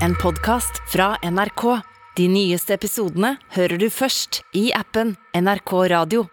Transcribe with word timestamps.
En 0.00 0.14
podcast 0.14 0.82
fra 0.88 1.16
NRK. 1.22 1.62
De 2.16 2.26
nyeste 2.30 2.74
episodene 2.74 3.34
hører 3.54 3.78
du 3.78 3.88
først 3.90 4.40
i 4.56 4.68
appen 4.74 5.14
NRK 5.36 5.72
Radio. 5.92 6.24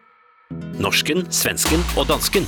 Norsken, 0.82 1.26
svensken 1.34 1.84
og 1.97 2.08
dansken. 2.10 2.47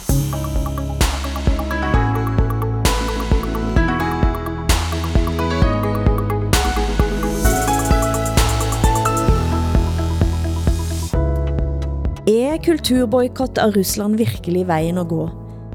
Er 12.30 12.60
kulturboykott 12.64 13.60
av 13.62 13.76
Russland 13.78 14.18
virkelig 14.22 14.68
vejen 14.70 15.02
å 15.02 15.08
gå? 15.08 15.24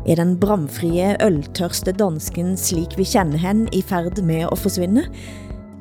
Er 0.08 0.14
den 0.16 0.38
bramfrie, 0.40 1.16
øltørste 1.20 1.92
dansken 1.92 2.54
slik 2.56 2.94
vi 2.96 3.04
kender 3.04 3.36
hen 3.42 3.66
i 3.76 3.82
færd 3.82 4.22
med 4.24 4.46
at 4.52 4.58
forsvinde? 4.58 5.02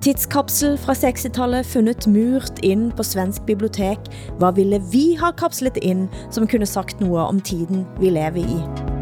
Tidskapsel 0.04 0.76
fra 0.78 0.94
60-tallet 0.94 1.66
funnet 1.66 2.08
murt 2.08 2.60
ind 2.64 2.92
på 2.92 3.04
svensk 3.04 3.48
bibliotek. 3.48 3.98
Hvad 4.38 4.54
ville 4.54 4.82
vi 4.92 5.16
ha 5.20 5.32
kapslet 5.32 5.80
ind, 5.82 6.10
som 6.32 6.48
kunne 6.48 6.66
sagt 6.66 7.00
noget 7.00 7.28
om 7.28 7.42
tiden 7.42 7.88
vi 8.00 8.10
lever 8.10 8.44
i? 8.44 8.97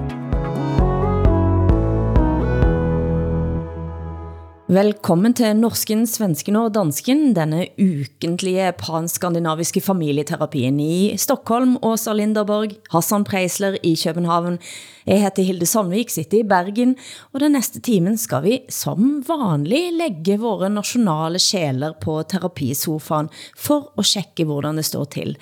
Velkommen 4.66 5.30
til 5.38 5.60
Norsken, 5.60 6.08
Svensken 6.10 6.56
og 6.58 6.72
Dansken, 6.74 7.36
denne 7.38 7.68
ukentlige 7.78 8.72
panskandinaviske 8.80 9.84
familieterapien 9.86 10.80
i 10.82 11.12
Stockholm, 11.22 11.76
Åsa 11.86 12.16
Linderborg, 12.18 12.74
Hassan 12.90 13.28
Preisler 13.30 13.78
i 13.86 13.92
København. 13.94 14.58
Jeg 15.06 15.22
heter 15.22 15.46
Hilde 15.46 15.68
Sandvik, 15.70 16.10
sitter 16.10 16.40
i 16.40 16.48
Bergen, 16.50 16.96
og 17.30 17.44
den 17.44 17.54
næste 17.54 17.84
timen 17.86 18.18
skal 18.18 18.42
vi 18.48 18.58
som 18.74 19.20
vanlig 19.28 19.84
lægge 20.00 20.40
våre 20.42 20.72
nationale 20.74 21.38
sjæler 21.38 21.94
på 22.02 22.18
terapisofaen 22.26 23.30
for 23.54 23.94
at 24.02 24.10
tjekke, 24.16 24.50
hvordan 24.50 24.82
det 24.82 24.88
står 24.90 25.06
til. 25.14 25.38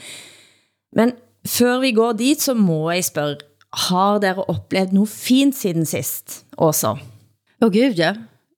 Men 1.00 1.16
før 1.48 1.80
vi 1.80 1.94
går 1.96 2.20
dit, 2.20 2.44
så 2.44 2.60
må 2.60 2.92
jeg 2.92 3.08
spørge, 3.08 3.40
har 3.88 4.20
dere 4.20 4.50
oplevet 4.52 4.92
noget 4.92 5.16
fint 5.16 5.56
siden 5.56 5.88
sist, 5.88 6.44
Åsa? 6.58 6.98
Åh 7.64 7.72
oh, 7.72 7.72
gud, 7.72 7.96
ja. 7.96 8.16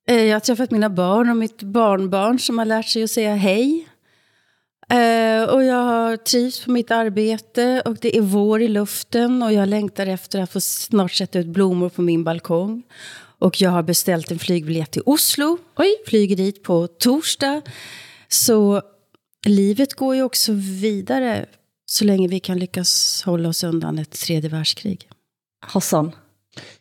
Eh, 0.08 0.23
Jag 0.23 0.36
har 0.36 0.39
träffat 0.39 0.72
mina 0.72 0.89
barn 0.89 1.30
och 1.30 1.38
mitt 1.38 1.64
barnbarn 1.64 2.39
som 2.39 2.58
har 2.58 2.66
lärt 2.66 2.88
sig 2.88 3.03
att 3.03 3.11
säga 3.11 3.36
hej. 3.36 3.88
Eh, 4.89 5.44
och 5.50 5.64
jag 5.64 5.84
har 5.84 6.17
trivs 6.17 6.66
på 6.66 6.72
mitt 6.72 6.92
arbete 6.92 7.81
och 7.86 7.95
det 8.02 8.17
är 8.17 8.22
vår 8.22 8.61
i 8.61 8.67
luften 8.67 9.44
och 9.44 9.53
jag 9.53 9.67
längtar 9.70 10.08
efter 10.08 10.39
att 10.39 10.52
få 10.52 10.61
snart 10.61 11.11
sätta 11.11 11.39
ut 11.39 11.48
blommor 11.48 11.89
på 11.89 12.02
min 12.02 12.23
balkong. 12.23 12.83
Och 13.39 13.61
jag 13.61 13.70
har 13.70 13.83
beställt 13.83 14.31
en 14.31 14.39
flygbiljett 14.39 14.92
till 14.92 15.02
Oslo. 15.06 15.58
Oj. 15.78 15.95
Flyger 16.08 16.36
dit 16.36 16.64
på 16.64 16.88
torsdag. 16.88 17.61
Så 18.28 18.81
livet 19.48 19.94
går 19.94 20.16
ju 20.16 20.23
också 20.23 20.52
vidare 20.81 21.45
så 21.86 22.06
länge 22.06 22.28
vi 22.28 22.39
kan 22.39 22.58
lyckas 22.59 23.23
hålla 23.26 23.50
oss 23.50 23.64
undan 23.64 24.00
ett 24.00 24.11
tredje 24.11 24.50
världskrig. 24.50 25.09
Hassan, 25.66 26.11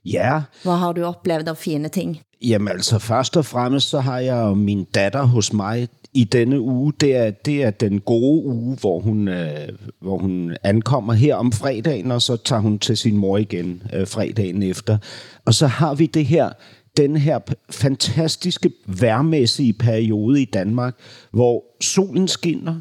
Ja, 0.03 0.43
hvad 0.63 0.75
har 0.79 0.95
du 0.95 1.05
oplevet 1.05 1.49
af 1.49 1.59
fine 1.59 1.89
ting? 1.89 2.23
Jamen 2.45 2.69
altså 2.69 2.99
først 2.99 3.37
og 3.37 3.45
fremmest 3.45 3.89
så 3.89 4.01
har 4.01 4.19
jeg 4.19 4.37
jo 4.37 4.55
min 4.55 4.85
datter 4.85 5.23
hos 5.23 5.53
mig 5.53 5.89
i 6.15 6.25
denne 6.25 6.61
uge. 6.61 6.93
Det 7.01 7.17
er, 7.17 7.31
det 7.31 7.63
er 7.63 7.71
den 7.71 8.01
gode 8.01 8.45
uge, 8.45 8.77
hvor 8.81 9.01
hun, 9.01 9.29
øh, 9.29 9.69
hvor 10.01 10.19
hun 10.19 10.57
ankommer 10.63 11.13
her 11.13 11.35
om 11.35 11.53
fredagen, 11.53 12.11
og 12.11 12.23
så 12.23 12.37
tager 12.37 12.63
hun 12.63 12.79
til 12.79 12.97
sin 12.97 13.17
mor 13.17 13.39
igen 13.39 13.83
øh, 13.93 14.07
fredagen 14.07 14.63
efter. 14.63 14.99
Og 15.45 15.55
så 15.55 15.67
har 15.67 15.95
vi 15.95 16.07
det 16.07 16.27
her, 16.27 16.51
den 16.97 17.17
her 17.17 17.39
fantastiske 17.71 18.71
værmæssige 18.87 19.73
periode 19.73 20.43
i 20.43 20.45
Danmark, 20.45 20.95
hvor 21.33 21.65
solen 21.81 22.29
skinner, 22.29 22.81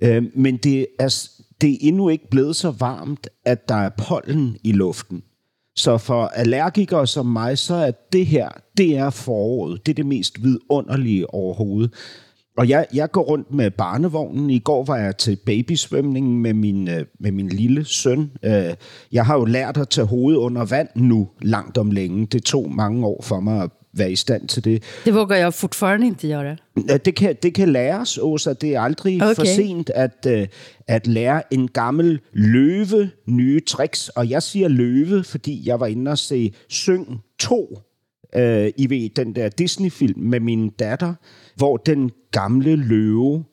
øh, 0.00 0.22
men 0.34 0.56
det 0.56 0.86
er, 0.98 1.28
det 1.60 1.72
er 1.72 1.76
endnu 1.80 2.08
ikke 2.08 2.30
blevet 2.30 2.56
så 2.56 2.70
varmt, 2.70 3.28
at 3.44 3.68
der 3.68 3.74
er 3.74 3.90
pollen 3.98 4.56
i 4.64 4.72
luften. 4.72 5.22
Så 5.76 5.98
for 5.98 6.24
allergikere 6.24 7.06
som 7.06 7.26
mig, 7.26 7.58
så 7.58 7.74
er 7.74 7.90
det 8.12 8.26
her, 8.26 8.48
det 8.76 8.96
er 8.96 9.10
foråret. 9.10 9.86
Det 9.86 9.92
er 9.92 9.94
det 9.94 10.06
mest 10.06 10.42
vidunderlige 10.42 11.34
overhovedet. 11.34 11.92
Og 12.56 12.68
jeg, 12.68 12.86
jeg 12.94 13.10
går 13.10 13.22
rundt 13.22 13.54
med 13.54 13.70
barnevognen. 13.70 14.50
I 14.50 14.58
går 14.58 14.84
var 14.84 14.96
jeg 14.96 15.16
til 15.16 15.38
babysvømning 15.46 16.40
med 16.40 16.54
min, 16.54 16.88
øh, 16.88 17.04
med 17.20 17.32
min 17.32 17.48
lille 17.48 17.84
søn. 17.84 18.30
Øh, 18.42 18.74
jeg 19.12 19.26
har 19.26 19.38
jo 19.38 19.44
lært 19.44 19.76
at 19.76 19.88
tage 19.88 20.06
hovedet 20.06 20.38
under 20.38 20.64
vand 20.64 20.88
nu, 20.94 21.28
langt 21.42 21.78
om 21.78 21.90
længe. 21.90 22.26
Det 22.26 22.44
tog 22.44 22.70
mange 22.70 23.06
år 23.06 23.22
for 23.22 23.40
mig 23.40 23.62
at 23.62 23.70
være 23.92 24.12
i 24.12 24.16
stand 24.16 24.48
til 24.48 24.64
det. 24.64 24.82
Det 25.04 25.14
vågar 25.14 25.36
jag 25.36 25.54
fortfarande 25.54 26.06
inte 26.06 26.28
göra. 26.28 26.56
Det 27.04 27.14
kan, 27.14 27.36
det 27.42 27.54
kan 27.54 27.72
læres, 27.72 28.18
Åsa. 28.18 28.52
Det 28.52 28.74
er 28.74 28.80
aldrig 28.80 29.22
okay. 29.22 29.34
For 29.34 29.44
sent 29.44 29.90
at, 29.90 30.26
uh, 30.26 30.46
at 30.88 31.06
lære 31.06 31.54
en 31.54 31.68
gammel 31.68 32.20
løve 32.32 33.10
nye 33.26 33.60
tricks. 33.60 34.08
Og 34.08 34.30
jeg 34.30 34.42
siger 34.42 34.68
løve, 34.68 35.24
fordi 35.24 35.68
jeg 35.68 35.80
var 35.80 35.86
inde 35.86 36.10
og 36.10 36.18
se 36.18 36.54
Syng 36.68 37.20
2, 37.38 37.82
uh, 38.36 38.40
I 38.76 38.86
ved, 38.88 39.10
den 39.16 39.34
der 39.34 39.48
Disney-film 39.48 40.20
med 40.20 40.40
min 40.40 40.70
datter, 40.70 41.14
hvor 41.56 41.76
den 41.76 42.10
gamle 42.30 42.76
løve 42.76 43.44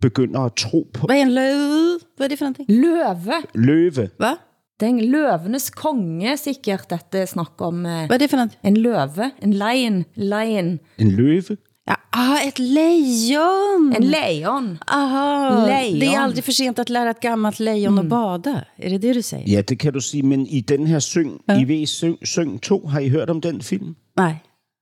begynder 0.00 0.40
at 0.40 0.52
tro 0.52 0.86
på 0.94 1.06
Vad 1.06 1.16
är 1.16 1.22
en 1.22 1.34
löv? 1.34 1.98
Vad 2.18 2.24
är 2.24 2.28
det 2.28 2.36
för 2.36 2.44
någonting? 2.44 2.66
Løve. 2.68 3.34
løve. 3.54 4.10
Va? 4.18 4.36
Den 4.80 5.00
løvenes 5.10 5.70
konge, 5.70 6.36
sikkert 6.38 6.88
dette 6.90 7.26
snak 7.26 7.60
om 7.60 7.86
eh, 7.86 8.08
Vad 8.08 8.12
är 8.14 8.18
det 8.18 8.28
för 8.28 8.36
någonting? 8.36 8.58
en 8.62 8.74
løve, 8.74 9.30
en 9.42 9.52
lion, 9.58 10.04
lion, 10.14 10.78
En 10.96 11.10
løve. 11.16 11.56
Ja, 11.86 11.96
ah, 12.12 12.38
ett 12.48 12.58
lejon! 12.58 13.94
en 13.96 14.10
lejon. 14.10 14.78
Aha, 14.86 15.66
Lejon. 15.66 15.98
det 15.98 16.06
är 16.06 16.20
aldrig 16.20 16.44
för 16.44 16.52
sent 16.52 16.78
att 16.78 16.88
lära 16.88 17.10
ett 17.10 17.20
gammalt 17.20 17.58
lejon 17.60 17.98
att 17.98 18.06
bada. 18.06 18.64
Är 18.76 18.90
det 18.90 18.98
det 18.98 19.12
du 19.12 19.22
säger? 19.22 19.48
Ja, 19.48 19.62
det 19.62 19.76
kan 19.76 19.92
du 19.92 20.00
sige, 20.00 20.22
men 20.22 20.46
i 20.46 20.60
den 20.60 20.86
her 20.86 21.00
Syng, 21.00 21.38
ja. 21.46 21.60
I 21.60 21.64
ved 21.64 21.88
Syng, 21.88 22.16
Syng 22.26 22.58
2, 22.58 22.86
har 22.86 23.00
I 23.00 23.08
hørt 23.08 23.30
om 23.30 23.40
den 23.40 23.60
film? 23.62 23.94
Nej. 24.16 24.36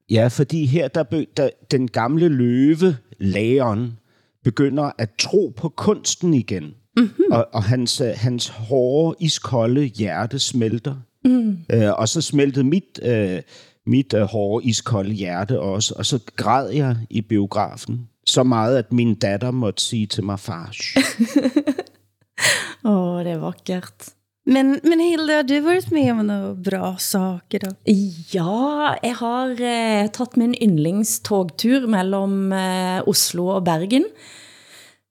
Ja, 0.08 0.28
fordi 0.30 0.66
her 0.66 0.88
der, 0.88 1.04
be, 1.04 1.26
der 1.36 1.50
den 1.70 1.88
gamle 1.88 2.28
løve, 2.28 2.96
Leon, 3.18 3.98
begynder 4.44 4.90
at 4.98 5.10
tro 5.18 5.52
på 5.56 5.68
kunsten 5.68 6.34
igen. 6.34 6.74
Mm-hmm. 6.96 7.24
Og, 7.30 7.48
og 7.52 7.62
hans, 7.62 8.00
øh, 8.00 8.12
hans 8.16 8.48
hårde, 8.48 9.16
iskolde 9.20 9.84
hjerte 9.84 10.38
smelter. 10.38 10.94
Mm. 11.24 11.58
Øh, 11.72 11.92
og 11.92 12.08
så 12.08 12.20
smeltede 12.20 12.64
mit, 12.64 13.00
øh, 13.02 13.40
mit 13.86 14.14
øh, 14.14 14.22
hårde, 14.22 14.66
iskolde 14.66 15.12
hjerte 15.12 15.60
også. 15.60 15.94
Og 15.98 16.06
så 16.06 16.18
græd 16.36 16.70
jeg 16.70 16.96
i 17.10 17.20
biografen. 17.20 18.08
Så 18.26 18.42
meget, 18.42 18.78
at 18.78 18.92
min 18.92 19.14
datter 19.14 19.50
måtte 19.50 19.82
sige 19.82 20.06
til 20.06 20.24
mig, 20.24 20.40
far. 20.40 20.74
Åh, 22.84 23.24
det 23.24 23.32
er 23.32 23.38
vakkert. 23.38 24.12
Men, 24.46 24.78
men 24.86 25.00
Hilda, 25.00 25.40
har 25.40 25.42
du 25.42 25.60
varit 25.60 25.90
med 25.92 26.10
om 26.10 26.26
några 26.26 26.54
bra 26.54 26.96
saker 26.98 27.58
då? 27.58 27.70
Ja, 28.32 28.94
jeg 29.02 29.16
har 29.16 29.50
eh, 29.50 30.06
taget 30.10 30.36
min 30.36 30.54
yndlingstogtur 30.62 31.86
mellem 31.86 32.52
eh, 32.52 33.02
Oslo 33.08 33.46
og 33.46 33.64
Bergen, 33.64 34.04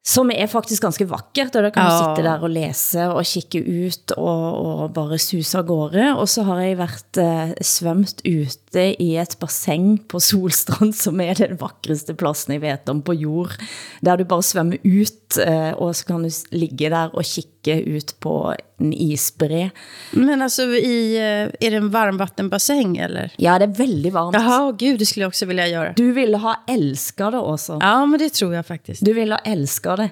som 0.06 0.30
er 0.30 0.46
faktisk 0.48 0.84
ganske 0.86 1.08
vakkert, 1.10 1.56
og 1.56 1.64
der 1.66 1.72
kan 1.74 1.88
du 1.88 1.92
Ja. 1.92 2.02
sitte 2.04 2.24
der 2.30 2.44
og 2.46 2.50
læse 2.54 3.08
og 3.10 3.24
kigge 3.26 3.62
ut 3.88 4.12
og, 4.18 4.84
og 4.84 4.94
bare 4.94 5.18
suse 5.18 5.58
af 5.58 5.66
gårde. 5.66 6.14
Og 6.18 6.30
så 6.30 6.44
har 6.44 6.60
jeg 6.62 6.78
været 6.78 7.18
eh, 7.18 7.54
svømt 7.62 8.22
ute 8.26 8.86
i 9.02 9.18
et 9.18 9.36
basseng 9.40 9.98
på 10.08 10.20
Solstrand, 10.20 10.94
som 11.06 11.20
er 11.22 11.34
den 11.34 11.58
vakreste 11.60 12.14
pladsen 12.14 12.54
jeg 12.54 12.62
vet 12.62 12.90
om 12.90 13.02
på 13.02 13.14
jord, 13.18 13.58
der 14.06 14.16
du 14.22 14.24
bare 14.30 14.44
svømmer 14.44 14.78
ut, 14.86 15.38
eh, 15.42 15.74
og 15.74 15.96
så 15.96 16.06
kan 16.06 16.24
du 16.24 16.30
ligge 16.52 16.90
der 16.90 17.10
og 17.14 17.24
kigge 17.26 17.82
ut 17.98 18.14
på 18.22 18.54
en 18.80 18.94
isbre. 18.94 19.72
Men 20.14 20.42
alltså, 20.42 20.62
i, 20.64 21.16
eh, 21.18 21.50
är 21.60 21.72
det 21.72 21.78
en 21.78 21.90
varmvattenbassäng 21.90 22.98
eller? 22.98 23.32
Ja, 23.38 23.58
det 23.60 23.64
er 23.70 23.78
veldig 23.78 24.12
varmt. 24.14 24.36
Jaha, 24.36 24.72
gud, 24.72 25.00
det 25.00 25.06
skulle 25.06 25.24
jag 25.24 25.28
också 25.30 25.46
vilja 25.46 25.68
göra. 25.68 25.94
Du 25.98 26.12
ville 26.12 26.38
ha 26.38 26.56
elsket 26.68 27.32
det 27.32 27.38
også. 27.40 27.78
Ja, 27.82 28.06
men 28.06 28.20
det 28.20 28.30
tror 28.34 28.54
jag 28.56 28.66
faktiskt. 28.66 29.06
Du 29.06 29.14
ville 29.14 29.34
ha 29.36 29.40
elsket 29.96 30.12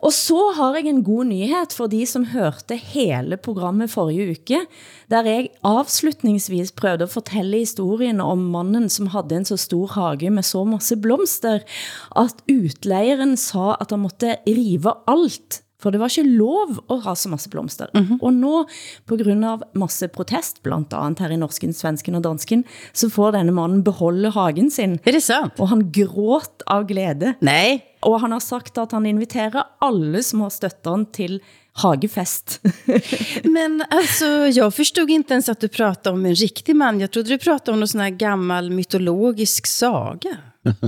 Og 0.00 0.14
så 0.16 0.52
har 0.56 0.78
jeg 0.78 0.88
en 0.88 1.04
god 1.04 1.26
nyhed 1.28 1.74
for 1.76 1.86
de 1.86 2.06
som 2.06 2.24
hørte 2.24 2.76
hele 2.76 3.36
programmet 3.36 3.90
forrige 3.90 4.30
uke, 4.30 4.60
der 5.10 5.22
jeg 5.22 5.50
avslutningsvis 5.62 6.72
prøvde 6.72 7.04
at 7.04 7.12
fortælle 7.12 7.58
historien 7.58 8.20
om 8.20 8.38
mannen, 8.38 8.88
som 8.88 9.06
havde 9.12 9.36
en 9.36 9.44
så 9.44 9.56
stor 9.56 9.86
hage 9.86 10.30
med 10.30 10.42
så 10.42 10.64
masse 10.64 10.96
blomster, 10.96 11.60
at 12.16 12.34
utlejeren 12.48 13.36
sa, 13.36 13.76
at 13.76 13.90
han 13.90 14.00
måtte 14.00 14.38
rive 14.48 14.94
alt, 15.06 15.60
for 15.80 15.92
det 15.92 16.00
var 16.00 16.12
ikke 16.12 16.28
lov 16.28 16.78
at 16.92 17.04
ha 17.06 17.14
så 17.16 17.30
masse 17.32 17.48
blomster. 17.50 17.88
Mm 17.94 18.04
-hmm. 18.06 18.18
Og 18.22 18.32
nå, 18.32 18.66
på 19.06 19.16
grund 19.16 19.44
av 19.44 19.62
masse 19.74 20.08
protest, 20.08 20.62
blandt 20.62 20.92
andet 20.92 21.18
her 21.18 21.30
i 21.30 21.36
Norsken, 21.36 21.72
Svensken 21.72 22.14
og 22.14 22.22
Dansken, 22.22 22.64
så 22.92 23.10
får 23.10 23.32
denne 23.32 23.52
mannen 23.52 23.82
beholde 23.82 24.30
hagen 24.30 24.70
sin. 24.70 24.98
Är 25.04 25.12
det 25.12 25.20
sant? 25.20 25.52
Og 25.58 25.68
han 25.68 25.92
gråt 25.92 26.62
av 26.66 26.86
glæde. 26.86 27.34
Nej. 27.40 27.80
Og 28.02 28.20
han 28.20 28.32
har 28.32 28.40
sagt 28.40 28.78
at 28.78 28.92
han 28.92 29.06
inviterer 29.06 29.64
alle 29.80 30.22
som 30.22 30.40
har 30.40 30.50
støttet 30.50 30.86
han 30.86 31.06
til 31.06 31.40
hagefest. 31.72 32.60
Men 33.44 33.84
alltså, 33.90 34.26
jag 34.26 34.74
förstod 34.74 35.10
inte 35.10 35.34
ens 35.34 35.48
att 35.48 35.60
du 35.60 35.68
pratade 35.68 36.14
om 36.14 36.26
en 36.26 36.34
riktig 36.34 36.76
man. 36.76 37.00
Jag 37.00 37.10
trodde 37.10 37.28
du 37.28 37.38
pratade 37.38 37.72
om 37.72 37.80
någon 37.80 37.88
sån 37.88 38.00
här 38.00 38.10
gammal 38.10 38.70
mytologisk 38.70 39.66
saga. 39.66 40.36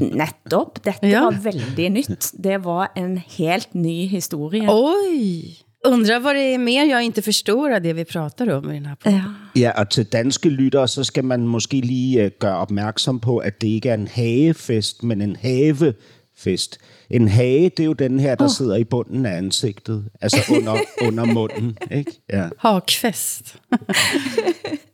Nettopp, 0.00 0.84
dette 0.84 1.08
Ja. 1.08 1.20
var 1.24 1.32
väldigt 1.42 1.92
nytt. 1.92 2.32
Det 2.44 2.64
var 2.64 2.88
en 2.96 3.19
helt 3.38 3.74
ny 3.74 4.06
historie. 4.06 4.66
Oj! 4.69 5.58
Undrar 5.84 6.20
vad 6.20 6.34
det 6.34 6.54
är 6.54 6.58
mer 6.58 6.84
jag 6.84 7.02
inte 7.02 7.22
förstår 7.22 7.72
av 7.74 7.82
det 7.82 7.92
vi 7.92 8.04
pratar 8.04 8.48
om 8.50 8.70
i 8.70 8.74
den 8.74 8.86
här 8.86 8.94
podden. 8.96 9.19
Ja. 9.19 9.60
Ja, 9.60 9.70
og 9.80 9.90
til 9.90 10.04
danske 10.04 10.48
lyttere, 10.48 10.88
så 10.88 11.04
skal 11.04 11.24
man 11.24 11.46
måske 11.48 11.80
lige 11.80 12.24
øh, 12.24 12.30
gøre 12.38 12.56
opmærksom 12.56 13.20
på, 13.20 13.38
at 13.38 13.60
det 13.60 13.69
ikke 13.69 13.88
er 13.88 13.94
en 13.94 14.08
hagefest, 14.08 15.02
men 15.02 15.20
en 15.20 15.36
havefest. 15.36 16.78
En 17.10 17.28
hage, 17.28 17.69
det 17.69 17.80
er 17.80 17.84
jo 17.84 17.92
den 17.92 18.20
her, 18.20 18.34
der 18.34 18.44
oh. 18.44 18.50
sidder 18.50 18.76
i 18.76 18.84
bunden 18.84 19.26
af 19.26 19.36
ansigtet, 19.36 20.04
altså 20.20 20.36
under, 20.56 20.76
under 21.08 21.24
munden, 21.24 21.78
ikke? 21.90 22.12
Ja. 22.32 22.48
Hakfest. 22.58 23.56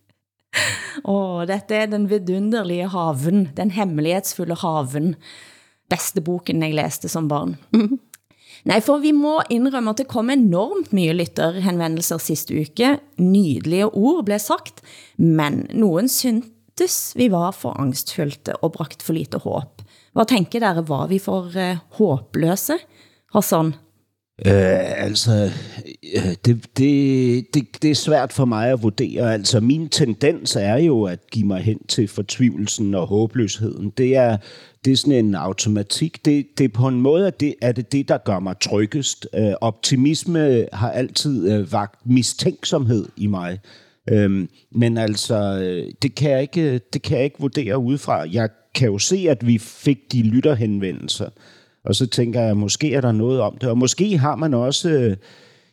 Åh, 1.04 1.44
dette 1.48 1.76
er 1.76 1.90
den 1.90 2.08
vidunderlige 2.10 2.88
haven, 2.92 3.48
den 3.56 3.70
hemmelighetsfulle 3.74 4.58
haven. 4.60 5.14
Beste 5.88 6.20
boken 6.24 6.62
jeg 6.62 6.76
læste 6.76 7.08
som 7.08 7.28
barn. 7.30 7.56
Nej, 8.68 8.80
for 8.82 8.98
vi 8.98 9.12
må 9.14 9.38
indrømme, 9.54 9.92
at 9.94 10.00
det 10.02 10.08
kom 10.10 10.30
enormt 10.34 10.90
mye 10.96 11.14
lytterhenvendelser 11.14 12.18
sidste 12.20 12.56
uke. 12.58 12.96
Nydelige 13.22 13.86
ord 13.86 14.24
blev 14.26 14.40
sagt, 14.42 14.82
men 15.16 15.66
nogen 15.70 16.10
syntes 16.10 17.12
vi 17.16 17.30
var 17.32 17.54
for 17.54 17.78
angstfyldte 17.78 18.56
og 18.56 18.74
bragt 18.74 19.02
for 19.02 19.16
lite 19.16 19.38
håb. 19.38 19.82
Hvad 20.12 20.26
tænker 20.26 20.60
dere, 20.64 20.88
var 20.88 21.06
vi 21.06 21.20
for 21.22 21.52
uh, 21.54 21.78
håbløse? 22.00 22.78
Hassan? 23.34 23.74
Øh, 24.46 25.02
altså, 25.04 25.50
øh, 26.16 26.34
det, 26.44 26.66
det, 26.76 27.54
det, 27.54 27.82
det 27.82 27.90
er 27.90 27.94
svært 27.94 28.32
for 28.32 28.44
mig 28.44 28.70
at 28.70 28.82
vurdere. 28.82 29.32
Altså, 29.32 29.60
min 29.60 29.88
tendens 29.88 30.56
er 30.56 30.76
jo 30.76 31.02
at 31.02 31.18
give 31.30 31.46
mig 31.46 31.60
hen 31.60 31.78
til 31.88 32.08
fortvivlelsen 32.08 32.94
og 32.94 33.06
håbløsheden. 33.06 33.90
Det 33.90 34.16
er, 34.16 34.36
det 34.84 34.92
er 34.92 34.96
sådan 34.96 35.24
en 35.24 35.34
automatik. 35.34 36.24
Det, 36.24 36.46
det 36.58 36.64
er 36.64 36.68
på 36.68 36.88
en 36.88 37.00
måde, 37.00 37.26
at 37.26 37.40
det 37.40 37.54
er 37.62 37.72
det, 37.72 37.92
det 37.92 38.08
der 38.08 38.18
gør 38.18 38.38
mig 38.38 38.54
tryggest. 38.60 39.28
Øh, 39.34 39.52
optimisme 39.60 40.66
har 40.72 40.90
altid 40.90 41.52
øh, 41.52 41.72
vagt 41.72 42.06
mistænksomhed 42.06 43.06
i 43.16 43.26
mig. 43.26 43.58
Øhm, 44.10 44.48
men 44.72 44.98
altså, 44.98 45.58
øh, 45.62 45.92
det 46.02 46.14
kan, 46.14 46.30
jeg 46.30 46.42
ikke, 46.42 46.78
det 46.78 47.02
kan 47.02 47.16
jeg 47.16 47.24
ikke 47.24 47.40
vurdere 47.40 47.78
udefra. 47.78 48.24
Jeg 48.32 48.48
kan 48.74 48.88
jo 48.88 48.98
se, 48.98 49.26
at 49.30 49.46
vi 49.46 49.58
fik 49.58 50.12
de 50.12 50.22
lytterhenvendelser. 50.22 51.28
Og 51.84 51.94
så 51.94 52.06
tænker 52.06 52.40
jeg, 52.40 52.56
måske 52.56 52.94
er 52.94 53.00
der 53.00 53.12
noget 53.12 53.40
om 53.40 53.58
det. 53.60 53.68
Og 53.68 53.78
måske 53.78 54.18
har 54.18 54.36
man 54.36 54.54
også 54.54 54.90
øh, 54.90 55.16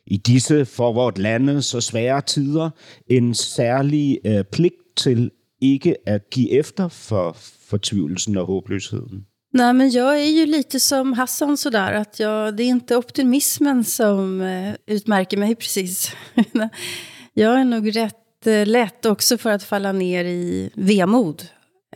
i 0.05 0.17
disse 0.17 0.65
for 0.65 0.93
vort 0.93 1.17
lande 1.17 1.61
så 1.61 1.81
svære 1.81 2.21
tider 2.21 2.69
en 3.07 3.33
særlig 3.33 4.19
øh, 4.25 4.43
pligt 4.43 4.95
til 4.97 5.31
ikke 5.61 5.95
at 6.05 6.29
give 6.29 6.51
efter 6.51 6.87
for 6.87 7.37
fortvivlelsen 7.69 8.37
og 8.37 8.45
håbløsheden. 8.45 9.25
Nej, 9.55 9.73
men 9.73 9.89
jag 9.89 10.19
är 10.19 10.29
ju 10.29 10.45
lite 10.45 10.79
som 10.79 11.13
Hassan 11.13 11.57
sådär, 11.57 11.93
att 11.93 12.19
jag, 12.19 12.57
det 12.57 12.63
är 12.63 12.67
inte 12.67 12.97
optimismen 12.97 13.83
som 13.83 14.41
eh, 14.41 14.73
utmärker 14.87 15.37
mig 15.37 15.55
precis. 15.55 16.11
jag 17.33 17.59
är 17.59 17.65
nog 17.65 17.95
rätt 17.95 18.47
eh, 18.47 18.65
lätt 18.65 19.05
också 19.05 19.37
för 19.37 19.49
att 19.49 19.63
falla 19.63 19.91
ner 19.91 20.25
i 20.25 20.69
vemod, 20.73 21.43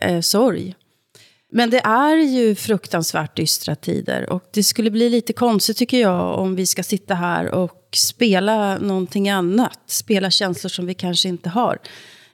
eh, 0.00 0.20
sorg. 0.20 0.74
Men 1.52 1.70
det 1.70 1.80
är 1.80 2.16
ju 2.16 2.54
fruktansvärt 2.54 3.36
dystra 3.36 3.74
tider 3.74 4.30
och 4.30 4.44
det 4.52 4.62
skulle 4.62 4.90
bli 4.90 5.10
lite 5.10 5.32
konstigt 5.32 5.76
tycker 5.76 6.00
jag 6.00 6.38
om 6.38 6.56
vi 6.56 6.66
ska 6.66 6.82
sitta 6.82 7.14
här 7.14 7.54
och 7.54 7.88
spela 7.96 8.78
någonting 8.78 9.28
annat. 9.28 9.80
Spela 9.86 10.30
känslor 10.30 10.68
som 10.68 10.86
vi 10.86 10.94
kanske 10.94 11.28
inte 11.28 11.48
har. 11.48 11.78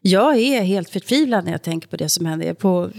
Jag 0.01 0.39
är 0.39 0.63
helt 0.63 0.91
förtvivlad 0.91 1.45
när 1.45 1.53
jag 1.53 1.63
tänker 1.63 1.89
på 1.89 1.97
det 1.97 2.09
som 2.09 2.27
händer. 2.27 2.55
På 2.55 2.91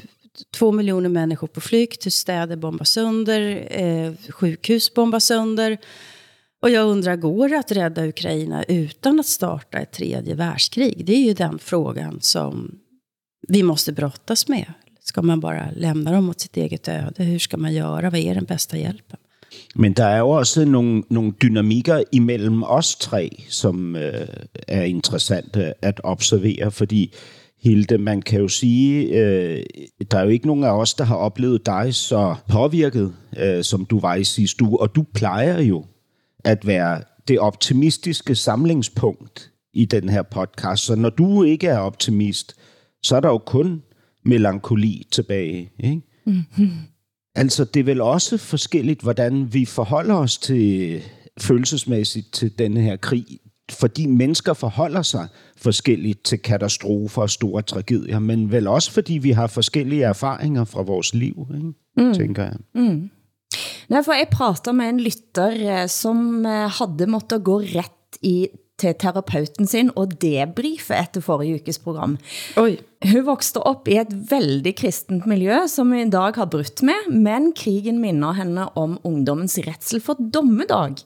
två 0.56 0.72
miljoner 0.72 1.10
människor 1.10 1.48
på 1.48 1.62
flykt, 1.62 2.06
hur 2.06 2.12
städer 2.12 2.56
bombas 2.56 2.90
sönder, 2.90 3.68
eh, 3.72 4.14
sjukhus 4.30 4.94
bombas 4.94 5.26
sönder. 5.26 5.78
Och 6.62 6.70
jag 6.70 6.88
undrar, 6.88 7.16
går 7.16 7.50
det 7.50 7.60
att 7.60 7.72
rädda 7.72 8.08
Ukraina 8.08 8.64
utan 8.64 9.20
att 9.20 9.26
starta 9.26 9.78
ett 9.78 9.92
tredje 9.92 10.36
världskrig? 10.36 11.06
Det 11.06 11.14
är 11.14 11.24
ju 11.24 11.34
den 11.34 11.60
frågan 11.60 12.22
som 12.22 12.80
vi 13.48 13.64
måste 13.64 13.92
brottas 13.92 14.48
med. 14.48 14.74
Ska 15.08 15.22
man 15.22 15.40
bara 15.40 15.72
lämna 15.76 16.12
dem 16.12 16.30
åt 16.30 16.42
sitt 16.42 16.58
eget 16.58 16.88
öde? 16.88 17.24
Hur 17.24 17.40
ska 17.40 17.58
man 17.58 17.74
göra? 17.74 18.10
Vad 18.10 18.20
är 18.20 18.36
den 18.36 18.46
bästa 18.46 18.78
hjälpen? 18.78 19.18
Men 19.76 19.94
der 19.94 20.06
er 20.06 20.18
jo 20.18 20.30
også 20.30 20.66
nogle, 20.66 21.04
nogle 21.10 21.34
dynamikker 21.42 22.04
imellem 22.12 22.64
os 22.64 22.96
tre, 22.96 23.44
som 23.50 23.96
øh, 23.96 24.28
er 24.68 24.84
interessante 24.84 25.74
at 25.86 26.02
observere, 26.04 26.72
fordi 26.72 27.14
Hilde, 27.64 27.98
man 27.98 28.22
kan 28.22 28.40
jo 28.40 28.48
sige, 28.48 29.08
øh, 29.08 29.64
der 30.12 30.18
er 30.18 30.24
jo 30.24 30.30
ikke 30.30 30.48
nogen 30.48 30.64
af 30.64 30.80
os, 30.80 30.94
der 30.94 31.04
har 31.04 31.16
oplevet 31.16 31.66
dig 31.66 31.96
så 31.96 32.36
påvirket, 32.50 33.14
øh, 33.38 33.64
som 33.64 33.86
du 33.86 34.00
var 34.00 34.16
i 34.16 34.24
sidste 34.24 34.64
uge, 34.64 34.80
og 34.82 34.96
du 34.96 35.06
plejer 35.14 35.62
jo 35.62 35.86
at 36.44 36.68
være 36.68 37.02
det 37.28 37.40
optimistiske 37.40 38.36
samlingspunkt 38.36 39.52
i 39.74 39.86
den 39.86 40.10
her 40.10 40.22
podcast. 40.22 40.86
Så 40.86 40.96
når 40.96 41.10
du 41.10 41.44
ikke 41.44 41.68
er 41.68 41.78
optimist, 41.78 42.56
så 43.04 43.16
er 43.16 43.20
der 43.20 43.30
jo 43.30 43.38
kun 43.38 43.82
melankoli 44.28 45.08
tilbage. 45.12 45.72
Ikke? 45.80 46.02
Mm-hmm. 46.26 46.70
Altså, 47.36 47.66
det 47.66 47.80
er 47.80 47.84
vel 47.84 48.02
også 48.02 48.38
forskelligt, 48.38 49.02
hvordan 49.02 49.54
vi 49.54 49.66
forholder 49.66 50.16
os 50.16 50.38
til 50.38 51.02
følelsesmæssigt 51.42 52.34
til 52.34 52.60
denne 52.60 52.82
her 52.82 52.96
krig, 52.96 53.26
fordi 53.72 54.06
mennesker 54.06 54.54
forholder 54.54 55.02
sig 55.02 55.28
forskelligt 55.58 56.24
til 56.24 56.40
katastrofer 56.40 57.22
og 57.22 57.30
store 57.30 57.62
tragedier, 57.62 58.20
men 58.20 58.52
vel 58.52 58.68
også 58.68 58.92
fordi 58.92 59.18
vi 59.18 59.32
har 59.32 59.48
forskellige 59.48 60.04
erfaringer 60.04 60.66
fra 60.66 60.82
vores 60.82 61.14
liv, 61.14 61.48
ikke? 61.56 61.74
Mm. 61.98 62.14
tænker 62.14 62.44
jeg. 62.44 62.56
Mm. 62.76 63.10
Nej, 63.90 64.04
for 64.04 64.14
jeg 64.14 64.28
prater 64.32 64.72
med 64.72 64.86
en 64.86 65.00
lytter, 65.00 65.82
eh, 65.82 65.88
som 65.90 66.46
eh, 66.46 66.52
havde 66.52 67.08
måttet 67.08 67.44
gå 67.44 67.60
ret 67.60 68.20
i 68.22 68.48
til 68.78 68.94
terapeuten 69.02 69.68
sin 69.70 69.90
og 69.98 70.14
debriefe 70.22 70.94
efter 70.94 71.22
forrige 71.22 71.62
ukes 71.62 71.80
program. 71.82 72.18
Oj. 72.58 72.78
Hun 73.12 73.26
voksede 73.26 73.64
op 73.70 73.88
i 73.88 73.98
et 74.02 74.14
veldig 74.32 74.74
kristent 74.78 75.26
miljø, 75.30 75.66
som 75.70 75.94
i 75.94 76.06
dag 76.10 76.38
har 76.38 76.50
brudt 76.50 76.82
med, 76.86 77.12
men 77.14 77.52
krigen 77.58 78.02
minder 78.02 78.38
henne 78.38 78.70
om 78.78 78.98
ungdommens 79.04 79.58
retsel 79.68 80.02
for 80.02 80.18
dommedag. 80.34 80.98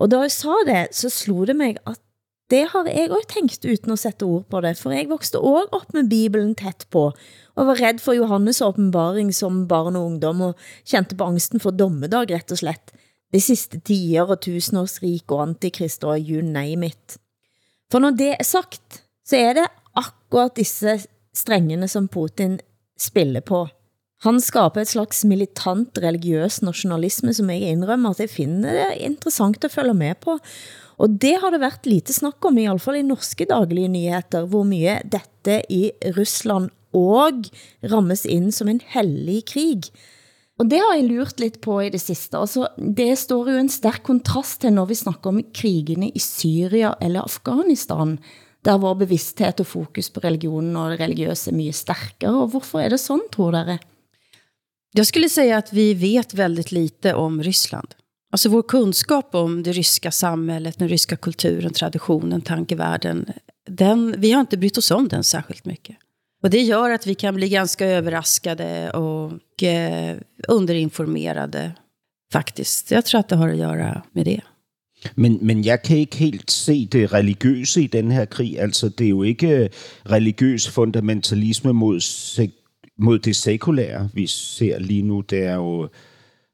Og 0.00 0.10
da 0.10 0.24
jeg 0.24 0.32
sa 0.34 0.54
det, 0.66 0.86
så 0.96 1.10
slog 1.12 1.46
det 1.50 1.56
mig, 1.56 1.76
at 1.86 2.00
det 2.50 2.64
har 2.72 2.86
jeg 2.90 3.10
også 3.10 3.28
tænkt 3.30 3.64
uden 3.64 3.92
at 3.92 3.98
sætte 4.02 4.26
ord 4.26 4.46
på 4.50 4.60
det, 4.60 4.74
for 4.78 4.90
jeg 4.90 5.08
voksede 5.10 5.42
også 5.42 5.68
op 5.72 5.94
med 5.94 6.08
Bibelen 6.10 6.54
tæt 6.54 6.86
på, 6.90 7.12
og 7.54 7.66
var 7.66 7.78
redd 7.78 8.00
for 8.02 8.16
Johannes 8.16 8.62
åbenbaring 8.62 9.34
som 9.34 9.68
barn 9.68 9.96
og 9.96 10.06
ungdom, 10.06 10.40
og 10.40 10.56
kjente 10.86 11.14
på 11.14 11.24
angsten 11.30 11.62
for 11.62 11.70
dommedag, 11.70 12.30
rett 12.30 12.50
og 12.50 12.58
slett. 12.58 12.90
De 13.30 13.40
sidste 13.40 13.78
tider 13.86 14.26
og 14.26 14.40
tusenårsrik 14.42 15.30
og 15.30 15.44
antikrist 15.48 16.04
og 16.04 16.18
you 16.18 16.42
name 16.42 16.90
it. 16.90 17.18
For 17.90 18.02
når 18.02 18.16
det 18.18 18.32
er 18.36 18.46
sagt, 18.46 19.04
så 19.26 19.38
er 19.38 19.54
det 19.58 19.68
akkurat 19.98 20.56
disse 20.58 20.98
strengene 21.34 21.88
som 21.90 22.08
Putin 22.10 22.58
spiller 22.98 23.40
på. 23.40 23.66
Han 24.26 24.36
skaber 24.42 24.82
et 24.82 24.90
slags 24.90 25.22
militant 25.24 25.96
religiøs 26.02 26.60
nationalisme, 26.62 27.32
som 27.32 27.48
jeg 27.50 27.72
indrømmer 27.72 28.12
at 28.12 28.20
jeg 28.20 28.32
finder 28.34 28.74
det 28.76 28.98
interessant 29.06 29.64
at 29.64 29.72
følge 29.72 29.94
med 29.96 30.18
på. 30.20 30.36
Og 31.00 31.14
det 31.22 31.38
har 31.40 31.54
det 31.54 31.62
været 31.62 31.86
lite 31.88 32.12
snak 32.12 32.44
om, 32.44 32.58
i 32.58 32.66
alle 32.68 32.82
fall 32.82 32.98
i 33.00 33.06
norske 33.06 33.46
daglige 33.48 33.88
nyheter, 33.88 34.44
hvor 34.44 34.66
mye 34.68 34.98
dette 35.08 35.62
i 35.72 35.88
Rusland 36.18 36.68
og 36.92 37.48
rammes 37.80 38.26
ind 38.26 38.50
som 38.52 38.68
en 38.68 38.82
hellig 38.92 39.44
krig. 39.48 39.88
Og 40.60 40.68
det 40.68 40.76
har 40.82 40.98
jeg 40.98 41.06
lurt 41.08 41.40
lidt 41.40 41.60
på 41.64 41.78
i 41.80 41.88
det 41.88 42.02
sidste. 42.02 42.36
Altså, 42.36 42.68
det 42.76 43.14
står 43.18 43.48
jo 43.48 43.60
en 43.62 43.72
stærk 43.72 44.02
kontrast 44.04 44.60
til, 44.60 44.74
når 44.76 44.90
vi 44.90 44.98
snakker 44.98 45.32
om 45.32 45.40
krigene 45.56 46.10
i 46.12 46.20
Syrien 46.20 47.00
eller 47.00 47.24
Afghanistan, 47.24 48.18
der 48.64 48.76
var 48.76 48.98
bevidsthed 49.00 49.62
og 49.62 49.66
fokus 49.66 50.10
på 50.12 50.20
religionen 50.20 50.76
og 50.76 50.90
det 50.92 51.00
religiøse 51.00 51.48
er 51.50 51.56
mye 51.56 51.72
stærkere. 51.72 52.42
Og 52.42 52.52
hvorfor 52.52 52.82
er 52.84 52.92
det 52.92 53.00
sådan, 53.00 53.24
tror 53.32 53.56
dere? 53.56 53.78
Jag 54.92 55.06
skulle 55.06 55.28
säga 55.28 55.56
att 55.56 55.72
vi 55.72 55.94
vet 55.94 56.34
väldigt 56.34 56.72
lite 56.72 57.14
om 57.14 57.42
Ryssland. 57.42 57.94
Alltså 58.32 58.48
vår 58.48 58.62
kunskap 58.62 59.34
om 59.34 59.62
det 59.62 59.72
ryska 59.72 60.10
samhället, 60.10 60.78
den 60.78 60.88
ryska 60.88 61.16
kulturen, 61.16 61.72
traditionen, 61.72 62.42
tankevärlden, 62.42 63.32
den, 63.70 64.14
vi 64.18 64.32
har 64.32 64.40
inte 64.40 64.56
brytt 64.56 64.78
oss 64.78 64.90
om 64.90 65.08
den 65.08 65.24
särskilt 65.24 65.64
mycket. 65.64 65.96
Och 66.42 66.50
det 66.50 66.62
gör 66.62 66.90
att 66.90 67.06
vi 67.06 67.14
kan 67.14 67.34
bli 67.34 67.48
ganska 67.48 67.86
överraskade 67.86 68.90
och 68.90 69.62
eh, 69.62 70.16
underinformerade 70.48 71.72
faktiskt. 72.32 72.90
Jag 72.90 73.04
tror 73.04 73.18
att 73.18 73.28
det 73.28 73.36
har 73.36 73.48
att 73.48 73.58
göra 73.58 74.02
med 74.12 74.24
det. 74.24 74.40
Men, 75.14 75.38
men 75.42 75.64
jeg 75.64 75.82
kan 75.82 75.96
ikke 75.96 76.16
helt 76.16 76.50
se 76.50 76.88
det 76.92 77.12
religiøse 77.12 77.82
i 77.82 77.86
den 77.86 78.10
her 78.10 78.24
krig. 78.24 78.60
Altså, 78.60 78.88
det 78.88 79.04
er 79.04 79.08
jo 79.08 79.22
ikke 79.22 79.48
øh, 79.48 79.68
religiøs 80.10 80.68
fundamentalisme 80.68 81.72
mod, 81.72 82.00
sek- 82.00 82.94
mod 82.98 83.18
det 83.18 83.36
sekulære, 83.36 84.08
vi 84.14 84.26
ser 84.26 84.78
lige 84.78 85.02
nu. 85.02 85.20
Det 85.20 85.44
er 85.44 85.54
jo... 85.54 85.88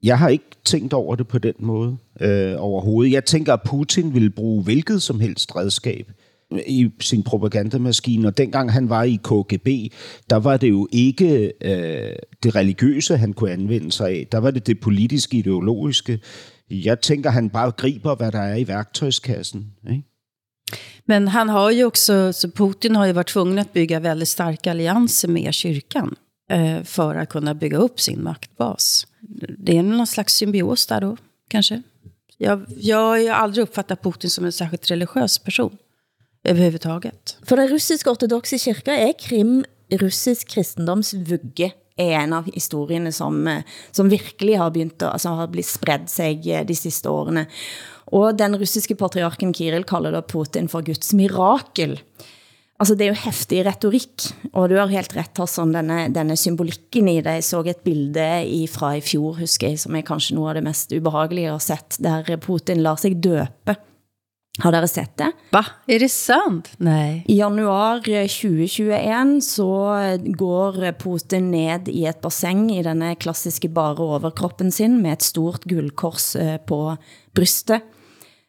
Jeg 0.02 0.18
har 0.18 0.28
ikke 0.28 0.44
tænkt 0.64 0.92
over 0.92 1.16
det 1.16 1.28
på 1.28 1.38
den 1.38 1.54
måde 1.58 1.96
øh, 2.20 2.54
overhovedet. 2.58 3.12
Jeg 3.12 3.24
tænker, 3.24 3.52
at 3.52 3.62
Putin 3.66 4.14
vil 4.14 4.30
bruge 4.30 4.62
hvilket 4.64 5.02
som 5.02 5.20
helst 5.20 5.56
redskab 5.56 6.10
i 6.50 6.90
sin 7.00 7.22
propagandamaskine, 7.22 8.28
og 8.28 8.38
dengang 8.38 8.72
han 8.72 8.88
var 8.88 9.02
i 9.02 9.18
KGB, 9.24 9.68
der 10.30 10.36
var 10.36 10.56
det 10.56 10.68
jo 10.68 10.88
ikke 10.92 11.52
øh, 11.60 12.16
det 12.42 12.54
religiøse, 12.54 13.16
han 13.16 13.32
kunne 13.32 13.52
anvende 13.52 13.92
sig 13.92 14.08
af. 14.08 14.26
Der 14.32 14.38
var 14.38 14.50
det 14.50 14.66
det 14.66 14.80
politiske, 14.80 15.36
ideologiske. 15.36 16.20
Jeg 16.70 17.00
tænker, 17.00 17.30
han 17.30 17.50
bare 17.50 17.70
griber, 17.70 18.14
hvad 18.14 18.32
der 18.32 18.38
er 18.38 18.56
i 18.56 18.68
værktøjskassen. 18.68 19.66
Ikke? 19.90 20.02
Men 21.06 21.28
han 21.28 21.48
har 21.48 21.70
ju 21.70 21.84
också, 21.84 22.32
så 22.32 22.50
Putin 22.50 22.94
har 22.94 23.06
ju 23.06 23.12
varit 23.12 23.26
tvungen 23.26 23.58
att 23.58 23.72
bygga 23.72 24.00
väldigt 24.00 24.28
starka 24.28 24.70
allianser 24.70 25.28
med 25.28 25.54
kyrkan 25.54 26.16
eh, 26.50 26.76
øh, 26.76 26.84
för 26.84 27.14
att 27.14 27.28
kunna 27.28 27.54
bygga 27.54 27.78
upp 27.78 28.00
sin 28.00 28.22
maktbas. 28.22 29.06
Det 29.58 29.78
är 29.78 29.82
någon 29.82 30.06
slags 30.06 30.34
symbios 30.34 30.86
där 30.86 31.00
då, 31.00 31.16
kanske. 31.48 31.82
Jag, 32.38 32.64
jag 32.80 32.96
har 32.96 33.16
ju 33.16 33.28
aldrig 33.28 33.62
uppfattat 33.62 34.02
Putin 34.02 34.30
som 34.30 34.44
en 34.44 34.52
särskilt 34.52 34.90
religiös 34.90 35.38
person 35.38 35.76
överhuvudtaget. 36.48 37.36
For 37.46 37.56
den 37.60 37.70
russisk-ortodoxe 37.72 38.58
kyrkan 38.58 39.08
er 39.08 39.16
Krim 39.20 39.64
russisk 40.00 40.48
kristendoms 40.50 41.14
vugge 41.26 41.72
er 41.96 42.12
en 42.18 42.34
av 42.36 42.48
historierne 42.52 43.12
som, 43.12 43.46
eh, 43.48 43.62
som 43.90 44.10
virkelig 44.10 44.58
har 44.60 44.70
begynt 44.70 45.02
å, 45.02 45.12
altså 45.14 45.36
har 45.38 45.48
blitt 45.52 45.68
spredd 45.68 46.10
sig 46.12 46.42
eh, 46.52 46.64
de 46.66 46.76
siste 46.76 47.08
årene. 47.08 47.46
Og 48.12 48.36
den 48.38 48.56
russiske 48.58 48.94
patriarken 48.98 49.54
Kirill 49.56 49.86
kalder 49.88 50.12
da 50.12 50.22
Putin 50.22 50.68
for 50.68 50.84
Guds 50.86 51.14
mirakel. 51.16 51.96
Altså 52.76 52.92
det 52.94 53.06
er 53.06 53.14
jo 53.14 53.22
heftig 53.24 53.62
retorik, 53.64 54.26
og 54.52 54.68
du 54.68 54.76
har 54.76 54.90
helt 54.92 55.14
ret, 55.16 55.32
Hassan, 55.40 55.72
denne, 55.72 56.10
denne 56.12 56.36
symbolikken 56.36 57.08
i 57.08 57.22
det. 57.24 57.38
Jeg 57.38 57.46
så 57.48 57.62
et 57.64 57.80
bilde 57.86 58.26
i, 58.44 58.66
fra 58.68 58.92
i 58.98 59.00
fjor, 59.00 59.38
husker 59.40 59.72
jeg, 59.72 59.80
som 59.80 59.96
er 59.96 60.04
kanskje 60.04 60.36
noget 60.36 60.50
af 60.50 60.58
det 60.58 60.66
mest 60.68 60.92
ubehagelige 60.92 61.48
jeg 61.48 61.54
har 61.54 61.64
sett, 61.64 61.96
der 62.04 62.36
Putin 62.36 62.84
lar 62.84 63.00
sig 63.00 63.16
døpe. 63.16 63.78
Har 64.58 64.72
dere 64.72 64.88
sett 64.88 65.16
det? 65.16 65.32
Va? 65.52 65.64
Är 65.86 65.98
det 65.98 66.08
sant? 66.08 66.70
Nej. 66.76 67.24
I 67.28 67.38
januar 67.38 68.00
2021 68.00 69.44
så 69.44 69.68
går 70.24 70.92
Putin 70.92 71.50
ned 71.50 71.88
i 71.88 72.06
et 72.06 72.20
basseng 72.20 72.70
i 72.72 72.82
denne 72.82 73.14
klassiske 73.20 73.68
bare 73.68 74.00
overkroppen 74.16 74.72
sin 74.72 75.02
med 75.02 75.18
et 75.18 75.26
stort 75.28 75.64
guldkors 75.68 76.36
eh, 76.36 76.56
på 76.56 76.96
brystet 77.36 77.84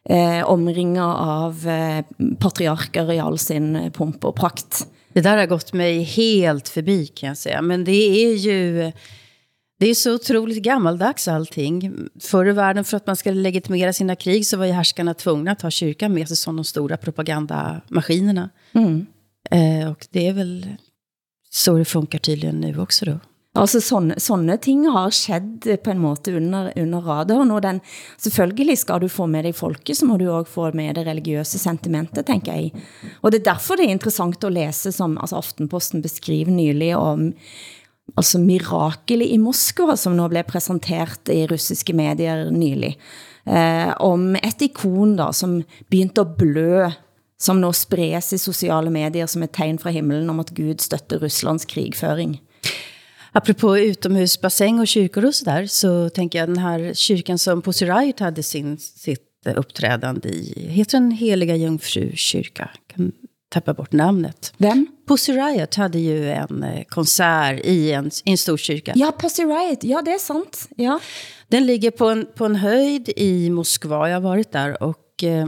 eh, 0.08 0.40
omringet 0.48 1.04
av 1.04 1.68
eh, 1.68 2.00
patriarker 2.40 3.12
i 3.12 3.20
all 3.20 3.38
sin 3.38 3.90
pomp 3.92 4.24
og 4.24 4.36
prakt. 4.36 4.86
Det 5.12 5.20
där 5.20 5.36
har 5.36 5.46
gått 5.46 5.72
mig 5.72 6.02
helt 6.02 6.68
förbi 6.68 7.06
kan 7.06 7.28
jag 7.28 7.38
säga. 7.38 7.62
Men 7.62 7.84
det 7.84 8.24
är 8.24 8.34
ju... 8.34 8.92
Det 9.80 9.86
är 9.86 9.94
så 9.94 10.14
otroligt 10.14 10.62
gammaldags 10.62 11.28
allting. 11.28 12.08
Förr 12.20 12.48
i 12.48 12.52
världen 12.52 12.84
för 12.84 12.96
att 12.96 13.06
man 13.06 13.16
ska 13.16 13.30
legitimera 13.30 13.92
sina 13.92 14.16
krig 14.16 14.46
så 14.46 14.56
var 14.56 14.66
ju 14.66 14.72
härskarna 14.72 15.14
tvungna 15.14 15.52
att 15.52 15.62
ha 15.62 15.70
kyrkan 15.70 16.14
med 16.14 16.28
sig 16.28 16.36
som 16.36 16.56
de 16.56 16.64
stora 16.64 16.96
propagandamaskinerna. 16.96 18.50
Mm. 18.72 19.06
Eh, 19.50 19.90
och 19.90 20.06
det 20.10 20.26
är 20.26 20.32
väl 20.32 20.66
så 21.50 21.78
det 21.78 21.84
funkar 21.84 22.18
tydligen 22.18 22.60
nu 22.60 22.78
också 22.78 23.04
då. 23.04 23.18
Altså 23.58 23.80
sånne, 23.82 24.18
sånne 24.22 24.54
ting 24.62 24.84
har 24.92 25.10
skjedd 25.14 25.64
på 25.82 25.90
en 25.90 26.02
måte 26.02 26.34
under, 26.36 26.68
under 26.78 27.02
radaren, 27.02 27.50
og 27.50 27.62
den, 27.64 27.80
selvfølgelig 28.20 28.76
skal 28.84 29.00
du 29.02 29.08
få 29.10 29.26
med 29.26 29.48
dig 29.48 29.54
folket, 29.56 29.98
så 29.98 30.06
må 30.06 30.18
du 30.20 30.28
også 30.28 30.52
få 30.52 30.68
med 30.78 30.94
det 30.94 31.06
religiøse 31.08 31.58
sentimentet, 31.58 32.26
tænker 32.28 32.54
jeg. 32.54 32.84
Og 33.22 33.32
det 33.32 33.40
er 33.40 33.48
derfor 33.50 33.80
det 33.80 33.88
er 33.88 33.96
interessant 33.96 34.44
at 34.44 34.54
læse, 34.54 34.92
som 34.92 35.16
altså 35.18 35.40
Aftenposten 35.40 36.04
beskriver 36.04 36.52
nylig 36.54 36.92
om 36.96 37.32
altså 38.16 38.38
mirakelet 38.38 39.30
i 39.32 39.38
Moskva, 39.38 39.96
som 39.96 40.16
nu 40.16 40.28
blev 40.28 40.46
præsenteret 40.48 41.30
i 41.32 41.46
russiske 41.50 41.92
medier 41.92 42.50
nylig, 42.50 42.96
eh, 43.46 43.92
om 44.00 44.34
et 44.36 44.62
ikon 44.62 45.16
da, 45.18 45.32
som 45.32 45.60
begyndte 45.90 46.24
at 46.24 46.36
blø, 46.38 46.88
som 47.38 47.60
nu 47.60 47.72
spredes 47.72 48.32
i 48.32 48.38
sociale 48.38 48.90
medier 48.90 49.26
som 49.26 49.42
et 49.42 49.54
tegn 49.54 49.78
fra 49.78 49.92
himlen 49.94 50.30
om 50.30 50.40
at 50.40 50.54
Gud 50.54 50.82
støtter 50.82 51.22
Ruslands 51.22 51.64
krigføring. 51.64 52.40
Apropå 53.32 53.78
utomhusbassäng 53.78 54.80
och 54.80 54.88
kyrkor 54.88 55.24
och 55.24 55.34
sådär, 55.34 55.66
så 55.66 56.08
tänker 56.08 56.38
jag 56.38 56.48
den 56.48 56.58
här 56.58 56.94
kyrkan 56.94 57.38
som 57.38 57.62
Pussy 57.62 57.86
Riot 57.86 58.20
hade 58.20 58.42
sin, 58.42 58.78
sitt 58.78 59.46
uppträdande 59.56 60.28
i, 60.28 60.68
heter 60.70 61.00
den 61.00 61.10
Heliga 61.10 61.56
Jungfru 61.56 62.12
kyrka? 62.14 62.70
Kan 62.86 63.12
tappa 63.48 63.74
bort 63.74 63.92
namnet. 63.92 64.52
Vem? 64.56 64.86
Pussy 65.08 65.32
Riot 65.32 65.74
hade 65.74 65.98
ju 65.98 66.30
en 66.30 66.62
eh, 66.62 66.84
konsert 66.84 67.60
i 67.64 67.92
en, 67.92 68.10
i 68.24 68.30
en 68.30 68.38
stor 68.38 68.56
kyrka. 68.56 68.92
Ja, 68.94 69.12
Pussy 69.18 69.44
Riot, 69.44 69.84
ja 69.84 70.02
det 70.02 70.10
är 70.12 70.18
sant. 70.18 70.68
Ja. 70.76 71.00
Den 71.48 71.66
ligger 71.66 71.90
på 71.90 72.08
en, 72.08 72.26
på 72.34 72.44
en 72.44 72.56
höjd 72.56 73.08
i 73.16 73.50
Moskva, 73.50 74.08
jag 74.08 74.16
har 74.16 74.20
varit 74.20 74.52
där 74.52 74.82
och 74.82 75.24
eh, 75.24 75.46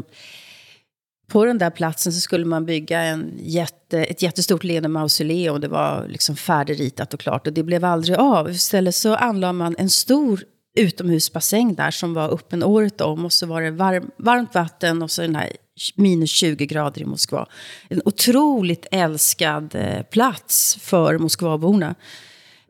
på 1.30 1.44
den 1.44 1.58
där 1.58 1.70
platsen 1.70 2.12
så 2.12 2.20
skulle 2.20 2.44
man 2.44 2.66
bygga 2.66 3.00
en 3.00 3.32
jätte, 3.38 4.04
ett 4.04 4.22
jättestort 4.22 4.64
Lenin-mausoleum. 4.64 5.60
Det 5.60 5.68
var 5.68 6.06
liksom 6.08 6.36
färdigritat 6.36 7.14
och 7.14 7.20
klart 7.20 7.46
och 7.46 7.52
det 7.52 7.62
blev 7.62 7.84
aldrig 7.84 8.18
av. 8.18 8.50
Istället 8.50 8.94
så 8.94 9.14
anlade 9.14 9.52
man 9.52 9.76
en 9.78 9.90
stor 9.90 10.44
utomhusbassäng 10.76 11.74
där 11.74 11.90
som 11.90 12.14
var 12.14 12.34
öppen 12.34 12.62
året 12.62 13.00
om 13.00 13.24
och 13.24 13.32
så 13.32 13.46
var 13.46 13.62
det 13.62 13.70
varm, 13.70 14.10
varmt 14.16 14.54
vatten 14.54 15.02
och 15.02 15.10
så 15.10 15.22
den 15.22 15.36
här 15.36 15.52
minus 15.94 16.30
20 16.30 16.66
grader 16.66 17.02
i 17.02 17.04
Moskva. 17.04 17.46
En 17.88 18.02
otroligt 18.04 18.86
älskad 18.90 19.74
eh, 19.74 20.02
plats 20.02 20.78
för 20.80 21.18
Moskvaborna. 21.18 21.94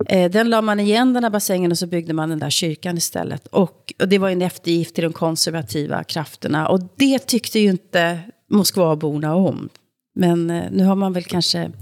Eh, 0.09 0.31
den 0.31 0.51
la 0.51 0.63
man 0.63 0.81
igen 0.81 1.13
den 1.13 1.25
här 1.25 1.31
bassängen 1.31 1.71
och 1.71 1.79
så 1.79 1.87
byggde 1.87 2.13
man 2.13 2.29
den 2.29 2.39
där 2.39 2.51
kyrkan 2.51 2.97
istället. 2.97 3.47
Och, 3.47 3.93
och 3.99 4.09
det 4.09 4.19
var 4.19 4.31
en 4.31 4.43
eftergift 4.43 4.95
till 4.95 5.05
de 5.05 5.13
konservativa 5.13 6.05
krafterna. 6.05 6.69
Och 6.69 6.81
det 6.97 7.19
tyckte 7.19 7.59
ju 7.59 7.71
inte 7.71 8.21
Moskvaborna 8.51 9.35
om. 9.35 9.69
Men 10.15 10.51
eh, 10.51 10.71
nu 10.71 10.85
har 10.85 10.97
man 10.97 11.13
väl 11.13 11.25
kanske, 11.25 11.73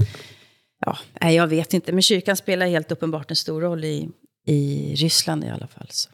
ja, 0.86 0.98
nej, 1.20 1.34
jag 1.34 1.46
vet 1.46 1.74
inte, 1.74 1.92
men 1.92 2.02
kyrkan 2.02 2.36
spelar 2.36 2.66
helt 2.66 2.92
uppenbart 2.92 3.30
en 3.30 3.36
stor 3.36 3.60
roll 3.60 3.84
i, 3.84 4.08
i 4.46 4.94
Ryssland 4.94 5.44
i 5.44 5.48
alla 5.48 5.66
fall. 5.66 5.86
Så. 5.90 6.10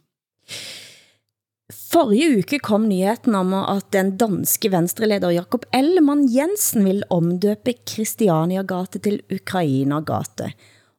Forrige 1.95 2.41
uke 2.41 2.57
kom 2.59 2.89
nyheten 2.89 3.37
om 3.39 3.53
at 3.55 3.85
den 3.95 4.09
danske 4.19 4.67
venstreleder 4.73 5.29
Jakob 5.31 5.63
Ellemann 5.71 6.25
Jensen 6.27 6.83
vil 6.83 7.05
omdøpe 7.07 7.71
Christiania 7.87 8.65
gate 8.67 8.99
til 8.99 9.21
Ukraina 9.31 10.01
gate. 10.03 10.49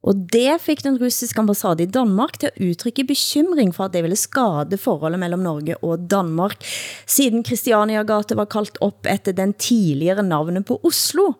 Og 0.00 0.22
det 0.32 0.54
fik 0.64 0.80
den 0.86 0.96
russiske 1.02 1.42
ambassade 1.42 1.84
i 1.84 1.90
Danmark 1.92 2.38
til 2.40 2.48
at 2.48 2.64
udtrykke 2.64 3.04
bekymring 3.04 3.74
for, 3.76 3.84
at 3.84 3.92
det 3.92 4.06
ville 4.06 4.16
skade 4.16 4.80
forholdet 4.80 5.20
mellem 5.20 5.44
Norge 5.44 5.76
og 5.84 6.08
Danmark, 6.08 6.64
siden 7.04 7.44
Christiania 7.44 8.06
gate 8.08 8.40
var 8.40 8.48
kaldt 8.48 8.80
op 8.80 9.04
efter 9.04 9.36
den 9.36 9.52
tidligere 9.52 10.24
navnet 10.24 10.64
på 10.64 10.80
Oslo. 10.80 11.34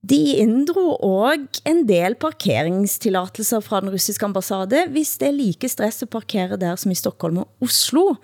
De 0.00 0.40
inddro 0.40 0.96
også 0.96 1.62
en 1.68 1.82
del 1.88 2.14
parkeringstillatelser 2.16 3.60
fra 3.60 3.80
den 3.84 3.92
russiske 3.92 4.24
ambassade. 4.24 4.86
Hvis 4.90 5.18
det 5.20 5.28
er 5.28 5.36
like 5.36 5.68
stress 5.68 6.02
at 6.02 6.10
parkere 6.10 6.56
der 6.56 6.76
som 6.80 6.90
i 6.90 6.96
Stockholm 6.96 7.42
og 7.44 7.48
Oslo, 7.60 8.14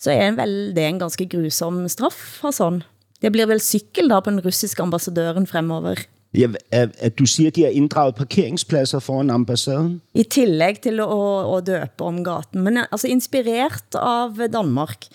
så 0.00 0.12
er 0.12 0.36
vel 0.36 0.74
det 0.76 0.84
en 0.84 1.00
ganske 1.00 1.26
grusom 1.30 1.84
straff, 1.88 2.42
Hassan. 2.42 2.82
Det 3.22 3.32
blir 3.32 3.48
vel 3.48 3.62
cykel 3.64 4.10
da 4.12 4.20
på 4.20 4.30
den 4.30 4.44
russiske 4.44 4.82
ambassadøren 4.84 5.48
fremover. 5.48 6.02
Ja, 6.36 6.50
at, 6.70 7.16
du 7.18 7.24
siger, 7.24 7.50
de 7.50 7.62
har 7.64 7.72
inddraget 7.72 8.14
parkeringspladser 8.14 9.00
foran 9.00 9.30
ambassaden? 9.30 10.00
I 10.14 10.22
tillæg 10.22 10.82
til 10.84 11.00
at, 11.00 11.56
at 11.56 11.66
døpe 11.66 12.04
om 12.04 12.20
gaten, 12.24 12.60
men 12.66 12.82
altså 12.84 13.08
inspireret 13.08 13.96
av 13.96 14.36
Danmark. 14.52 15.08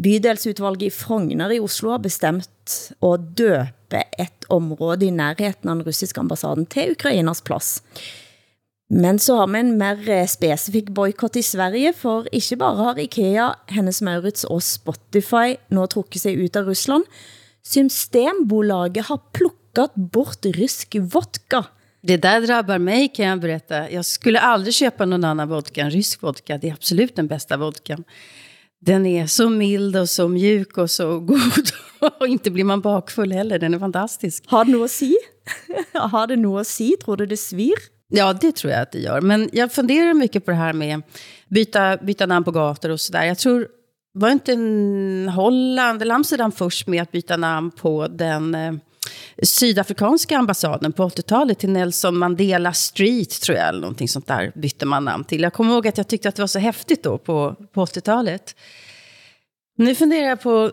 Bydelsudvalget 0.00 0.88
i 0.88 0.90
Frogner 0.90 1.52
i 1.54 1.60
Oslo 1.60 1.92
har 1.92 2.02
bestemt 2.02 2.94
at 3.02 3.28
døpe 3.38 4.00
et 4.18 4.48
område 4.50 5.06
i 5.06 5.10
nærheten 5.10 5.68
af 5.68 5.74
den 5.74 5.86
russiske 5.86 6.20
ambassaden 6.20 6.66
til 6.66 6.96
Ukrainas 6.96 7.42
plads. 7.42 7.82
Men 8.90 9.18
så 9.18 9.36
har 9.36 9.46
man 9.46 9.66
en 9.66 9.78
mer 9.78 10.26
specifik 10.26 10.90
boykott 10.94 11.36
i 11.36 11.42
Sverige, 11.42 11.92
for 11.96 12.28
ikke 12.32 12.56
bare 12.60 12.76
har 12.76 12.98
IKEA, 13.00 13.52
Hennes 13.72 14.02
Maurits 14.02 14.44
og 14.44 14.62
Spotify 14.62 15.56
nå 15.70 15.86
trukket 15.86 16.20
sig 16.20 16.36
ut 16.36 16.56
af 16.56 16.66
Rusland, 16.66 17.04
Systembolaget 17.64 19.06
har 19.08 19.20
plukkat 19.32 19.94
bort 19.94 20.44
rysk 20.44 20.96
vodka. 21.00 21.64
Det 22.02 22.16
där 22.16 22.40
drabbar 22.40 22.78
mig 22.78 23.08
kan 23.08 23.26
jag 23.26 23.40
berätta. 23.40 23.90
Jag 23.90 24.04
skulle 24.04 24.40
aldrig 24.40 24.74
köpa 24.74 25.04
någon 25.04 25.24
annan 25.24 25.48
vodka 25.48 25.80
än 25.80 25.90
rysk 25.90 26.22
vodka. 26.22 26.58
Det 26.58 26.68
är 26.68 26.72
absolut 26.72 27.16
den 27.16 27.26
bästa 27.26 27.56
vodkan. 27.56 28.04
Den 28.80 29.06
är 29.06 29.26
så 29.26 29.48
mild 29.48 29.96
och 29.96 30.08
så 30.08 30.28
mjuk 30.28 30.78
och 30.78 30.90
så 30.90 31.20
god. 31.20 31.70
Och 32.20 32.28
inte 32.28 32.50
blir 32.50 32.64
man 32.64 32.80
bakfull 32.80 33.32
heller. 33.32 33.58
Den 33.58 33.74
är 33.74 33.78
fantastisk. 33.78 34.44
Har 34.46 34.64
det 34.64 34.72
noget 34.72 34.84
at 34.84 34.90
sige? 34.90 35.16
har 35.92 36.26
det 36.26 36.38
noget 36.38 36.60
at 36.60 36.66
sige? 36.66 36.96
Tror 36.96 37.16
du 37.16 37.26
det 37.26 37.38
svir? 37.38 37.93
Ja, 38.16 38.32
det 38.32 38.52
tror 38.52 38.72
jag 38.72 38.82
att 38.82 38.92
det 38.92 38.98
gör. 38.98 39.20
Men 39.20 39.50
jag 39.52 39.72
funderar 39.72 40.14
mycket 40.14 40.44
på 40.44 40.50
det 40.50 40.56
här 40.56 40.72
med 40.72 41.02
byta, 41.48 41.96
byta 41.96 42.26
namn 42.26 42.44
på 42.44 42.50
gator 42.50 42.90
och 42.90 43.00
sådär. 43.00 43.24
Jag 43.24 43.38
tror, 43.38 43.68
var 44.12 44.30
inte 44.30 44.52
en 44.52 45.30
Holland 45.34 46.02
eller 46.02 46.14
Amsterdam 46.14 46.52
först 46.52 46.86
med 46.86 47.02
att 47.02 47.12
byta 47.12 47.36
namn 47.36 47.70
på 47.70 48.08
den 48.08 48.54
eh, 48.54 48.74
sydafrikanska 49.42 50.38
ambassaden 50.38 50.92
på 50.92 51.08
80-talet 51.08 51.58
till 51.58 51.70
Nelson 51.70 52.18
Mandela 52.18 52.72
Street, 52.72 53.40
tror 53.40 53.58
jag, 53.58 53.68
eller 53.68 53.80
någonting 53.80 54.08
sånt 54.08 54.26
där 54.26 54.52
bytte 54.54 54.86
man 54.86 55.04
namn 55.04 55.24
till. 55.24 55.42
Jag 55.42 55.52
kommer 55.52 55.72
ihåg 55.72 55.88
att 55.88 55.98
jag 55.98 56.08
tyckte 56.08 56.28
att 56.28 56.36
det 56.36 56.42
var 56.42 56.46
så 56.46 56.58
häftigt 56.58 57.02
då 57.02 57.18
på, 57.18 57.56
på 57.72 57.84
80-talet. 57.84 58.56
Nu 59.76 59.94
funderar 59.94 60.28
jag 60.28 60.40
på 60.40 60.72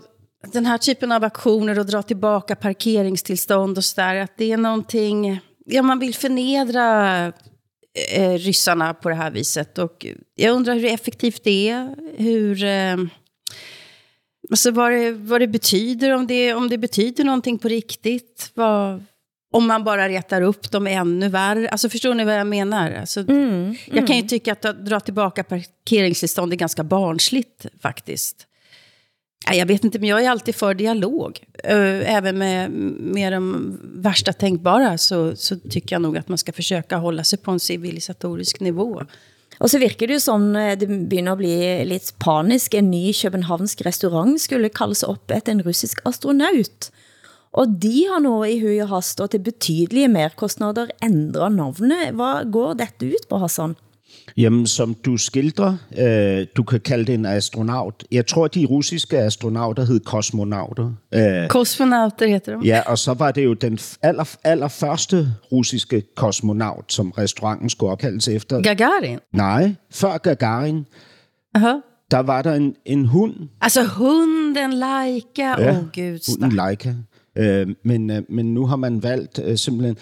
den 0.54 0.66
här 0.66 0.78
typen 0.78 1.12
av 1.12 1.24
aktioner 1.24 1.80
och 1.80 1.86
dra 1.86 2.02
tillbaka 2.02 2.56
parkeringstillstånd 2.56 3.78
och 3.78 3.84
sådär, 3.84 4.16
att 4.16 4.38
det 4.38 4.52
är 4.52 4.58
någonting, 4.58 5.40
ja 5.66 5.82
man 5.82 6.00
vill 6.00 6.16
förnedra 6.16 7.26
eh, 8.14 8.34
ryssarna 8.34 8.94
på 8.94 9.10
det 9.10 9.16
här 9.16 9.32
viset. 9.32 9.78
Och 9.78 10.06
jag 10.36 10.56
undrar 10.56 10.76
hur 10.76 10.86
effektivt 10.86 11.44
det 11.44 11.70
är, 11.70 11.96
hur... 12.18 12.64
Eh, 12.64 12.98
alltså 14.52 14.72
vad 14.72 14.92
det, 14.92 15.12
vad 15.12 15.42
det 15.42 15.48
betyder, 15.48 16.12
om 16.16 16.28
det, 16.28 16.54
om 16.54 16.70
det 16.70 16.78
betyder 16.78 17.24
någonting 17.24 17.58
på 17.58 17.68
riktigt. 17.68 18.52
Vad, 18.54 19.04
om 19.54 19.68
man 19.68 19.84
bara 19.84 20.10
retar 20.10 20.42
upp 20.42 20.72
dem 20.72 20.88
ännu 20.88 21.30
värre. 21.30 21.70
Alltså 21.70 21.90
förstår 21.90 22.14
ni 22.14 22.24
vad 22.24 22.40
jag 22.40 22.48
menar? 22.48 22.92
Alltså, 22.92 23.20
Mm, 23.20 23.50
mm. 23.50 23.76
Jag 23.86 24.08
kan 24.08 24.16
ju 24.16 24.22
tycka 24.22 24.52
att 24.52 24.66
att 24.66 24.86
dra 24.86 25.00
tillbaka 25.00 25.44
parkeringstillstånd 25.44 26.54
är 26.54 26.58
ganska 26.58 26.84
barnsligt 26.84 27.66
faktiskt. 27.82 28.48
Jag 29.50 29.66
vet 29.66 29.84
inte, 29.84 30.00
men 30.00 30.10
jag 30.10 30.24
är 30.24 30.30
alltid 30.30 30.56
för 30.56 30.74
dialog. 30.74 31.40
Eh, 31.64 32.16
Även 32.16 32.38
med, 32.38 32.72
med 33.00 33.34
de 33.34 33.78
värsta 33.96 34.34
tänkbara 34.34 34.98
så, 34.98 35.36
så 35.36 35.56
tycker 35.70 35.96
jag 35.96 36.02
nog 36.02 36.18
att 36.18 36.28
man 36.28 36.38
ska 36.38 36.52
försöka 36.52 36.98
hålla 36.98 37.24
sig 37.24 37.40
på 37.40 37.52
en 37.52 37.60
civilisatorisk 37.60 38.60
nivå. 38.60 39.02
Og 39.62 39.70
så 39.70 39.78
virker 39.78 40.08
det 40.08 40.18
jo 40.18 40.24
som 40.24 40.56
eh, 40.56 40.74
det 40.80 40.88
begynder 40.88 41.36
at 41.36 41.38
bli 41.38 41.86
lidt 41.86 42.14
panisk. 42.20 42.74
En 42.74 42.90
ny 42.92 43.12
københavnsk 43.14 43.84
restaurant 43.86 44.42
skulle 44.42 44.70
kaldes 44.70 45.04
op 45.04 45.32
efter 45.32 45.52
en 45.52 45.62
russisk 45.62 46.02
astronaut. 46.06 46.90
Og 47.54 47.68
de 47.84 48.08
har 48.10 48.24
nå 48.24 48.44
i 48.48 48.60
hui 48.62 48.80
og 48.82 48.90
hast 48.90 49.22
og 49.22 49.30
til 49.34 49.44
betydelige 49.44 50.08
merkostnader 50.08 50.88
ændret 51.04 51.52
navnet. 51.52 52.14
Hvad 52.16 52.52
går 52.52 52.74
dette 52.80 53.12
ut 53.12 53.28
på, 53.30 53.38
Hassan? 53.44 53.76
Jamen, 54.38 54.68
som 54.68 54.94
du 54.94 55.18
skildrer, 55.18 55.76
øh, 55.98 56.48
du 56.58 56.64
kan 56.64 56.80
kalde 56.80 57.06
det 57.06 57.14
en 57.14 57.26
astronaut. 57.26 58.04
Jeg 58.12 58.28
tror, 58.28 58.48
de 58.48 58.66
russiske 58.66 59.18
astronauter 59.20 59.86
hed 59.86 60.00
kosmonauter. 60.00 60.92
Øh, 61.14 61.48
Kosmonauter 61.50 62.28
heter 62.28 62.60
de. 62.60 62.68
ja, 62.68 62.82
og 62.86 62.98
så 62.98 63.14
var 63.14 63.32
det 63.32 63.44
jo 63.46 63.54
den 63.54 63.80
aller, 64.02 64.36
allerførste 64.44 65.28
russiske 65.52 66.04
kosmonaut, 66.16 66.94
som 66.94 67.12
restauranten 67.12 67.70
skulle 67.70 67.92
opkaldes 67.92 68.28
efter. 68.28 68.62
Gagarin. 68.62 69.20
Nej, 69.34 69.76
før 69.92 70.18
Gagarin, 70.18 70.86
Aha. 71.56 71.74
der 72.12 72.20
var 72.20 72.42
der 72.42 72.54
en, 72.54 72.76
en 72.86 73.06
hund, 73.06 73.34
Alltså 73.62 73.84
hunden 73.84 74.74
Laika. 74.74 75.54
Åh 75.58 75.62
Ja, 75.64 75.72
oh, 75.72 75.76
gud, 75.78 76.32
hunden. 76.42 76.52
Leica. 76.52 76.94
Øh, 77.36 77.68
men, 77.84 78.10
øh, 78.10 78.22
men 78.30 78.54
nu 78.54 78.66
har 78.66 78.76
man 78.76 79.04
valgt 79.04 79.40
øh, 79.44 79.58
simpelthen... 79.58 79.98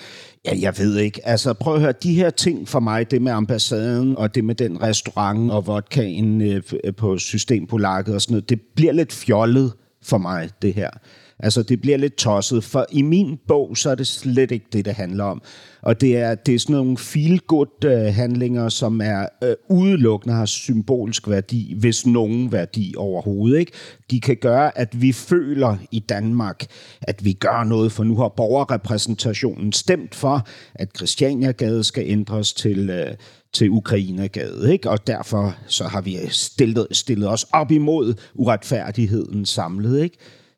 Ja, 0.45 0.51
jeg 0.61 0.77
ved 0.77 0.97
ikke. 0.97 1.27
Altså, 1.27 1.53
prøv 1.53 1.75
at 1.75 1.81
høre. 1.81 1.93
De 2.03 2.13
her 2.13 2.29
ting 2.29 2.67
for 2.67 2.79
mig, 2.79 3.11
det 3.11 3.21
med 3.21 3.31
ambassaden, 3.31 4.17
og 4.17 4.35
det 4.35 4.43
med 4.43 4.55
den 4.55 4.81
restaurant, 4.81 5.51
og 5.51 5.67
vodkaen 5.67 6.41
øh, 6.41 6.63
på 6.97 7.17
Systempolakket 7.17 8.15
og 8.15 8.21
sådan 8.21 8.33
noget, 8.33 8.49
det 8.49 8.61
bliver 8.75 8.93
lidt 8.93 9.13
fjollet 9.13 9.73
for 10.03 10.17
mig, 10.17 10.49
det 10.61 10.73
her. 10.73 10.89
Altså, 11.39 11.63
det 11.63 11.81
bliver 11.81 11.97
lidt 11.97 12.15
tosset, 12.15 12.63
for 12.63 12.85
i 12.91 13.01
min 13.01 13.37
bog, 13.47 13.77
så 13.77 13.89
er 13.89 13.95
det 13.95 14.07
slet 14.07 14.51
ikke 14.51 14.65
det, 14.73 14.85
det 14.85 14.93
handler 14.93 15.23
om. 15.23 15.41
Og 15.81 16.01
det 16.01 16.17
er, 16.17 16.35
det 16.35 16.55
er 16.55 16.59
sådan 16.59 16.75
nogle 16.75 16.97
feel-good-handlinger, 16.97 18.69
som 18.69 19.01
er 19.01 19.25
øh, 19.43 19.55
udelukkende 19.69 20.35
har 20.35 20.45
symbolsk 20.45 21.29
værdi, 21.29 21.75
hvis 21.79 22.05
nogen 22.05 22.51
værdi 22.51 22.93
overhovedet. 22.97 23.59
Ikke? 23.59 23.71
De 24.11 24.21
kan 24.21 24.37
gøre, 24.37 24.77
at 24.77 25.01
vi 25.01 25.11
føler 25.11 25.77
i 25.91 25.99
Danmark, 25.99 26.65
at 27.01 27.25
vi 27.25 27.33
gør 27.33 27.63
noget, 27.63 27.91
for 27.91 28.03
nu 28.03 28.15
har 28.15 28.33
borgerrepræsentationen 28.37 29.71
stemt 29.71 30.15
for, 30.15 30.47
at 30.75 30.89
Christianiagade 30.97 31.83
skal 31.83 32.03
ændres 32.07 32.53
til... 32.53 32.89
Øh, 32.89 33.15
til 33.53 33.69
Ukrainegade, 33.69 34.73
ikke? 34.73 34.89
Og 34.89 35.07
derfor 35.07 35.55
så 35.67 35.83
har 35.83 36.01
vi 36.01 36.17
stillet, 36.29 36.87
stillet 36.91 37.29
os 37.29 37.45
op 37.53 37.71
imod 37.71 38.13
uretfærdigheden 38.35 39.45
samlet, 39.45 40.03
ikke? 40.03 40.17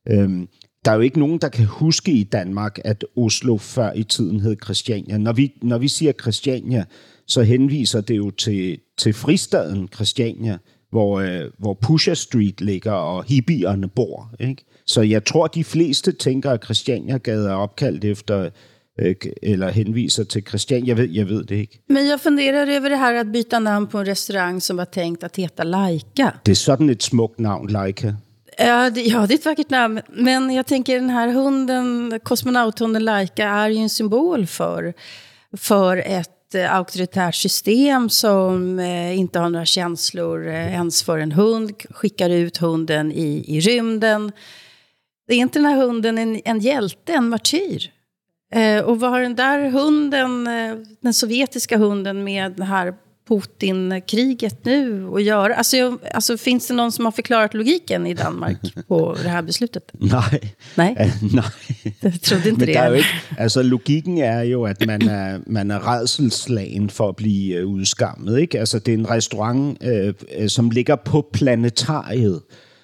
Øhm, 0.09 0.47
der 0.85 0.91
er 0.91 0.95
jo 0.95 1.01
ikke 1.01 1.19
nogen, 1.19 1.39
der 1.41 1.49
kan 1.49 1.65
huske 1.65 2.11
i 2.11 2.23
Danmark, 2.23 2.79
at 2.83 3.05
Oslo 3.17 3.57
før 3.57 3.93
i 3.93 4.03
tiden 4.03 4.39
hed 4.39 4.55
Christiania. 4.63 5.17
Når 5.17 5.33
vi, 5.33 5.53
når 5.61 5.77
vi 5.77 5.87
siger 5.87 6.13
Christiania, 6.21 6.85
så 7.27 7.41
henviser 7.41 8.01
det 8.01 8.17
jo 8.17 8.31
til, 8.31 8.79
til 8.97 9.13
fristaden 9.13 9.89
Christiania, 9.95 10.57
hvor, 10.91 11.19
øh, 11.19 11.41
hvor 11.57 11.73
Pusher 11.81 12.13
Street 12.13 12.61
ligger, 12.61 12.91
og 12.91 13.23
hippierne 13.23 13.87
bor. 13.87 14.31
Ikke? 14.39 14.65
Så 14.85 15.01
jeg 15.01 15.25
tror, 15.25 15.47
de 15.47 15.63
fleste 15.63 16.11
tænker, 16.11 16.51
at 16.51 16.63
Christianiagade 16.63 17.49
er 17.49 17.53
opkaldt 17.53 18.05
efter, 18.05 18.49
øh, 18.99 19.15
eller 19.43 19.69
henviser 19.69 20.23
til 20.23 20.43
Christiania. 20.47 20.87
Jeg 20.87 20.97
ved, 20.97 21.09
jeg 21.09 21.29
ved 21.29 21.43
det 21.43 21.55
ikke. 21.55 21.79
Men 21.89 22.07
jag 22.07 22.19
funderar 22.19 22.67
över 22.67 22.89
det 22.89 22.97
här 22.97 23.15
att 23.15 23.27
byta 23.27 23.59
namn 23.59 23.87
på 23.87 23.99
en 23.99 24.07
restaurang 24.07 24.61
som 24.61 24.77
var 24.77 24.85
tänkt 24.85 25.23
att 25.23 25.37
heta 25.37 25.63
Laika. 25.63 26.31
Det 26.45 26.51
er 26.51 26.55
sådan 26.55 26.89
et 26.89 27.03
smukt 27.03 27.39
navn, 27.39 27.67
Leica. 27.69 28.13
Ja 28.63 28.89
det, 28.89 29.01
ja, 29.01 29.27
det 29.27 29.33
är 29.33 29.35
ett 29.35 29.45
vackert 29.45 29.69
namn. 29.69 30.01
Men 30.09 30.53
jag 30.53 30.65
tänker 30.65 30.95
den 30.95 31.09
här 31.09 31.27
hunden, 31.27 32.19
kosmonauthunden 32.23 33.05
Laika, 33.05 33.47
är 33.47 33.69
ju 33.69 33.77
en 33.77 33.89
symbol 33.89 34.47
för, 34.47 34.93
för 35.57 35.97
ett 35.97 36.55
eh, 36.55 36.75
auktoritärt 36.75 37.35
system 37.35 38.09
som 38.09 38.79
eh, 38.79 39.19
inte 39.19 39.39
har 39.39 39.49
några 39.49 39.65
känslor 39.65 40.47
eh, 40.47 40.73
ens 40.73 41.03
för 41.03 41.17
en 41.17 41.31
hund, 41.31 41.71
skickar 41.89 42.29
ut 42.29 42.57
hunden 42.57 43.11
i, 43.11 43.43
i 43.47 43.59
rymden. 43.59 44.31
Det 45.27 45.33
är 45.33 45.37
inte 45.37 45.59
den 45.59 45.65
här 45.65 45.77
hunden 45.77 46.17
en, 46.17 46.41
en 46.45 46.59
hjälte, 46.59 47.13
en 47.13 47.29
martyr? 47.29 47.91
Eh, 48.53 48.83
och 48.83 48.99
vad 48.99 49.11
har 49.11 49.21
den 49.21 49.35
där 49.35 49.69
hunden, 49.69 50.47
eh, 50.47 50.75
den 51.01 51.13
sovjetiska 51.13 51.77
hunden 51.77 52.23
med 52.23 52.51
det 52.51 52.63
här 52.63 52.93
Putin-kriget 53.31 54.65
nu 54.65 55.07
att 55.15 55.23
göra? 55.23 55.55
Alltså, 55.55 55.77
jag, 55.77 55.97
alltså, 56.13 56.37
finns 56.37 56.67
det 56.67 56.73
någon 56.73 56.91
som 56.91 57.05
har 57.05 57.11
förklarat 57.11 57.53
logiken 57.53 58.07
i 58.07 58.13
Danmark 58.13 58.57
på 58.87 59.15
det 59.23 59.29
här 59.29 59.41
beslutet? 59.41 59.91
Nej. 59.99 60.55
Nej, 60.75 60.95
Ja, 60.99 61.05
nej. 61.33 61.95
jag 62.01 62.21
trodde 62.21 62.49
inte 62.49 62.59
Men 62.65 62.67
det. 62.67 62.75
er 62.75 62.93
ikke, 62.93 63.07
altså 63.37 63.61
logikken 63.63 64.17
er 64.17 64.41
jo, 64.41 64.63
at 64.63 64.85
man 64.87 65.01
er, 65.09 65.39
man 65.47 65.71
er 65.71 65.79
redselslagen 65.93 66.89
for 66.89 67.09
at 67.09 67.15
blive 67.15 67.55
øh, 67.55 67.67
udskammet. 67.67 68.39
Ikke? 68.39 68.59
Altså 68.59 68.79
det 68.79 68.93
er 68.93 68.97
en 68.97 69.09
restaurant, 69.09 69.77
øh, 69.83 70.13
øh, 70.37 70.49
som 70.49 70.69
ligger 70.69 70.95
på 70.95 71.27
planetariet. 71.33 72.41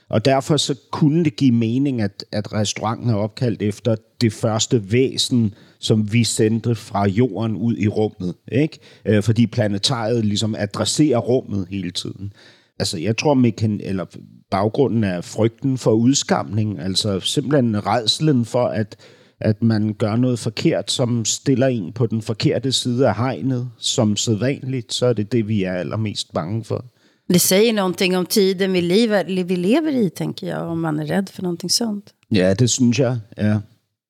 Og 0.09 0.25
derfor 0.25 0.57
så 0.57 0.75
kunne 0.91 1.23
det 1.23 1.35
give 1.35 1.51
mening, 1.51 2.01
at, 2.01 2.25
at 2.31 2.53
restauranten 2.53 3.09
er 3.09 3.15
opkaldt 3.15 3.61
efter 3.61 3.95
det 4.21 4.33
første 4.33 4.91
væsen, 4.91 5.53
som 5.79 6.13
vi 6.13 6.23
sendte 6.23 6.75
fra 6.75 7.07
jorden 7.07 7.55
ud 7.55 7.77
i 7.77 7.87
rummet. 7.87 8.35
Ikke? 8.51 8.79
Øh, 9.05 9.23
fordi 9.23 9.47
planetariet 9.47 10.25
ligesom 10.25 10.55
adresserer 10.57 11.17
rummet 11.17 11.67
hele 11.69 11.91
tiden. 11.91 12.33
Altså, 12.79 12.97
jeg 12.97 13.17
tror, 13.17 13.33
mekan 13.33 13.81
eller 13.83 14.05
baggrunden 14.51 15.03
er 15.03 15.21
frygten 15.21 15.77
for 15.77 15.91
udskamning, 15.91 16.79
altså 16.79 17.19
simpelthen 17.19 17.85
redselen 17.85 18.45
for, 18.45 18.67
at, 18.67 18.95
at 19.39 19.63
man 19.63 19.93
gør 19.93 20.15
noget 20.15 20.39
forkert, 20.39 20.91
som 20.91 21.25
stiller 21.25 21.67
en 21.67 21.93
på 21.93 22.05
den 22.05 22.21
forkerte 22.21 22.71
side 22.71 23.07
af 23.07 23.15
hegnet, 23.15 23.69
som 23.77 24.15
sædvanligt, 24.15 24.93
så 24.93 25.05
er 25.05 25.13
det 25.13 25.31
det, 25.31 25.47
vi 25.47 25.63
er 25.63 25.73
allermest 25.73 26.33
bange 26.33 26.63
for. 26.63 26.85
Det 27.27 27.39
säger 27.39 27.73
någonting 27.73 28.17
om 28.17 28.25
tiden 28.25 28.73
vi 28.73 28.81
lever, 28.81 29.43
vi 29.43 29.55
lever 29.55 29.91
i, 29.91 30.09
tänker 30.09 30.47
jag, 30.47 30.69
om 30.71 30.81
man 30.81 30.99
är 30.99 31.05
rädd 31.05 31.29
för 31.29 31.43
någonting 31.43 31.69
sånt. 31.69 32.13
Ja, 32.27 32.55
det 32.55 32.67
synes 32.67 32.99
jeg, 32.99 33.19
ja. 33.37 33.61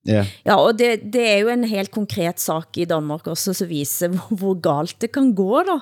ja. 0.04 0.26
Ja, 0.46 0.56
og 0.56 0.78
det, 0.78 1.12
det 1.14 1.24
er 1.26 1.38
jo 1.42 1.50
en 1.54 1.66
helt 1.68 1.92
konkret 1.92 2.40
sak 2.40 2.78
i 2.78 2.86
Danmark 2.86 3.28
også, 3.28 3.54
som 3.54 3.70
viser 3.70 4.14
hvor, 4.14 4.38
hvor 4.38 4.60
galt 4.62 4.96
det 5.02 5.12
kan 5.14 5.34
gå 5.36 5.64
da. 5.68 5.80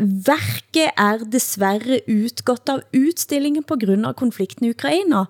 Værket 0.00 0.96
er 0.96 1.24
desværre 1.32 2.00
utgått 2.08 2.72
av 2.72 2.82
utstillingen 2.96 3.64
på 3.64 3.76
grund 3.80 4.08
av 4.08 4.16
konflikten 4.20 4.66
i 4.66 4.72
Ukraina. 4.72 5.26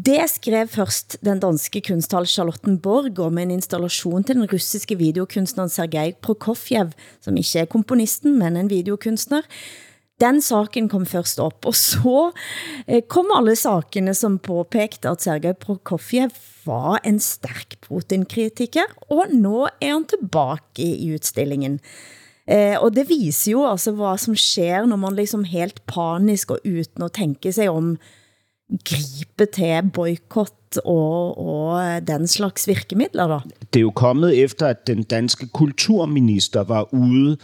Det 0.00 0.22
skrev 0.32 0.68
først 0.72 1.18
den 1.24 1.40
danske 1.42 1.80
kunsthal 1.84 2.28
Charlottenborg 2.28 3.18
om 3.20 3.38
en 3.38 3.50
installation 3.52 4.24
til 4.24 4.38
den 4.38 4.48
russiske 4.48 4.96
videokunstneren 4.96 5.72
Sergej 5.72 6.14
Prokofjev, 6.22 6.94
som 7.20 7.36
ikke 7.36 7.64
er 7.64 7.68
komponisten, 7.68 8.38
men 8.38 8.56
en 8.56 8.70
videokunstner. 8.70 9.44
Den 10.20 10.42
saken 10.44 10.88
kom 10.92 11.06
først 11.08 11.40
op, 11.40 11.64
og 11.66 11.74
så 11.76 12.30
eh, 12.86 13.02
kom 13.08 13.30
alle 13.36 13.56
sakene 13.56 14.14
som 14.14 14.38
påpekte 14.42 15.08
at 15.08 15.24
Sergej 15.24 15.56
Prokofjev 15.56 16.34
var 16.66 17.00
en 17.08 17.20
stærk 17.24 17.78
Putin-kritiker, 17.86 18.90
og 19.08 19.32
nå 19.32 19.66
er 19.80 19.94
han 19.94 20.04
tilbage 20.10 20.90
i 20.92 21.12
udstillingen. 21.14 21.80
Eh, 22.50 22.76
og 22.82 22.92
det 22.96 23.08
viser 23.08 23.52
jo 23.52 23.64
altså 23.70 23.94
hvad 23.96 24.18
som 24.20 24.36
sker, 24.36 24.84
når 24.86 25.00
man 25.00 25.16
liksom 25.16 25.44
helt 25.44 25.80
panisk 25.88 26.50
og 26.50 26.60
uden 26.66 27.06
at 27.06 27.12
tænke 27.16 27.52
sig 27.52 27.70
om, 27.70 27.96
gribe 28.86 29.46
til 29.54 29.90
boykott 29.94 30.78
og, 30.84 31.38
og 31.38 32.06
den 32.06 32.26
slags 32.30 32.68
virkemidler 32.68 33.26
da. 33.26 33.38
Det 33.72 33.80
er 33.80 33.88
jo 33.88 33.90
kommet 33.90 34.38
efter, 34.38 34.66
at 34.66 34.86
den 34.86 35.02
danske 35.02 35.48
kulturminister 35.48 36.62
var 36.64 36.94
ude 36.94 37.36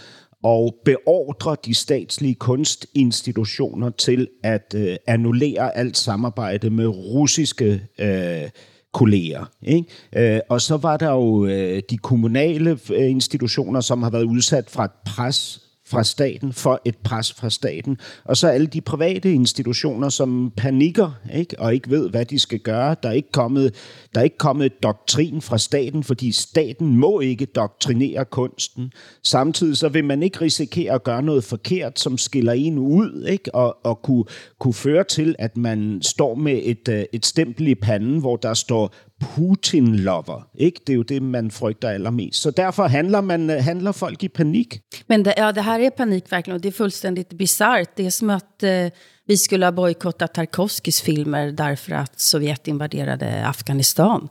og 0.47 0.75
beordre 0.85 1.57
de 1.65 1.75
statslige 1.75 2.35
kunstinstitutioner 2.35 3.91
til 3.91 4.29
at 4.43 4.75
øh, 4.77 4.97
annullere 5.07 5.77
alt 5.77 5.97
samarbejde 5.97 6.71
med 6.71 6.87
russiske 6.87 7.83
øh, 7.99 8.51
kolleger. 8.93 9.45
Ikke? 9.63 10.35
Øh, 10.35 10.41
og 10.49 10.61
så 10.61 10.77
var 10.77 10.97
der 10.97 11.11
jo 11.11 11.47
øh, 11.47 11.83
de 11.91 11.99
kommunale 11.99 12.79
øh, 12.91 13.11
institutioner, 13.11 13.81
som 13.81 14.03
har 14.03 14.11
været 14.11 14.25
udsat 14.25 14.71
fra 14.71 14.85
et 14.85 14.91
pres 15.07 15.65
fra 15.87 16.05
staten, 16.05 16.53
for 16.53 16.81
et 16.85 16.96
pres 16.99 17.33
fra 17.33 17.51
staten. 17.51 17.99
Og 18.25 18.37
så 18.37 18.49
alle 18.49 18.66
de 18.66 18.81
private 18.81 19.33
institutioner, 19.33 20.09
som 20.09 20.53
panikker 20.57 21.11
ikke? 21.35 21.61
og 21.61 21.75
ikke 21.75 21.90
ved, 21.90 22.11
hvad 22.11 22.25
de 22.25 22.38
skal 22.38 22.59
gøre. 22.59 22.96
Der 23.03 23.09
er, 23.09 23.12
ikke 23.12 23.33
kommet, 23.33 23.75
der 24.14 24.20
er 24.20 24.25
ikke 24.25 24.38
kommet 24.38 24.83
doktrin 24.83 25.42
fra 25.42 25.59
staten, 25.59 26.05
fordi 26.05 26.33
staten 26.33 26.96
må 26.96 27.20
ikke 27.20 27.46
doktrinere 27.46 28.25
kunsten. 28.25 28.92
Samtidig 29.22 29.77
så 29.77 29.88
vil 29.88 30.05
man 30.05 30.22
ikke 30.22 30.40
risikere 30.40 30.94
at 30.94 31.05
gøre 31.05 31.22
noget 31.22 31.44
forkert, 31.44 32.01
som 32.01 32.18
skiller 32.18 32.53
en 32.53 32.79
ud, 32.79 33.27
ikke? 33.29 33.55
Og, 33.55 33.77
og 33.83 34.03
kunne, 34.03 34.25
kunne 34.59 34.75
føre 34.75 35.05
til, 35.05 35.37
at 35.38 35.57
man 35.57 35.99
står 36.03 36.35
med 36.35 36.61
et, 36.62 36.88
øh, 36.88 37.05
et 37.12 37.27
stempel 37.27 37.68
i 37.68 37.75
panden, 37.75 38.18
hvor 38.18 38.37
der 38.37 38.55
står 38.55 38.94
Putin-lover. 39.20 40.42
Ikke? 40.55 40.81
Det 40.87 40.92
er 40.92 40.96
jo 40.96 41.02
det, 41.02 41.22
man 41.22 41.50
frygter 41.50 41.88
allermest. 41.88 42.42
Så 42.42 42.50
derfor 42.50 42.87
handler, 42.87 43.20
man, 43.20 43.50
øh, 43.50 43.64
handler 43.64 43.92
folk 43.92 44.22
i 44.22 44.29
panik. 44.29 44.81
Men 45.09 45.24
det, 45.24 45.35
ja, 45.37 45.52
det 45.52 45.62
här 45.62 45.81
är 45.81 45.90
panik 45.90 46.33
verkligen 46.33 46.55
och 46.55 46.61
det 46.61 46.68
är 46.68 46.72
fullständigt 46.72 47.33
bisarrt. 47.33 47.96
Det 47.96 48.07
är 48.07 48.11
som 48.11 48.31
att 48.31 48.62
eh, 48.62 48.90
vi 49.29 49.37
skulle 49.37 49.66
ha 49.66 49.72
bojkottat 49.72 50.35
Tarkovskis 50.35 51.00
filmer 51.00 51.52
därför 51.52 51.92
att 51.92 52.20
Sovjet 52.20 52.68
invaderade 52.68 53.46
Afghanistan. 53.46 54.29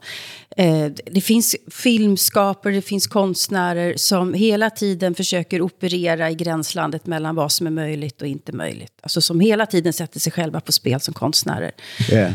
Eh, 0.56 0.86
det 1.12 1.20
finns 1.20 1.56
filmskapare, 1.70 2.74
det 2.74 2.82
finns 2.82 3.06
konstnärer 3.06 3.94
som 3.96 4.34
hela 4.34 4.70
tiden 4.70 5.14
försöker 5.14 5.60
operera 5.60 6.30
i 6.30 6.34
gränslandet 6.34 7.06
mellan 7.06 7.34
vad 7.34 7.52
som 7.52 7.66
är 7.66 7.70
möjligt 7.70 8.22
och 8.22 8.28
inte 8.28 8.52
möjligt. 8.52 8.92
Alltså 9.02 9.20
som 9.20 9.40
hela 9.40 9.66
tiden 9.66 9.92
sätter 9.92 10.20
sig 10.20 10.32
själva 10.32 10.60
på 10.60 10.72
spel 10.72 11.00
som 11.00 11.14
konstnärer. 11.14 11.72
Ja. 12.10 12.28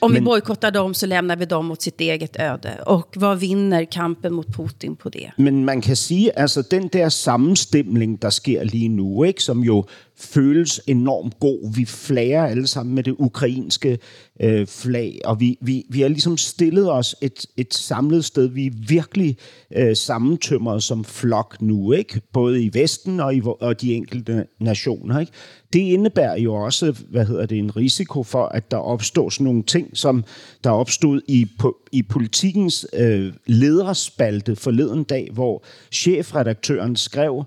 Om 0.00 0.12
Men... 0.12 0.22
vi 0.22 0.24
bojkottar 0.24 0.70
dem 0.70 0.94
så 0.94 1.06
lämnar 1.06 1.36
vi 1.36 1.44
dem 1.44 1.70
åt 1.70 1.82
sitt 1.82 2.00
eget 2.00 2.36
öde. 2.40 2.82
Och 2.86 3.14
vad 3.16 3.38
vinner 3.38 3.84
kampen 3.84 4.32
mot 4.32 4.56
Putin 4.56 4.96
på 4.96 5.08
det? 5.08 5.32
Men 5.36 5.64
man 5.64 5.80
kan 5.80 5.96
sige, 5.96 6.38
altså 6.38 6.62
den 6.62 6.88
der 6.88 7.08
sammenstemning, 7.08 8.22
der 8.22 8.30
sker 8.30 8.64
lige 8.64 8.88
nu, 8.88 9.24
ikke, 9.24 9.42
som 9.42 9.64
jo 9.64 9.86
føles 10.24 10.80
enormt 10.86 11.40
god. 11.40 11.74
Vi 11.74 11.84
flager 11.84 12.44
alle 12.44 12.66
sammen 12.66 12.94
med 12.94 13.02
det 13.02 13.14
ukrainske 13.18 13.98
øh, 14.40 14.66
flag, 14.66 15.20
og 15.24 15.40
vi, 15.40 15.58
vi, 15.60 15.84
vi 15.88 16.00
har 16.00 16.08
ligesom 16.08 16.36
stillet 16.36 16.90
os 16.92 17.16
et, 17.20 17.46
et 17.56 17.74
samlet 17.74 18.24
sted. 18.24 18.46
Vi 18.46 18.66
er 18.66 18.70
virkelig 18.88 19.36
øh, 19.76 19.96
sammentømret 19.96 20.82
som 20.82 21.04
flok 21.04 21.56
nu, 21.60 21.92
ikke? 21.92 22.20
både 22.32 22.62
i 22.62 22.70
Vesten 22.72 23.20
og 23.20 23.34
i 23.34 23.42
og 23.44 23.80
de 23.80 23.94
enkelte 23.94 24.46
nationer. 24.60 25.20
Ikke? 25.20 25.32
Det 25.72 25.80
indebærer 25.80 26.38
jo 26.38 26.54
også, 26.54 26.96
hvad 27.10 27.26
hedder 27.26 27.46
det, 27.46 27.58
en 27.58 27.76
risiko 27.76 28.22
for, 28.22 28.44
at 28.44 28.70
der 28.70 28.76
opstår 28.76 29.30
sådan 29.30 29.44
nogle 29.44 29.62
ting, 29.62 29.90
som 29.96 30.24
der 30.64 30.70
opstod 30.70 31.20
i, 31.28 31.46
i 31.92 32.02
politikens 32.02 32.86
øh, 32.92 33.32
lederspalte 33.46 34.56
forleden 34.56 35.04
dag, 35.04 35.28
hvor 35.32 35.64
chefredaktøren 35.92 36.96
skrev, 36.96 37.44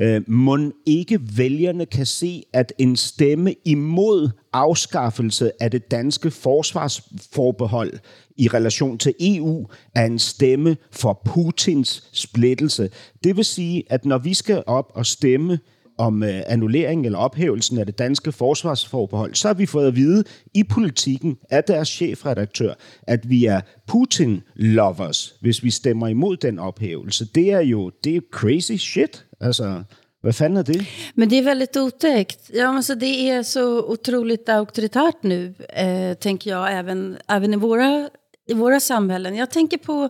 Øh, 0.00 0.22
må 0.26 0.58
ikke 0.86 1.20
vælgerne 1.36 1.86
kan 1.86 2.06
se, 2.06 2.42
at 2.52 2.72
en 2.78 2.96
stemme 2.96 3.54
imod 3.64 4.30
afskaffelse 4.52 5.62
af 5.62 5.70
det 5.70 5.90
danske 5.90 6.30
forsvarsforbehold 6.30 7.92
i 8.36 8.48
relation 8.48 8.98
til 8.98 9.14
EU 9.20 9.66
er 9.94 10.04
en 10.04 10.18
stemme 10.18 10.76
for 10.90 11.22
Putins 11.24 12.08
splittelse. 12.12 12.90
Det 13.24 13.36
vil 13.36 13.44
sige, 13.44 13.84
at 13.90 14.04
når 14.04 14.18
vi 14.18 14.34
skal 14.34 14.62
op 14.66 14.92
og 14.94 15.06
stemme 15.06 15.58
om 15.98 16.22
øh, 16.22 16.42
annullering 16.46 17.06
eller 17.06 17.18
ophævelsen 17.18 17.78
af 17.78 17.86
det 17.86 17.98
danske 17.98 18.32
forsvarsforbehold, 18.32 19.34
så 19.34 19.48
har 19.48 19.54
vi 19.54 19.66
fået 19.66 19.86
at 19.86 19.96
vide 19.96 20.24
i 20.54 20.64
politikken 20.64 21.36
af 21.50 21.64
deres 21.64 21.88
chefredaktør, 21.88 22.74
at 23.02 23.30
vi 23.30 23.44
er 23.44 23.60
Putin-lovers, 23.86 25.34
hvis 25.40 25.64
vi 25.64 25.70
stemmer 25.70 26.08
imod 26.08 26.36
den 26.36 26.58
ophævelse. 26.58 27.24
Det 27.34 27.52
er 27.52 27.60
jo 27.60 27.90
det 28.04 28.16
er 28.16 28.20
crazy 28.30 28.72
shit. 28.72 29.24
Alltså, 29.40 29.84
vad 30.20 30.36
fan 30.36 30.56
är 30.56 30.62
det? 30.62 30.86
Men 31.14 31.28
det 31.28 31.38
är 31.38 31.42
väldigt 31.42 31.76
otäckt. 31.76 32.50
Ja, 32.52 32.68
alltså 32.68 32.94
det 32.94 33.30
är 33.30 33.42
så 33.42 33.82
otroligt 33.82 34.48
auktoritärt 34.48 35.22
nu, 35.22 35.54
eh, 35.68 36.14
tänker 36.14 36.50
jag, 36.50 36.72
även, 36.78 37.16
även 37.28 37.54
i, 37.54 37.56
våra, 37.56 38.10
i 38.48 38.54
våra 38.54 38.80
samhällen. 38.80 39.36
Jag 39.36 39.50
tänker 39.50 39.78
på 39.78 40.08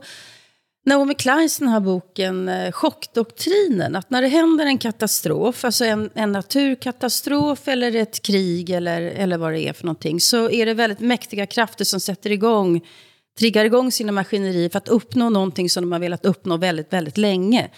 Naomi 0.87 1.15
Kleins 1.15 1.59
den 1.59 1.69
här 1.69 1.81
boken 1.81 2.49
eh, 2.49 2.73
Chockdoktrinen. 2.73 3.97
Att 3.97 4.11
när 4.11 4.23
det 4.23 4.29
händer 4.29 4.67
en 4.67 4.79
katastrof, 4.79 5.65
alltså 5.65 5.85
en, 5.85 6.11
en 6.15 6.33
naturkatastrof 6.33 7.69
eller 7.69 7.97
ett 7.97 8.23
krig 8.23 8.71
eller, 8.71 9.03
eller 9.03 9.39
vad 9.39 9.53
det 9.53 9.61
är 9.61 9.73
för 9.73 9.85
någonting, 9.85 10.21
så 10.21 10.51
är 10.51 10.67
det 10.67 10.75
väldigt 10.75 11.01
mäktiga 11.01 11.47
krafter 11.47 11.85
som 11.85 12.01
sätter 12.01 12.31
igång 12.31 12.81
triggar 13.39 13.65
igång 13.65 13.93
sina 13.93 14.13
maskinerier 14.13 14.69
för 14.69 14.79
att 14.79 14.89
uppnå 14.89 15.31
någonting 15.31 15.71
som 15.71 15.85
de 15.85 15.93
har 15.93 15.99
velat 15.99 16.25
uppnå 16.25 16.57
väldigt, 16.57 16.93
väldigt 16.93 17.19
länge. 17.19 17.71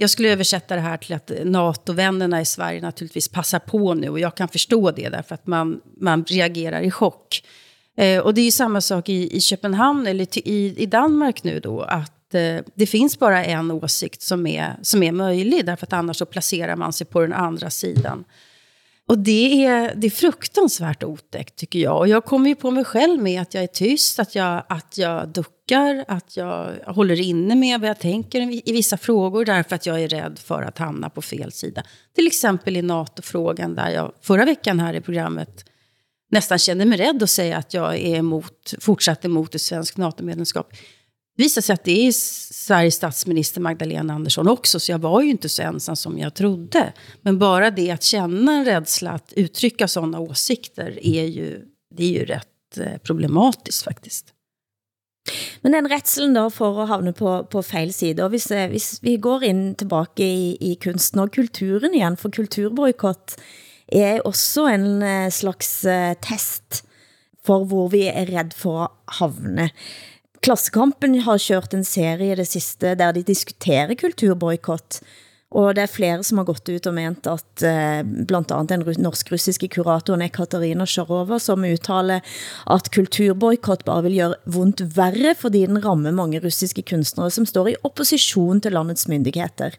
Jag 0.00 0.10
skulle 0.10 0.28
översätta 0.28 0.74
det 0.74 0.80
här 0.80 0.96
till 0.96 1.14
att 1.14 1.30
NATO-vännerna 1.44 2.40
i 2.40 2.44
Sverige 2.44 2.80
naturligtvis 2.80 3.28
passar 3.28 3.58
på 3.58 3.94
nu. 3.94 4.08
Och 4.08 4.20
jag 4.20 4.34
kan 4.34 4.48
förstå 4.48 4.90
det 4.90 5.08
därför 5.08 5.34
att 5.34 5.46
man, 5.46 5.80
man 6.00 6.24
reagerar 6.24 6.80
i 6.80 6.90
chock. 6.90 7.42
Eh, 7.96 8.20
och 8.20 8.34
det 8.34 8.40
är 8.40 8.44
ju 8.44 8.50
samma 8.50 8.80
sak 8.80 9.08
i, 9.08 9.36
i 9.36 9.40
Köpenhamn 9.40 10.06
eller 10.06 10.48
i, 10.48 10.74
i 10.76 10.86
Danmark 10.86 11.44
nu 11.44 11.60
då. 11.60 11.82
Att 11.82 12.34
eh, 12.34 12.56
det 12.74 12.86
finns 12.86 13.18
bara 13.18 13.44
en 13.44 13.70
åsikt 13.70 14.22
som 14.22 14.46
är, 14.46 14.76
som 14.82 15.02
är 15.02 15.12
möjlig. 15.12 15.66
Därför 15.66 15.86
att 15.86 15.92
annars 15.92 16.16
så 16.16 16.26
placerar 16.26 16.76
man 16.76 16.92
sig 16.92 17.06
på 17.06 17.20
den 17.20 17.32
andra 17.32 17.70
sidan. 17.70 18.24
Och 19.10 19.18
det 19.18 19.64
är, 19.64 19.94
det 19.94 20.06
är 20.06 20.10
fruktansvärt 20.10 21.02
otäckt 21.02 21.56
tycker 21.56 21.78
jag. 21.78 21.98
Och 21.98 22.08
jag 22.08 22.24
kommer 22.24 22.48
ju 22.48 22.54
på 22.54 22.70
mig 22.70 22.84
själv 22.84 23.22
med 23.22 23.42
att 23.42 23.54
jag 23.54 23.62
är 23.62 23.66
tyst, 23.66 24.18
att 24.18 24.34
jag, 24.34 24.62
att 24.68 24.98
jag 24.98 25.28
duckar, 25.28 26.04
att 26.08 26.36
jag 26.36 26.72
håller 26.86 27.20
inne 27.20 27.54
med 27.54 27.80
vad 27.80 27.90
jag 27.90 27.98
tänker 27.98 28.40
i 28.40 28.72
vissa 28.72 28.96
frågor 28.96 29.44
därför 29.44 29.76
att 29.76 29.86
jag 29.86 30.02
är 30.02 30.08
rädd 30.08 30.38
för 30.38 30.62
att 30.62 30.78
hamna 30.78 31.10
på 31.10 31.22
fel 31.22 31.52
sida. 31.52 31.82
Till 32.14 32.26
exempel 32.26 32.76
i 32.76 32.82
NATO-frågan 32.82 33.74
där 33.74 33.90
jag 33.90 34.12
förra 34.20 34.44
veckan 34.44 34.80
här 34.80 34.94
i 34.94 35.00
programmet 35.00 35.64
nästan 36.30 36.58
kände 36.58 36.84
mig 36.84 36.98
rädd 36.98 37.22
att 37.22 37.30
säga 37.30 37.56
att 37.56 37.74
jag 37.74 37.96
är 37.96 38.16
emot, 38.16 38.74
fortsatt 38.80 39.24
emot 39.24 39.54
ett 39.54 39.60
svenskt 39.60 39.96
NATO-medlemskap 39.96 40.72
visade 41.40 41.62
sig 41.62 41.74
att 41.74 41.84
det 41.84 42.06
är 42.06 42.12
Sveriges 42.12 42.94
statsminister 42.94 43.60
Magdalena 43.60 44.14
Andersson 44.14 44.48
också, 44.48 44.80
så 44.80 44.92
jag 44.92 44.98
var 44.98 45.22
ju 45.22 45.30
inte 45.30 45.48
så 45.48 45.62
ensam 45.62 45.96
som 45.96 46.18
jag 46.18 46.34
trodde. 46.34 46.92
Men 47.22 47.38
bara 47.38 47.70
det 47.70 47.90
att 47.90 48.02
känna 48.02 48.52
en 48.52 48.64
rädsla 48.64 49.10
att 49.10 49.32
uttrycka 49.36 49.88
sådana 49.88 50.20
åsikter 50.20 51.06
är 51.06 51.24
ju, 51.24 51.64
det 51.94 52.04
är 52.04 52.08
ju 52.08 52.24
rätt 52.24 52.78
eh, 52.78 52.98
problematiskt 53.02 53.82
faktiskt. 53.82 54.26
Men 55.60 55.72
den 55.72 55.88
rädslan 55.88 56.34
då 56.34 56.50
for 56.50 56.82
at 56.82 56.88
havne 56.88 57.12
på, 57.12 57.44
på 57.44 57.62
feil 57.62 57.92
side, 57.92 58.22
og 58.24 58.32
hvis, 58.32 58.48
hvis 58.50 58.98
vi 59.02 59.16
går 59.16 59.44
ind 59.44 59.76
tilbage 59.78 60.24
i, 60.24 60.56
i 60.60 60.74
kunsten 60.80 61.20
og 61.20 61.34
kulturen 61.34 61.94
igen, 61.94 62.16
for 62.16 62.32
kulturboykott 62.32 63.36
er 63.92 64.22
også 64.24 64.66
en 64.74 65.02
eh, 65.02 65.30
slags 65.30 65.84
eh, 65.84 66.14
test 66.22 66.84
for 67.46 67.64
hvor 67.68 67.90
vi 67.92 68.06
er 68.08 68.28
redd 68.28 68.54
for 68.56 68.84
at 68.86 69.18
havne. 69.20 69.70
Klassekampen 70.40 71.18
har 71.20 71.40
kørt 71.44 71.74
en 71.76 71.84
serie 71.84 72.36
det 72.38 72.48
sidste, 72.48 72.94
der 72.96 73.12
de 73.12 73.20
diskuterer 73.28 73.92
kulturboykott, 74.00 75.02
og 75.50 75.74
det 75.74 75.82
er 75.82 75.90
flere 75.90 76.22
som 76.24 76.38
har 76.38 76.46
gått 76.46 76.70
ut 76.70 76.86
og 76.86 76.94
ment 76.94 77.26
at 77.26 77.64
eh, 77.66 78.00
blandt 78.06 78.52
andet 78.54 78.86
den 78.86 79.02
norsk-russiske 79.02 79.66
kuratoren 79.74 80.22
Ekaterina 80.22 80.86
Sharova, 80.86 81.40
som 81.42 81.66
udtaler 81.66 82.22
at 82.70 82.90
kulturboykott 82.94 83.82
bare 83.84 84.04
vil 84.06 84.16
gøre 84.20 84.38
vondt 84.46 84.84
værre, 84.96 85.34
fordi 85.34 85.66
den 85.66 85.82
rammer 85.84 86.14
mange 86.14 86.40
russiske 86.40 86.86
kunstnere, 86.86 87.34
som 87.34 87.48
står 87.50 87.72
i 87.72 87.76
opposition 87.82 88.62
til 88.62 88.78
landets 88.78 89.10
myndigheter. 89.10 89.74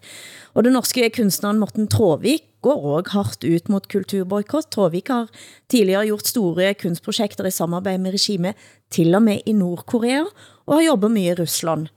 Og 0.54 0.68
den 0.68 0.76
norske 0.76 1.08
kunstneren 1.16 1.62
Morten 1.64 1.88
Tråvik 1.88 2.44
går 2.62 2.84
også 2.98 3.16
hardt 3.16 3.48
ut 3.48 3.72
mot 3.72 3.88
kulturboykott. 3.90 4.70
Tråvik 4.76 5.08
har 5.08 5.32
tidligere 5.72 6.10
gjort 6.12 6.28
store 6.28 6.74
kunstprojekter 6.76 7.48
i 7.48 7.56
samarbejde 7.56 8.04
med 8.04 8.20
regime, 8.20 8.54
til 8.92 9.16
og 9.16 9.24
med 9.24 9.48
i 9.48 9.56
Nordkorea, 9.56 10.26
og 10.66 10.78
har 10.78 10.88
jobbet 10.92 11.12
mye 11.12 11.32
i 11.32 11.40
Rusland. 11.40 11.88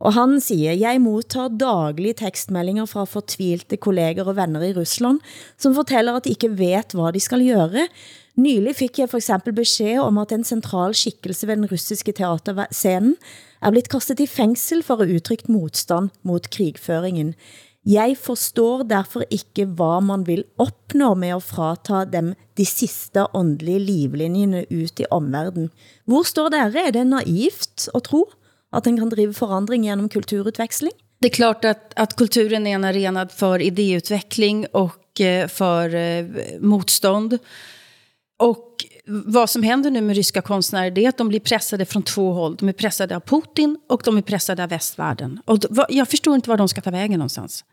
Og 0.00 0.14
han 0.16 0.38
siger, 0.40 0.72
jeg 0.72 1.00
modtager 1.00 1.50
daglige 1.60 2.16
tekstmeldinger 2.16 2.86
fra 2.88 3.04
fortvilte 3.04 3.76
kolleger 3.76 4.24
og 4.24 4.36
venner 4.36 4.62
i 4.64 4.72
Rusland, 4.72 5.20
som 5.60 5.74
fortæller 5.76 6.16
at 6.16 6.24
de 6.24 6.32
ikke 6.32 6.58
vet 6.58 6.96
hvad 6.96 7.12
de 7.12 7.20
skal 7.20 7.44
gøre. 7.44 7.88
Nylig 8.40 8.76
fik 8.76 8.98
jeg 8.98 9.10
for 9.10 9.20
eksempel 9.20 9.52
besked 9.52 9.98
om 10.00 10.18
at 10.18 10.32
en 10.32 10.44
central 10.44 10.94
skikkelse 10.94 11.46
ved 11.46 11.56
den 11.56 11.68
russiske 11.72 12.12
teaterscenen 12.12 13.16
er 13.60 13.70
blevet 13.70 13.88
kastet 13.92 14.20
i 14.20 14.26
fængsel 14.26 14.82
for 14.82 14.96
at 14.96 15.10
udtrykke 15.10 15.52
modstand 15.52 16.08
mot 16.22 16.48
krigføringen. 16.50 17.34
Jeg 17.86 18.16
forstår 18.20 18.82
derfor 18.84 19.24
ikke, 19.32 19.64
hvad 19.64 20.04
man 20.04 20.26
vil 20.26 20.44
opnå 20.60 21.14
med 21.14 21.32
at 21.36 21.42
frata 21.42 22.04
dem 22.04 22.34
de 22.56 22.66
sidste 22.66 23.24
åndelige 23.34 23.78
livlinjene 23.78 24.66
ut 24.68 25.00
i 25.00 25.06
omverden. 25.10 25.70
Hvor 26.04 26.22
står 26.22 26.50
dere? 26.52 26.88
Er 26.88 26.92
det 26.92 27.06
naivt 27.06 27.88
at 27.94 28.02
tro, 28.04 28.26
at 28.72 28.84
den 28.84 28.98
kan 28.98 29.08
drive 29.08 29.34
forandring 29.34 29.84
gennem 29.88 30.08
kulturutveksling? 30.08 30.92
Det 31.20 31.28
är 31.28 31.34
klart 31.34 31.64
att, 31.64 31.92
att 31.96 32.16
kulturen 32.16 32.66
är 32.66 32.74
en 32.74 32.84
arena 32.84 33.28
för 33.28 33.60
idéutveckling 33.62 34.66
och 34.72 35.20
eh, 35.20 35.48
för 35.48 35.94
eh, 35.94 36.26
motstånd. 36.60 37.38
Och 38.38 38.84
vad 39.06 39.50
som 39.50 39.62
händer 39.62 39.90
nu 39.90 40.00
med 40.00 40.16
ryska 40.16 40.42
konstnärer 40.42 40.90
det 40.90 41.04
är 41.04 41.08
att 41.08 41.16
de 41.16 41.28
blir 41.28 41.40
pressade 41.40 41.84
från 41.84 42.02
två 42.02 42.32
håll. 42.32 42.56
De 42.56 42.68
är 42.68 42.72
pressade 42.72 43.16
av 43.16 43.20
Putin 43.20 43.78
och 43.88 44.02
de 44.04 44.18
är 44.18 44.22
pressade 44.22 44.62
av 44.62 44.68
västvärlden. 44.68 45.40
Och 45.44 45.58
jag 45.88 46.08
förstår 46.08 46.34
inte 46.34 46.50
var 46.50 46.56
de 46.56 46.68
ska 46.68 46.80
ta 46.80 46.90
vägen 46.90 47.18
någonstans. 47.18 47.64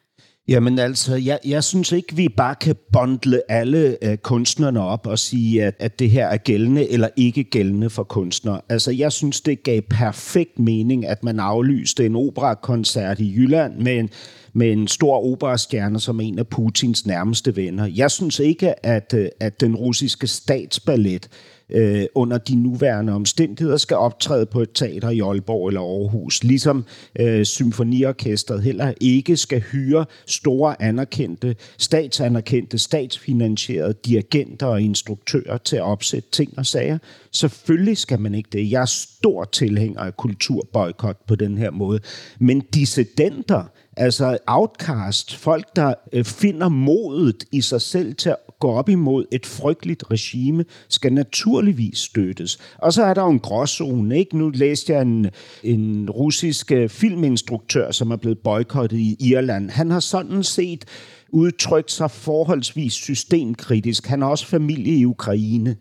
Jamen 0.50 0.80
altså, 0.80 1.16
jeg, 1.16 1.40
jeg 1.46 1.64
synes 1.64 1.92
ikke, 1.92 2.16
vi 2.16 2.30
bare 2.30 2.56
kan 2.56 2.76
bondle 2.94 3.42
alle 3.52 3.98
øh, 4.02 4.18
kunstnerne 4.18 4.82
op 4.82 5.08
og 5.08 5.20
sige, 5.20 5.64
at, 5.64 5.76
at 5.80 6.00
det 6.00 6.10
her 6.10 6.28
er 6.28 6.38
gældende 6.38 6.90
eller 6.90 7.08
ikke 7.16 7.44
gældende 7.44 7.90
for 7.90 8.04
kunstnere. 8.04 8.62
Altså, 8.70 8.92
jeg 8.92 9.12
synes, 9.12 9.42
det 9.42 9.64
gav 9.64 9.82
perfekt 9.82 10.60
mening, 10.60 11.06
at 11.06 11.24
man 11.24 11.40
aflyste 11.40 12.06
en 12.06 12.16
operakoncert 12.16 13.20
i 13.20 13.34
Jylland 13.36 13.78
med 13.78 14.00
en, 14.00 14.10
med 14.54 14.72
en 14.72 14.88
stor 14.88 15.32
operastjerne 15.32 16.00
som 16.00 16.20
en 16.20 16.40
af 16.40 16.48
Putins 16.48 17.06
nærmeste 17.06 17.56
venner. 17.56 17.86
Jeg 17.86 18.12
synes 18.12 18.40
ikke, 18.40 18.86
at, 18.86 19.14
øh, 19.18 19.30
at 19.40 19.62
den 19.62 19.76
russiske 19.76 20.28
statsballet 20.28 21.30
øh, 21.70 22.06
under 22.16 22.38
de 22.38 22.56
nuværende 22.56 23.14
omstændigheder 23.14 23.78
skal 23.78 23.98
optræde 23.98 24.46
på 24.46 24.62
et 24.62 24.70
teater 24.74 25.10
i 25.10 25.20
Aalborg 25.20 25.68
eller 25.68 25.82
Aarhus, 25.82 26.44
ligesom 26.44 26.86
øh, 27.20 27.46
symfoniorkestret 27.46 28.64
heller 28.64 28.94
ikke 29.02 29.38
skal 29.38 29.62
hyre 29.62 30.06
store 30.28 30.82
anerkendte, 30.82 31.56
statsanerkendte, 31.78 32.78
statsfinansierede 32.78 33.94
dirigenter 34.06 34.68
og 34.68 34.82
instruktører 34.82 35.58
til 35.58 35.76
at 35.76 35.84
opsætte 35.84 36.30
ting 36.32 36.54
og 36.58 36.66
sager. 36.66 36.98
Selvfølgelig 37.32 37.98
skal 37.98 38.20
man 38.20 38.36
ikke 38.36 38.50
det. 38.52 38.72
Jeg 38.72 38.82
er 38.82 38.86
stor 38.86 39.44
tilhænger 39.44 40.02
af 40.02 40.18
kulturboykot 40.18 41.18
på 41.28 41.36
den 41.36 41.58
her 41.58 41.72
måde. 41.72 42.00
Men 42.40 42.60
dissidenter, 42.60 43.64
altså 43.98 44.38
outcast, 44.48 45.36
folk, 45.36 45.76
der 45.76 45.94
øh, 46.14 46.26
finder 46.26 46.70
modet 46.70 47.44
i 47.52 47.62
sig 47.62 47.82
selv 47.82 48.16
til 48.16 48.30
at 48.30 48.36
gå 48.60 48.72
op 48.72 48.90
imod 48.90 49.26
et 49.32 49.46
frygteligt 49.46 50.04
regime, 50.12 50.66
skal 50.90 51.14
naturligvis 51.14 51.98
støttes. 51.98 52.60
Og 52.78 52.94
så 52.94 53.04
er 53.04 53.14
der 53.14 53.22
jo 53.22 53.30
en 53.30 53.40
gråzone. 53.40 54.18
Ikke? 54.18 54.38
Nu 54.38 54.50
læste 54.50 54.94
jeg 54.94 55.02
en, 55.02 55.30
en 55.64 56.10
russisk 56.10 56.72
øh, 56.72 56.90
filminstruktør, 56.90 57.92
som 57.92 58.12
er 58.12 58.16
blevet 58.16 58.40
boykottet 58.40 58.98
i 58.98 59.18
Irland. 59.20 59.70
Han 59.70 59.92
har 59.92 60.00
sådan 60.00 60.44
set 60.44 60.86
udtrykt 61.30 61.92
sig 61.92 62.12
forholdsvis 62.12 62.94
systemkritisk. 62.94 64.08
Han 64.08 64.22
har 64.22 64.30
også 64.30 64.46
familie 64.46 64.98
i 64.98 65.06
Ukraine. 65.06 65.76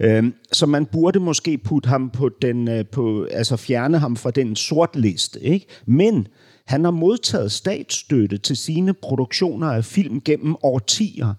Øhm, 0.00 0.34
så 0.52 0.66
man 0.66 0.86
burde 0.86 1.20
måske 1.20 1.58
putte 1.58 1.88
ham 1.88 2.10
på 2.10 2.30
den, 2.42 2.68
øh, 2.68 2.86
på, 2.86 3.26
altså 3.30 3.56
fjerne 3.56 3.98
ham 3.98 4.16
fra 4.16 4.30
den 4.30 4.56
sortliste. 4.56 5.42
Ikke? 5.42 5.66
Men 5.86 6.26
han 6.66 6.84
har 6.84 6.90
modtaget 6.90 7.52
statsstøtte 7.52 8.38
til 8.38 8.56
sine 8.56 8.94
produktioner 8.94 9.66
af 9.66 9.84
film 9.84 10.20
gennem 10.20 10.56
årtier. 10.62 11.34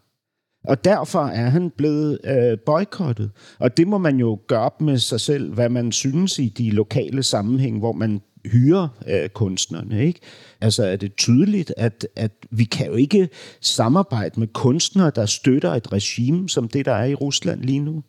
Og 0.68 0.86
derfor 0.86 1.26
er 1.26 1.50
han 1.50 1.70
blevet 1.70 2.20
øh, 2.24 2.60
boykottet. 2.66 3.32
Og 3.60 3.78
det 3.78 3.88
må 3.88 3.98
man 3.98 4.18
jo 4.18 4.40
gøre 4.48 4.60
op 4.60 4.82
med 4.82 4.98
sig 4.98 5.22
selv, 5.22 5.54
hvad 5.54 5.70
man 5.70 5.92
synes 5.92 6.40
i 6.40 6.50
de 6.50 6.70
lokale 6.70 7.24
sammenhæng, 7.24 7.80
hvor 7.80 7.92
man 7.92 8.22
hyrer 8.46 8.88
øh, 9.08 9.30
kunstnerne. 9.30 10.06
Ikke? 10.06 10.20
Altså 10.62 10.84
er 10.84 10.96
det 10.96 11.16
tydeligt, 11.16 11.74
at, 11.78 12.08
at 12.16 12.32
vi 12.52 12.64
kan 12.64 12.88
jo 12.88 12.96
ikke 12.96 13.30
samarbejde 13.62 14.40
med 14.40 14.48
kunstnere, 14.48 15.12
der 15.16 15.26
støtter 15.26 15.72
et 15.72 15.94
regime 15.94 16.50
som 16.50 16.68
det, 16.68 16.86
der 16.86 16.94
er 16.94 17.06
i 17.06 17.16
Rusland 17.16 17.62
lige 17.62 17.80
nu. 17.80 18.04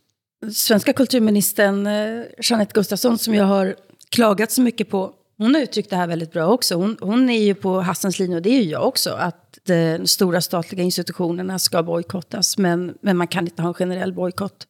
Svenska 0.51 0.93
kulturministern 0.93 1.87
eh, 1.87 2.25
Jeanette 2.51 2.75
Gustafsson, 2.75 3.19
som 3.19 3.35
jag 3.35 3.47
har 3.47 3.75
klagat 4.13 4.53
så 4.53 4.63
mycket 4.63 4.89
på, 4.89 5.15
hon 5.39 5.55
har 5.55 5.63
uttryckt 5.63 5.91
det 5.91 5.97
här 5.97 6.07
väldigt 6.07 6.33
bra 6.33 6.47
också. 6.47 6.75
Hon, 6.75 6.97
hon 7.01 7.31
är 7.31 7.43
ju 7.43 7.55
på 7.55 7.81
Hassans 7.81 8.19
linje, 8.19 8.37
och 8.37 8.43
det 8.43 8.51
är 8.51 8.63
ju 8.63 8.71
jag 8.71 8.87
också, 8.87 9.11
att 9.11 9.59
de 9.65 10.07
stora 10.07 10.41
statliga 10.41 10.83
institutionerna 10.83 11.59
ska 11.59 11.83
bojkottas, 11.83 12.59
men, 12.59 12.95
men 13.01 13.17
man 13.17 13.29
kan 13.29 13.45
inte 13.45 13.63
ha 13.63 13.69
en 13.69 13.75
generell 13.75 14.13
bojkott. 14.13 14.67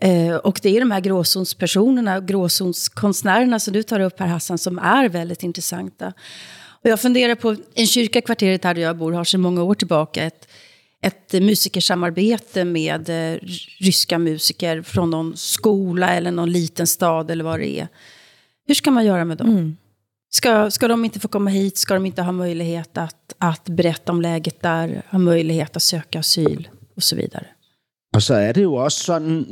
Eh, 0.00 0.34
och 0.34 0.60
det 0.62 0.76
är 0.76 0.80
de 0.80 0.90
här 0.90 1.00
gråzonspersonerna, 1.00 2.20
gråzonskonstnärerna 2.20 3.60
som 3.60 3.72
du 3.72 3.82
tar 3.82 4.00
upp 4.00 4.20
här 4.20 4.26
Hassan, 4.26 4.58
som 4.58 4.78
är 4.78 5.08
väldigt 5.08 5.42
intressanta. 5.42 6.12
Och 6.82 6.90
jag 6.90 7.00
funderar 7.00 7.34
på, 7.34 7.56
en 7.74 7.86
kyrka 7.86 8.20
kvarteret 8.20 8.64
här 8.64 8.74
där 8.74 8.82
jag 8.82 8.96
bor 8.96 9.12
har 9.12 9.24
sedan 9.24 9.40
många 9.40 9.62
år 9.62 9.74
tillbaka 9.74 10.22
ett, 10.22 10.48
ett 11.02 11.32
musikersamarbete 11.32 12.64
med 12.64 13.08
eh, 13.08 13.38
ryska 13.78 14.18
musiker 14.18 14.82
från 14.82 15.10
någon 15.10 15.36
skola 15.36 16.14
eller 16.14 16.30
någon 16.30 16.52
liten 16.52 16.86
stad 16.86 17.30
eller 17.30 17.44
vad 17.44 17.60
det 17.60 17.80
är. 17.80 17.88
Hur 18.70 18.74
ska 18.74 18.90
man 18.90 19.04
göra 19.04 19.24
med 19.24 19.38
dem? 19.38 19.48
Mm. 19.48 19.76
Ska, 20.32 20.70
ska 20.70 20.88
de 20.88 21.04
inte 21.04 21.20
få 21.20 21.28
komma 21.28 21.50
hit? 21.50 21.78
Ska 21.78 21.94
de 21.94 22.06
inte 22.06 22.22
ha 22.22 22.32
möjlighet 22.32 22.98
att, 22.98 23.34
att 23.38 23.68
berätta 23.68 24.12
om 24.12 24.20
läget 24.20 24.62
där? 24.62 25.02
Ha 25.08 25.18
möjlighet 25.18 25.76
at 25.76 25.82
søge 25.82 26.18
asyl? 26.18 26.68
Og 26.96 27.02
så 27.02 27.16
videre. 27.16 27.44
Og 28.14 28.22
så 28.22 28.34
er 28.34 28.52
det 28.52 28.62
jo 28.62 28.74
også 28.74 29.04
sådan, 29.04 29.46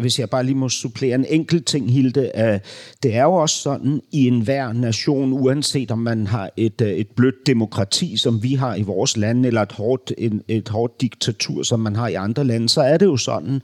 hvis 0.00 0.18
jeg 0.18 0.30
bare 0.30 0.44
lige 0.44 0.54
må 0.54 0.68
supplere 0.68 1.14
en 1.14 1.24
enkelt 1.28 1.66
ting, 1.66 1.92
Hilde, 1.92 2.60
det 3.02 3.14
er 3.14 3.22
jo 3.22 3.34
også 3.34 3.56
sådan 3.56 4.00
i 4.12 4.26
enhver 4.26 4.72
nation, 4.72 5.32
uanset 5.32 5.90
om 5.90 5.98
man 5.98 6.26
har 6.26 6.50
et, 6.56 6.80
et 6.80 7.08
blødt 7.16 7.46
demokrati, 7.46 8.16
som 8.16 8.42
vi 8.42 8.54
har 8.54 8.74
i 8.74 8.82
vores 8.82 9.16
land, 9.16 9.46
eller 9.46 9.62
et 9.62 9.72
hårdt, 9.72 10.12
et, 10.18 10.42
et 10.48 10.68
hårdt 10.68 11.00
diktatur, 11.00 11.62
som 11.62 11.80
man 11.80 11.96
har 11.96 12.08
i 12.08 12.14
andre 12.14 12.44
lande, 12.44 12.68
så 12.68 12.80
er 12.80 12.96
det 12.96 13.06
jo 13.06 13.16
sådan, 13.16 13.62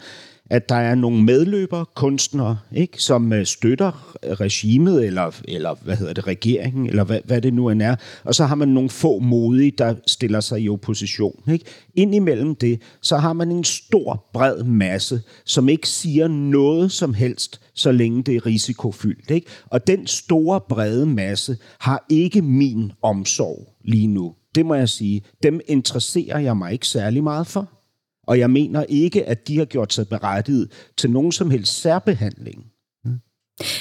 at 0.52 0.68
der 0.68 0.74
er 0.74 0.94
nogle 0.94 1.22
medløbere, 1.22 1.84
kunstnere, 1.94 2.58
ikke, 2.72 3.02
som 3.02 3.32
øh, 3.32 3.46
støtter 3.46 4.16
regimet, 4.40 5.06
eller, 5.06 5.30
eller 5.48 5.74
hvad 5.84 5.96
hedder 5.96 6.12
det, 6.12 6.26
regeringen, 6.26 6.86
eller 6.86 7.04
hvad, 7.04 7.20
hvad 7.24 7.40
det 7.40 7.54
nu 7.54 7.68
end 7.68 7.82
er. 7.82 7.96
Og 8.24 8.34
så 8.34 8.44
har 8.44 8.54
man 8.54 8.68
nogle 8.68 8.90
få 8.90 9.18
modige, 9.18 9.70
der 9.78 9.94
stiller 10.06 10.40
sig 10.40 10.60
i 10.60 10.68
opposition. 10.68 11.42
Ikke? 11.52 11.64
Indimellem 11.94 12.54
det, 12.54 12.82
så 13.00 13.16
har 13.16 13.32
man 13.32 13.52
en 13.52 13.64
stor, 13.64 14.24
bred 14.32 14.62
masse, 14.62 15.20
som 15.44 15.68
ikke 15.68 15.88
siger 15.88 16.28
noget 16.28 16.92
som 16.92 17.14
helst, 17.14 17.60
så 17.74 17.92
længe 17.92 18.22
det 18.22 18.36
er 18.36 18.46
risikofyldt. 18.46 19.30
Ikke? 19.30 19.46
Og 19.66 19.86
den 19.86 20.06
store, 20.06 20.60
brede 20.68 21.06
masse 21.06 21.56
har 21.78 22.06
ikke 22.08 22.42
min 22.42 22.92
omsorg 23.02 23.68
lige 23.84 24.06
nu. 24.06 24.34
Det 24.54 24.66
må 24.66 24.74
jeg 24.74 24.88
sige. 24.88 25.22
Dem 25.42 25.60
interesserer 25.68 26.38
jeg 26.38 26.56
mig 26.56 26.72
ikke 26.72 26.88
særlig 26.88 27.22
meget 27.22 27.46
for. 27.46 27.81
Og 28.26 28.38
jeg 28.38 28.50
mener 28.50 28.84
ikke, 28.88 29.24
at 29.24 29.48
de 29.48 29.58
har 29.58 29.64
gjort 29.64 29.92
sig 29.92 30.08
berettiget 30.08 30.70
til 30.96 31.10
nogen 31.10 31.32
som 31.32 31.50
helst 31.50 31.80
særbehandling. 31.80 32.64
Mm. 33.04 33.20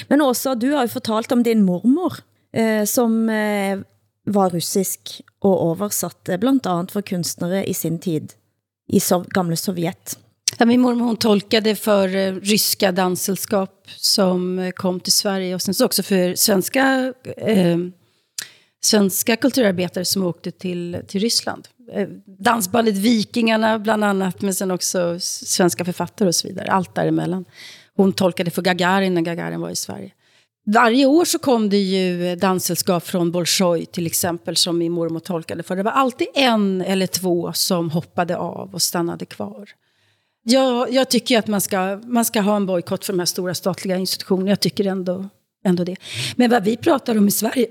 Men 0.10 0.22
også, 0.22 0.56
du 0.56 0.68
har 0.68 0.82
jo 0.82 0.88
fortalt 0.88 1.32
om 1.32 1.44
din 1.44 1.62
mormor, 1.62 2.18
eh, 2.54 2.86
som 2.88 3.30
eh, 3.30 3.78
var 4.28 4.54
russisk 4.54 5.22
og 5.42 5.58
oversatte 5.60 6.38
blandt 6.38 6.66
andet 6.66 6.92
for 6.92 7.02
kunstnere 7.02 7.66
i 7.70 7.74
sin 7.74 8.00
tid 8.00 8.28
i 8.90 9.00
sov 9.00 9.26
gamle 9.34 9.56
Sovjet. 9.56 10.18
Ja, 10.60 10.66
min 10.66 10.82
mormor 10.82 11.06
hon 11.06 11.18
tolkade 11.18 11.76
för 11.76 12.16
eh, 12.16 12.34
ryska 12.34 12.92
danssällskap 12.92 13.88
som 13.98 14.60
eh, 14.60 14.72
kom 14.72 15.00
till 15.00 15.14
Sverige 15.14 15.56
och 15.56 15.62
sen 15.62 15.74
så 15.74 15.86
också 15.86 16.04
för 16.04 16.36
svenska, 16.36 17.14
eh, 17.38 17.78
svenska 18.82 19.36
kulturarbetare 19.36 20.06
som 20.06 20.24
åkte 20.24 20.52
till, 20.52 20.98
till 21.08 21.22
Ryssland. 21.22 21.68
Eh, 21.94 22.08
dansbandet 22.26 22.96
Vikingarna 22.96 23.80
bland 23.80 24.04
annat, 24.04 24.42
men 24.42 24.54
sen 24.54 24.72
också 24.72 25.20
svenska 25.20 25.86
författare 25.86 26.28
och 26.28 26.36
så 26.36 26.48
vidare. 26.48 26.72
Allt 26.72 26.96
däremellan. 26.96 27.46
Hon 27.96 28.14
tolkade 28.14 28.52
för 28.52 28.62
Gagarin 28.62 29.14
när 29.14 29.22
Gagarin 29.22 29.62
var 29.62 29.70
i 29.70 29.76
Sverige. 29.76 30.12
Varje 30.66 31.06
år 31.06 31.26
så 31.26 31.40
kom 31.40 31.70
det 31.70 31.78
ju 31.78 32.28
eh, 32.28 32.38
danssällskap 32.38 33.04
från 33.04 33.32
Bolshoi 33.32 33.86
till 33.86 34.06
exempel 34.06 34.56
som 34.56 34.78
min 34.78 34.92
mormor 34.92 35.20
tolkade 35.20 35.64
för. 35.64 35.76
Det 35.76 35.84
var 35.84 35.92
alltid 35.92 36.28
en 36.34 36.82
eller 36.82 37.08
två 37.08 37.54
som 37.54 37.90
hoppade 37.90 38.38
av 38.38 38.74
och 38.74 38.82
stannade 38.82 39.26
kvar. 39.26 39.70
Jag, 40.44 40.92
jag 40.92 41.10
tycker 41.10 41.40
att 41.40 41.48
man 41.48 41.62
ska, 41.62 42.00
man 42.04 42.26
ska 42.26 42.42
ha 42.42 42.56
en 42.56 42.66
bojkott 42.66 43.06
för 43.06 43.14
de 43.14 43.20
här 43.20 43.26
stora 43.26 43.56
statliga 43.56 43.98
institutionerna. 43.98 44.50
Jag 44.50 44.60
tycker 44.60 44.86
ändå, 44.86 45.30
ändå 45.66 45.84
det. 45.84 45.96
Men 46.36 46.50
vad 46.50 46.64
vi 46.64 46.78
pratar 46.78 47.18
om 47.18 47.28
i 47.28 47.32
Sverige, 47.32 47.68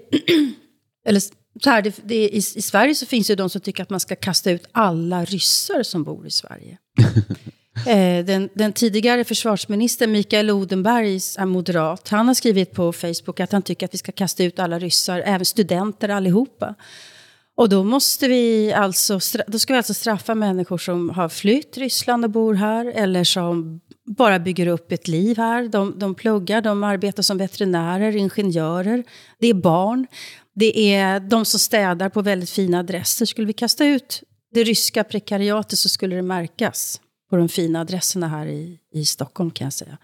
eller 1.07 1.21
så 1.62 1.70
här, 1.70 1.83
det, 1.83 1.94
det, 2.05 2.14
i, 2.14 2.37
I 2.37 2.42
Sverige 2.42 2.94
så 2.94 3.07
finns 3.07 3.27
det 3.27 3.35
de 3.35 3.51
som 3.51 3.61
tycker 3.61 3.83
att 3.83 3.90
man 3.90 4.01
ska 4.01 4.16
kasta 4.16 4.51
ut 4.51 4.68
alla 4.73 5.25
ryssar 5.25 5.83
som 5.83 6.05
bor 6.05 6.27
i 6.27 6.31
Sverige. 6.31 6.79
eh, 7.87 8.25
den, 8.25 8.49
den 8.55 8.73
tidigare 8.73 9.25
försvarsministern 9.25 10.12
Mikael 10.12 10.51
Odenberg 10.51 11.14
är 11.38 11.46
moderat. 11.46 12.09
Han 12.09 12.27
har 12.27 12.35
skrivit 12.35 12.73
på 12.73 12.92
Facebook 12.92 13.40
att 13.40 13.53
han 13.53 13.62
tycker 13.62 13.87
att 13.87 13.94
vi 13.94 13.99
ska 13.99 14.12
kasta 14.12 14.44
ut 14.44 14.59
alla 14.59 14.79
ryssar, 14.79 15.23
även 15.27 15.44
studenter 15.44 16.09
allihopa. 16.09 16.75
Och 17.61 17.68
då, 17.68 17.85
måste 17.85 18.29
vi 18.29 18.73
alltså, 18.73 19.18
då 19.46 19.59
ska 19.59 19.73
vi 19.73 19.77
alltså 19.77 19.94
straffa 19.94 20.35
människor 20.35 20.79
som 20.79 21.11
har 21.11 21.29
flytt 21.29 21.77
Ryssland 21.79 22.25
och 22.25 22.31
bor 22.31 22.55
här 22.55 22.87
eller 22.87 23.25
som 23.25 23.81
bara 24.07 24.38
bygger 24.38 24.66
upp 24.66 24.92
ett 24.92 25.09
liv 25.09 25.37
här. 25.37 25.68
De, 25.68 25.99
de 25.99 26.14
pluggar, 26.14 26.61
de 26.61 26.85
arbetar 26.85 27.23
som 27.23 27.38
veterinärer, 27.38 28.16
ingenjörer. 28.16 29.05
Det 29.38 29.46
är 29.46 29.55
barn. 29.55 30.07
Det 30.55 30.95
är 30.95 31.21
de 31.21 31.45
som 31.45 31.61
städar 31.61 32.09
på 32.09 32.23
väldigt 32.23 32.51
fina 32.51 32.79
adresser. 32.79 33.27
Skulle 33.27 33.47
vi 33.47 33.53
kasta 33.53 33.85
ut 33.85 34.23
det 34.55 34.65
ryska 34.65 35.05
prekariatet 35.05 35.79
så 35.79 35.89
skulle 35.89 36.17
det 36.17 36.23
märkas 36.23 37.01
på 37.31 37.37
de 37.37 37.49
fina 37.49 37.81
adresserna 37.81 38.29
här 38.29 38.47
i, 38.47 38.79
i 38.93 39.05
Stockholm 39.05 39.51
kan 39.51 39.65
jag 39.65 39.73
säga. 39.73 39.99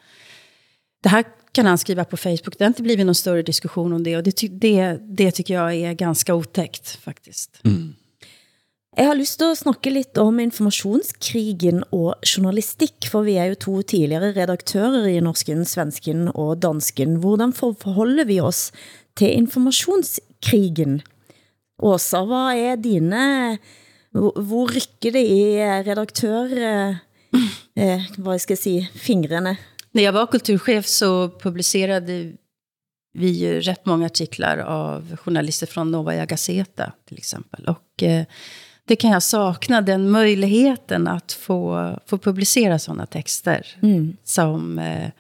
Det 1.02 1.08
här 1.08 1.24
kan 1.52 1.66
han 1.66 1.78
skriva 1.78 2.04
på 2.04 2.16
Facebook. 2.16 2.58
Det 2.58 2.64
har 2.64 2.66
inte 2.66 2.82
blivit 2.82 3.06
någon 3.06 3.14
större 3.14 3.42
diskussion 3.42 3.92
om 3.92 4.02
det. 4.02 4.16
Och 4.16 4.22
det, 4.22 4.48
det, 4.50 4.98
det 5.02 5.30
tycker 5.30 5.54
jag 5.54 5.74
är 5.74 5.92
ganska 5.92 6.34
otäckt 6.34 6.88
faktiskt. 6.88 7.60
Mm. 7.64 7.94
Jeg 8.96 9.10
har 9.10 9.14
lyst 9.14 9.36
til 9.38 9.50
at 9.52 9.58
snakke 9.60 9.90
lidt 9.92 10.18
om 10.18 10.38
informationskrigen 10.40 11.82
og 11.92 12.14
journalistik, 12.24 13.04
for 13.12 13.26
vi 13.26 13.34
er 13.36 13.50
jo 13.50 13.58
to 13.60 13.74
tidligere 13.82 14.30
redaktører 14.32 15.04
i 15.10 15.18
Norsken, 15.20 15.66
Svensken 15.68 16.30
og 16.32 16.62
Dansken. 16.62 17.18
Hvordan 17.20 17.52
forholder 17.52 18.24
vi 18.24 18.38
oss 18.40 18.70
til 19.16 19.36
informationskrigen? 20.54 21.02
Åsa, 21.82 22.24
vad 22.24 22.54
är 22.54 22.76
dina, 22.76 23.58
hvor 24.12 24.68
rykker 24.68 25.12
det 25.12 25.26
i 25.26 25.56
redaktør, 25.82 26.58
eh, 26.58 26.88
eh, 27.74 28.02
vad 28.16 28.40
ska 28.40 28.52
jag 28.52 28.58
säga, 28.58 28.86
fingrarna? 28.94 29.56
När 29.92 30.02
jag 30.02 30.12
var 30.12 30.26
kulturchef 30.26 30.86
så 30.86 31.28
publicerade 31.28 32.32
vi 33.18 33.28
ju 33.28 33.60
rätt 33.60 33.86
många 33.86 34.06
artiklar 34.06 34.58
av 34.58 35.16
journalister 35.16 35.66
från 35.66 35.90
Novaja 35.90 36.26
Gazeta 36.26 36.92
till 37.08 37.18
exempel. 37.18 37.66
Och 37.68 38.02
eh, 38.02 38.24
det 38.84 38.96
kan 38.96 39.10
jag 39.10 39.22
sakna, 39.22 39.80
den 39.80 40.10
möjligheten 40.10 41.08
att 41.08 41.32
få, 41.32 41.90
få 42.06 42.18
publicera 42.18 42.78
sådana 42.78 43.06
texter 43.06 43.76
mm. 43.82 44.16
som 44.24 44.78
eh, 44.78 45.10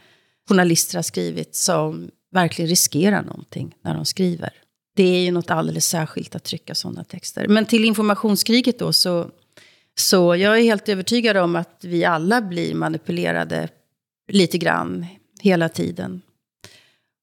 journalister 0.48 0.98
har 0.98 1.02
skrivit 1.02 1.54
som 1.54 2.10
verkligen 2.32 2.68
riskerar 2.68 3.22
någonting 3.22 3.74
när 3.82 3.94
de 3.94 4.04
skriver. 4.04 4.52
Det 4.96 5.16
är 5.16 5.20
ju 5.20 5.30
något 5.30 5.50
alldeles 5.50 5.86
särskilt 5.86 6.34
att 6.34 6.44
trycka 6.44 6.74
sådana 6.74 7.04
texter. 7.04 7.48
Men 7.48 7.66
till 7.66 7.84
informationskriget 7.84 8.78
då 8.78 8.92
så, 8.92 9.30
så 9.98 10.36
jag 10.36 10.58
är 10.58 10.62
helt 10.62 10.88
övertygad 10.88 11.36
om 11.36 11.56
att 11.56 11.78
vi 11.80 12.04
alla 12.04 12.42
blir 12.42 12.74
manipulerade 12.74 13.68
lite 14.28 14.58
grann 14.58 15.06
hela 15.40 15.68
tiden. 15.68 16.22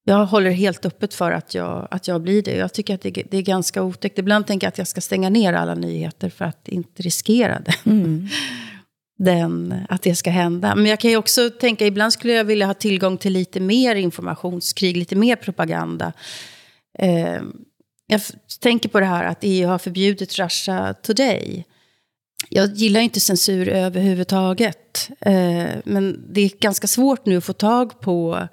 Jag 0.04 0.26
håller 0.26 0.50
helt 0.50 0.86
öppet 0.86 1.14
för 1.14 1.32
att 1.32 1.54
jag, 1.54 1.88
att 1.90 2.08
jag 2.08 2.20
blir 2.20 2.42
det. 2.42 2.56
Jag 2.56 2.72
tycker 2.72 2.94
att 2.94 3.02
det, 3.02 3.10
det 3.10 3.36
är 3.36 3.42
ganska 3.42 3.82
otäckt. 3.82 4.18
Ibland 4.18 4.46
tänker 4.46 4.66
jag 4.66 4.68
att 4.68 4.78
jag 4.78 4.88
ska 4.88 5.00
stänga 5.00 5.30
ner 5.30 5.52
alla 5.52 5.74
nyheter 5.74 6.30
för 6.30 6.44
att 6.44 6.68
inte 6.68 7.02
riskera 7.02 7.60
det. 7.60 7.90
Mm. 7.90 8.28
Den, 9.18 9.74
att 9.88 10.02
det 10.02 10.14
ska 10.14 10.30
hända. 10.30 10.74
Men 10.74 10.86
jag 10.86 11.00
kan 11.00 11.10
ju 11.10 11.16
också 11.16 11.50
tänka, 11.50 11.86
ibland 11.86 12.12
skulle 12.12 12.32
jag 12.32 12.44
vilja 12.44 12.66
ha 12.66 12.74
tillgång 12.74 13.16
till 13.18 13.32
lite 13.32 13.60
mer 13.60 13.94
informationskrig, 13.94 14.96
lite 14.96 15.16
mer 15.16 15.36
propaganda. 15.36 16.12
Eh, 16.98 17.42
jag 18.06 18.20
tänker 18.60 18.88
på 18.88 19.00
det 19.00 19.06
här 19.06 19.24
att 19.24 19.38
EU 19.40 19.68
har 19.68 19.78
förbjudit 19.78 20.38
Russia 20.38 20.94
Today. 21.02 21.64
Jag 22.48 22.74
gillar 22.74 23.00
inte 23.00 23.20
censur 23.20 23.68
överhuvudtaget. 23.68 25.10
Eh, 25.20 25.68
men 25.84 26.26
det 26.32 26.40
är 26.40 26.60
ganska 26.60 26.86
svårt 26.86 27.26
nu 27.26 27.36
att 27.36 27.44
få 27.44 27.52
tag 27.52 28.00
på 28.00 28.48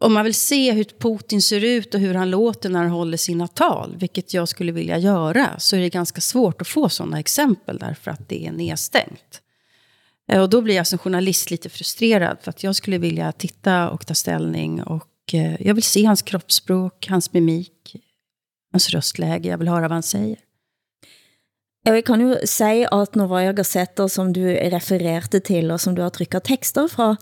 om 0.00 0.14
man 0.14 0.24
vill 0.24 0.34
se 0.34 0.72
hur 0.72 0.84
Putin 0.84 1.42
ser 1.42 1.64
ut 1.64 1.94
och 1.94 2.00
hur 2.00 2.14
han 2.14 2.30
låter 2.30 2.68
när 2.68 2.80
han 2.80 2.90
håller 2.90 3.16
sina 3.16 3.48
tal, 3.48 3.96
vilket 3.98 4.34
jag 4.34 4.48
skulle 4.48 4.72
vilja 4.72 4.98
göra, 4.98 5.58
så 5.58 5.76
är 5.76 5.80
det 5.80 5.88
ganska 5.88 6.20
svårt 6.20 6.60
att 6.60 6.68
få 6.68 6.88
sådana 6.88 7.20
exempel 7.20 7.78
därför 7.78 8.10
att 8.10 8.28
det 8.28 8.46
är 8.46 8.52
nedstängt. 8.52 9.42
Eh, 10.32 10.42
och 10.42 10.50
då 10.50 10.60
blir 10.60 10.74
jag 10.74 10.86
som 10.86 10.98
journalist 10.98 11.50
lite 11.50 11.68
frustrerad 11.68 12.38
för 12.42 12.50
att 12.50 12.62
jag 12.62 12.76
skulle 12.76 12.98
vilja 12.98 13.32
titta 13.32 13.90
och 13.90 14.06
ta 14.06 14.14
ställning 14.14 14.82
och 14.82 15.04
jag 15.34 15.74
vill 15.74 15.84
se 15.84 16.04
hans 16.04 16.22
kroppsspråk, 16.22 17.06
hans 17.08 17.32
mimik, 17.32 17.96
hans 18.72 18.90
röstläge, 18.90 19.48
jag 19.48 19.58
vill 19.58 19.68
höra 19.68 19.88
vad 19.88 19.92
han 19.92 20.02
säger. 20.02 20.38
Jeg 21.86 22.02
kan 22.04 22.20
jo 22.20 22.34
sige, 22.44 22.88
at 22.92 23.14
Novaya 23.16 23.52
Gazeta, 23.56 24.08
som 24.12 24.32
du 24.34 24.42
refererte 24.44 25.40
til, 25.40 25.70
og 25.72 25.80
som 25.80 25.94
du 25.96 26.02
har 26.02 26.12
trykket 26.12 26.44
tekster 26.44 26.88
fra, 26.90 27.14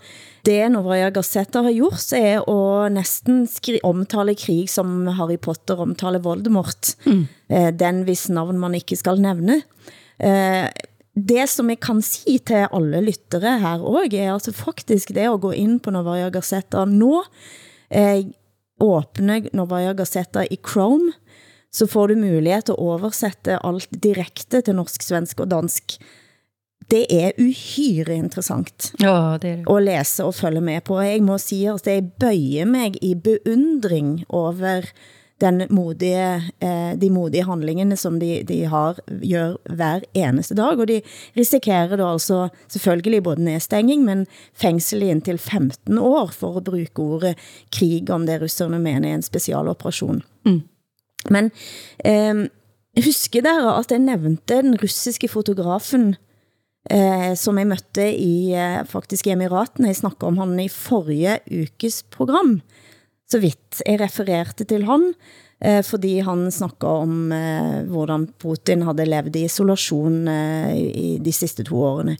det 0.43 0.57
Novaya 0.73 1.11
Gazeta 1.13 1.61
har 1.63 1.75
gjort, 1.75 2.11
er 2.17 2.41
at 2.41 2.91
næsten 2.91 3.47
omtale 3.83 4.35
krig, 4.35 4.67
som 4.69 5.07
Harry 5.07 5.37
Potter 5.37 5.79
omtaler 5.79 6.19
Voldemort. 6.19 6.95
Mm. 7.05 7.27
Eh, 7.49 7.71
den 7.71 8.03
hvis 8.03 8.29
navn 8.29 8.59
man 8.59 8.75
ikke 8.75 8.95
skal 8.95 9.21
nævne. 9.21 9.61
Eh, 10.19 10.67
det 11.15 11.49
som 11.49 11.69
jeg 11.69 11.79
kan 11.79 12.01
sige 12.01 12.39
til 12.39 12.67
alle 12.73 13.01
lyttere 13.01 13.59
her 13.59 13.79
også, 13.79 14.17
er 14.17 14.35
at 14.35 14.55
faktisk 14.55 15.09
det 15.09 15.33
at 15.33 15.41
gå 15.41 15.51
ind 15.51 15.79
på 15.79 15.91
Novaya 15.91 16.29
Gazeta 16.29 16.85
nå, 16.85 17.23
eh, 17.91 18.25
åbne 18.79 19.41
Novaya 19.53 19.93
Gazeta 19.97 20.45
i 20.51 20.59
Chrome, 20.61 21.13
så 21.71 21.87
får 21.87 22.07
du 22.07 22.21
mulighed 22.21 22.69
til 22.69 22.77
at 22.77 22.83
oversætte 22.83 23.59
alt 23.65 23.89
direkte 24.03 24.61
til 24.61 24.77
norsk, 24.77 25.03
svensk 25.03 25.39
og 25.43 25.51
dansk. 25.51 25.97
Det 26.87 27.03
er 27.11 27.35
uhyre 27.35 28.15
interessant 28.15 28.93
ja, 29.01 29.35
det 29.41 29.49
er 29.49 29.55
det. 29.59 29.75
at 29.75 29.83
læse 29.83 30.23
og 30.23 30.35
følge 30.35 30.61
med 30.61 30.81
på. 30.81 31.01
Jeg 31.03 31.23
må 31.23 31.37
sige, 31.37 31.73
at 31.73 31.87
jeg 31.87 32.11
bøjer 32.19 32.65
mig 32.65 32.95
i 33.03 33.13
beundring 33.15 34.23
over 34.29 34.85
den 35.41 35.63
modige, 35.69 36.41
eh, 36.61 36.93
de 36.97 37.09
modige 37.13 37.45
handlingene, 37.45 37.97
som 37.97 38.19
de, 38.19 38.43
de 38.47 38.63
har, 38.65 38.97
gør 39.07 39.57
hver 39.75 40.05
eneste 40.13 40.55
dag, 40.57 40.79
og 40.79 40.87
de 40.87 41.01
risikerer 41.37 41.95
da 41.95 42.11
altså 42.11 42.47
selvfølgelig 42.67 43.23
både 43.23 43.43
nedstenging, 43.43 44.05
men 44.05 44.25
fængsel 44.53 45.03
i 45.03 45.11
indtil 45.13 45.37
15 45.37 45.97
år 45.97 46.27
for 46.33 46.57
at 46.57 46.63
bruge 46.63 46.87
ordet 46.97 47.37
krig, 47.71 48.09
om 48.09 48.25
det 48.25 48.41
russerne 48.41 48.79
mener 48.79 49.09
er 49.09 49.19
en 49.19 49.21
specialoperation. 49.21 50.23
Mm. 50.45 50.61
Men 51.29 51.51
eh, 52.05 52.47
husker 53.03 53.45
dere 53.45 53.75
at 53.77 53.91
jeg 53.91 53.99
nævnte 53.99 54.61
den 54.61 54.77
russiske 54.81 55.27
fotografen, 55.27 56.15
eh, 56.91 57.35
som 57.35 57.57
jeg 57.57 57.67
mødte 57.67 58.07
i 58.15 58.53
eh, 58.53 58.85
faktisk 58.85 59.27
i 59.27 59.35
Emiratene. 59.35 59.91
Jeg 59.91 60.01
snakkede 60.01 60.27
om 60.27 60.37
han 60.37 60.59
i 60.59 60.69
forrige 60.69 61.39
ukes 61.51 62.03
program, 62.11 62.61
så 63.27 63.41
vidt 63.43 63.81
jeg 63.83 63.99
refererte 64.01 64.67
til 64.67 64.85
han, 64.87 65.09
eh, 65.59 65.81
fordi 65.83 66.19
han 66.25 66.47
snakkede 66.51 67.05
om 67.05 67.31
eh, 67.35 67.79
hvordan 67.91 68.27
Putin 68.39 68.85
havde 68.87 69.07
levet 69.07 69.35
i 69.35 69.45
isolation 69.47 70.27
eh, 70.27 70.75
i 70.77 71.17
de 71.23 71.33
sidste 71.33 71.65
to 71.67 71.81
årene. 71.83 72.17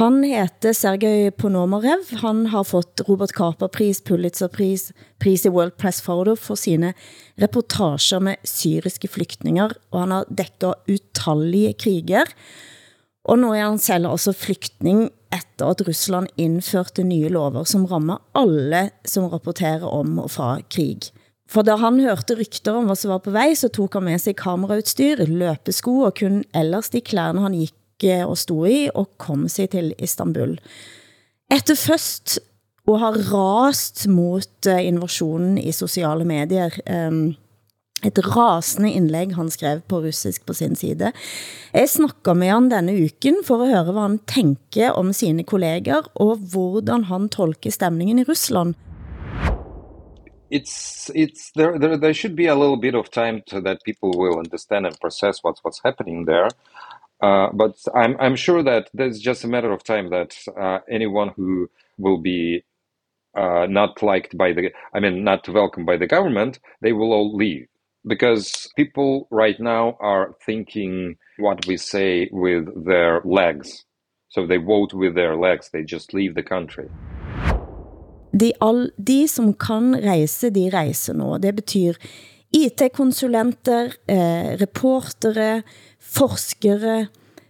Han 0.00 0.22
heter 0.24 0.72
Sergej 0.72 1.30
Ponomarev. 1.36 2.06
Han 2.22 2.46
har 2.48 2.64
fått 2.64 3.02
Robert 3.04 3.34
Capa-pris, 3.36 4.00
Pulitzer-pris, 4.00 4.86
pris 5.20 5.44
i 5.44 5.52
World 5.52 5.76
Press 5.76 6.00
Photo 6.00 6.32
for 6.32 6.56
sine 6.56 6.94
reportager 7.36 8.22
med 8.24 8.40
syriske 8.48 9.10
flygtninger, 9.12 9.74
og 9.92 9.98
han 10.00 10.14
har 10.16 10.30
dækket 10.32 10.88
utallige 10.88 11.74
kriger. 11.76 12.32
Og 13.24 13.38
nu 13.38 13.52
er 13.54 13.64
han 13.64 13.78
selv 13.78 14.08
også 14.10 14.32
flygtning 14.34 15.10
efter 15.32 15.66
at 15.70 15.82
Rusland 15.88 16.28
indførte 16.36 17.04
nye 17.06 17.28
lover, 17.28 17.64
som 17.64 17.84
rammer 17.86 18.18
alle 18.34 18.90
som 19.04 19.28
rapporterer 19.30 19.86
om 19.86 20.18
og 20.18 20.30
fra 20.30 20.58
krig. 20.70 20.98
For 21.52 21.62
da 21.62 21.76
han 21.76 22.00
hørte 22.00 22.38
rykter 22.38 22.72
om 22.72 22.88
hvad 22.88 22.96
som 22.96 23.12
var 23.12 23.22
på 23.22 23.30
vej, 23.30 23.54
så 23.54 23.68
tog 23.68 23.90
han 23.92 24.04
med 24.08 24.18
sig 24.18 24.36
kamerautstyr, 24.36 25.26
løpesko 25.28 25.98
og 26.08 26.14
kun 26.18 26.42
ellers 26.54 26.90
de 26.90 27.00
klærne 27.00 27.44
han 27.44 27.54
gik 27.54 28.04
eh, 28.04 28.24
og 28.26 28.38
stod 28.38 28.68
i, 28.68 28.88
og 28.94 29.10
kom 29.18 29.48
sig 29.48 29.70
til 29.70 29.92
Istanbul. 29.98 30.56
Efter 31.52 31.74
først 31.74 32.40
og 32.86 32.98
har 32.98 33.14
rast 33.34 34.06
mot 34.08 34.66
eh, 34.66 34.86
invasionen 34.86 35.58
i 35.58 35.72
sociale 35.72 36.24
medier, 36.24 36.70
um, 36.90 37.34
et 38.06 38.18
rasende 38.36 38.92
indlæg 38.92 39.34
han 39.34 39.50
skrev 39.50 39.80
på 39.88 40.00
russisk 40.04 40.46
på 40.46 40.52
sin 40.52 40.74
side. 40.74 41.12
Jeg 41.74 41.88
snakker 41.88 42.34
med 42.34 42.50
han 42.50 42.70
denne 42.70 42.94
uken 43.04 43.42
for 43.44 43.62
at 43.62 43.68
høre, 43.68 43.92
hvad 43.92 44.02
han 44.02 44.18
tænker 44.18 44.90
om 44.90 45.12
sine 45.12 45.44
kolleger, 45.44 46.02
og 46.14 46.36
hvordan 46.52 47.04
han 47.04 47.28
tolker 47.28 47.70
stemningen 47.70 48.18
i 48.18 48.24
Rusland. 48.28 48.74
It's 50.52 51.08
it's 51.14 51.50
there, 51.56 51.78
there 51.78 51.96
there 51.96 52.14
should 52.14 52.36
be 52.36 52.46
a 52.46 52.54
little 52.54 52.80
bit 52.80 52.94
of 52.94 53.08
time 53.08 53.40
to 53.50 53.60
that 53.60 53.78
people 53.88 54.10
will 54.20 54.36
understand 54.42 54.86
and 54.86 54.94
process 55.00 55.34
what's 55.44 55.60
what's 55.64 55.80
happening 55.84 56.26
there. 56.26 56.50
Uh, 57.22 57.48
but 57.52 57.74
I'm, 57.94 58.16
I'm 58.18 58.36
sure 58.36 58.62
that 58.64 58.90
there's 58.92 59.20
just 59.20 59.44
a 59.44 59.48
matter 59.48 59.72
of 59.72 59.84
time 59.84 60.10
that 60.10 60.36
uh, 60.60 60.80
anyone 60.90 61.30
who 61.36 61.70
will 61.96 62.18
be 62.18 62.64
uh, 63.36 63.66
not 63.68 64.02
liked 64.02 64.36
by 64.36 64.52
the, 64.52 64.72
I 64.92 65.00
mean, 65.00 65.22
not 65.22 65.48
welcomed 65.48 65.86
by 65.86 65.96
the 65.96 66.08
government, 66.08 66.58
they 66.80 66.92
will 66.92 67.12
all 67.12 67.34
leave. 67.36 67.68
Because 68.04 68.68
people 68.76 69.28
right 69.30 69.60
now 69.60 69.96
are 70.00 70.34
thinking 70.46 71.16
what 71.38 71.66
we 71.66 71.76
say 71.76 72.28
with 72.32 72.66
their 72.84 73.20
legs. 73.24 73.84
So 74.28 74.46
they 74.46 74.56
vote 74.56 74.92
with 74.94 75.14
their 75.14 75.36
legs, 75.36 75.70
they 75.70 75.84
just 75.84 76.12
leave 76.14 76.34
the 76.34 76.42
country. 76.42 76.88
De, 78.32 78.54
all, 78.60 78.90
de 78.96 79.28
som 79.28 79.52
kan 79.54 79.94
reise, 79.94 80.50
de 80.50 80.70
reiser 80.72 81.14
nå. 81.14 81.36
Det 81.38 81.54
betyder 81.54 81.98
IT-konsulenter, 82.52 83.92
eh, 84.08 84.56
reportere, 84.60 85.62
forskere, 86.00 87.06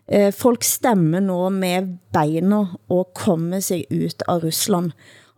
eh, 0.09 0.33
folk 0.33 0.65
stemmer 0.65 1.21
nå 1.21 1.49
med 1.51 1.99
beina 2.13 2.77
og 2.91 3.15
kommer 3.15 3.61
sig 3.61 3.87
ut 3.91 4.23
av 4.29 4.43
Rusland. 4.43 4.93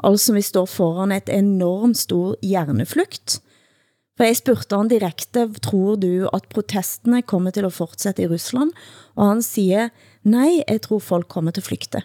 Altså 0.04 0.32
vi 0.32 0.42
står 0.42 0.66
foran 0.66 1.12
et 1.12 1.28
enormt 1.28 1.98
stor 1.98 2.36
hjerneflugt. 2.42 3.40
For 4.16 4.24
jeg 4.28 4.36
spurgte 4.38 4.76
han 4.78 4.88
direkte, 4.88 5.48
tror 5.62 5.96
du 5.98 6.28
at 6.30 6.46
protestene 6.48 7.22
kommer 7.22 7.50
til 7.50 7.66
at 7.66 7.72
fortsætte 7.72 8.22
i 8.22 8.28
Rusland? 8.30 8.70
Og 9.14 9.28
han 9.28 9.42
siger, 9.42 9.88
nej, 10.22 10.62
jeg 10.68 10.80
tror 10.82 10.98
folk 10.98 11.28
kommer 11.28 11.50
til 11.50 11.60
at 11.60 11.66
flygte. 11.66 12.02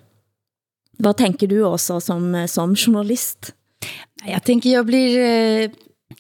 Hvad 0.99 1.14
tænker 1.14 1.47
du 1.47 1.66
også 1.66 1.99
som, 1.99 2.47
som 2.47 2.74
journalist? 2.74 3.53
Jag 4.26 4.43
tänker 4.43 4.70
jag 4.70 4.86
blir, 4.86 5.20
øh, 5.20 5.70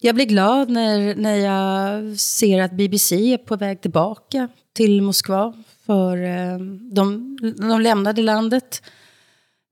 jag 0.01 0.15
blir 0.15 0.25
glad 0.25 0.69
när, 0.69 1.15
när 1.15 1.35
jag 1.35 2.19
ser 2.19 2.61
att 2.61 2.71
BBC 2.71 3.33
är 3.33 3.37
på 3.37 3.55
väg 3.55 3.81
tillbaka 3.81 4.47
till 4.73 5.01
Moskva. 5.01 5.53
För 5.85 6.17
øh, 6.17 6.59
de, 6.91 7.37
de 7.57 7.81
lämnade 7.81 8.21
landet. 8.21 8.81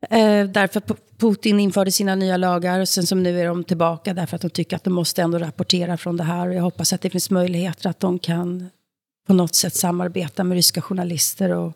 Eh, 0.10 0.48
därför 0.48 0.82
Putin 1.18 1.60
införde 1.60 1.92
sina 1.92 2.16
nya 2.16 2.38
lagar 2.38 2.80
och 2.80 2.90
sen 2.90 3.08
som 3.08 3.24
nu 3.24 3.42
är 3.42 3.48
de 3.48 3.64
tillbaka 3.64 4.14
därför 4.14 4.36
att 4.36 4.42
de 4.42 4.50
tycker 4.50 4.76
att 4.76 4.84
de 4.84 4.94
måste 4.94 5.22
ändå 5.22 5.38
rapportera 5.38 5.98
från 5.98 6.18
det 6.18 6.24
här. 6.24 6.48
Och 6.48 6.54
jag 6.54 6.62
hoppas 6.62 6.94
att 6.94 7.02
det 7.02 7.10
finns 7.10 7.30
möjligheter 7.30 7.90
att 7.90 8.00
de 8.00 8.20
kan 8.20 8.70
på 9.28 9.34
något 9.34 9.56
sätt 9.56 9.76
samarbeta 9.76 10.44
med 10.44 10.56
ryska 10.56 10.82
journalister. 10.82 11.52
Och 11.52 11.74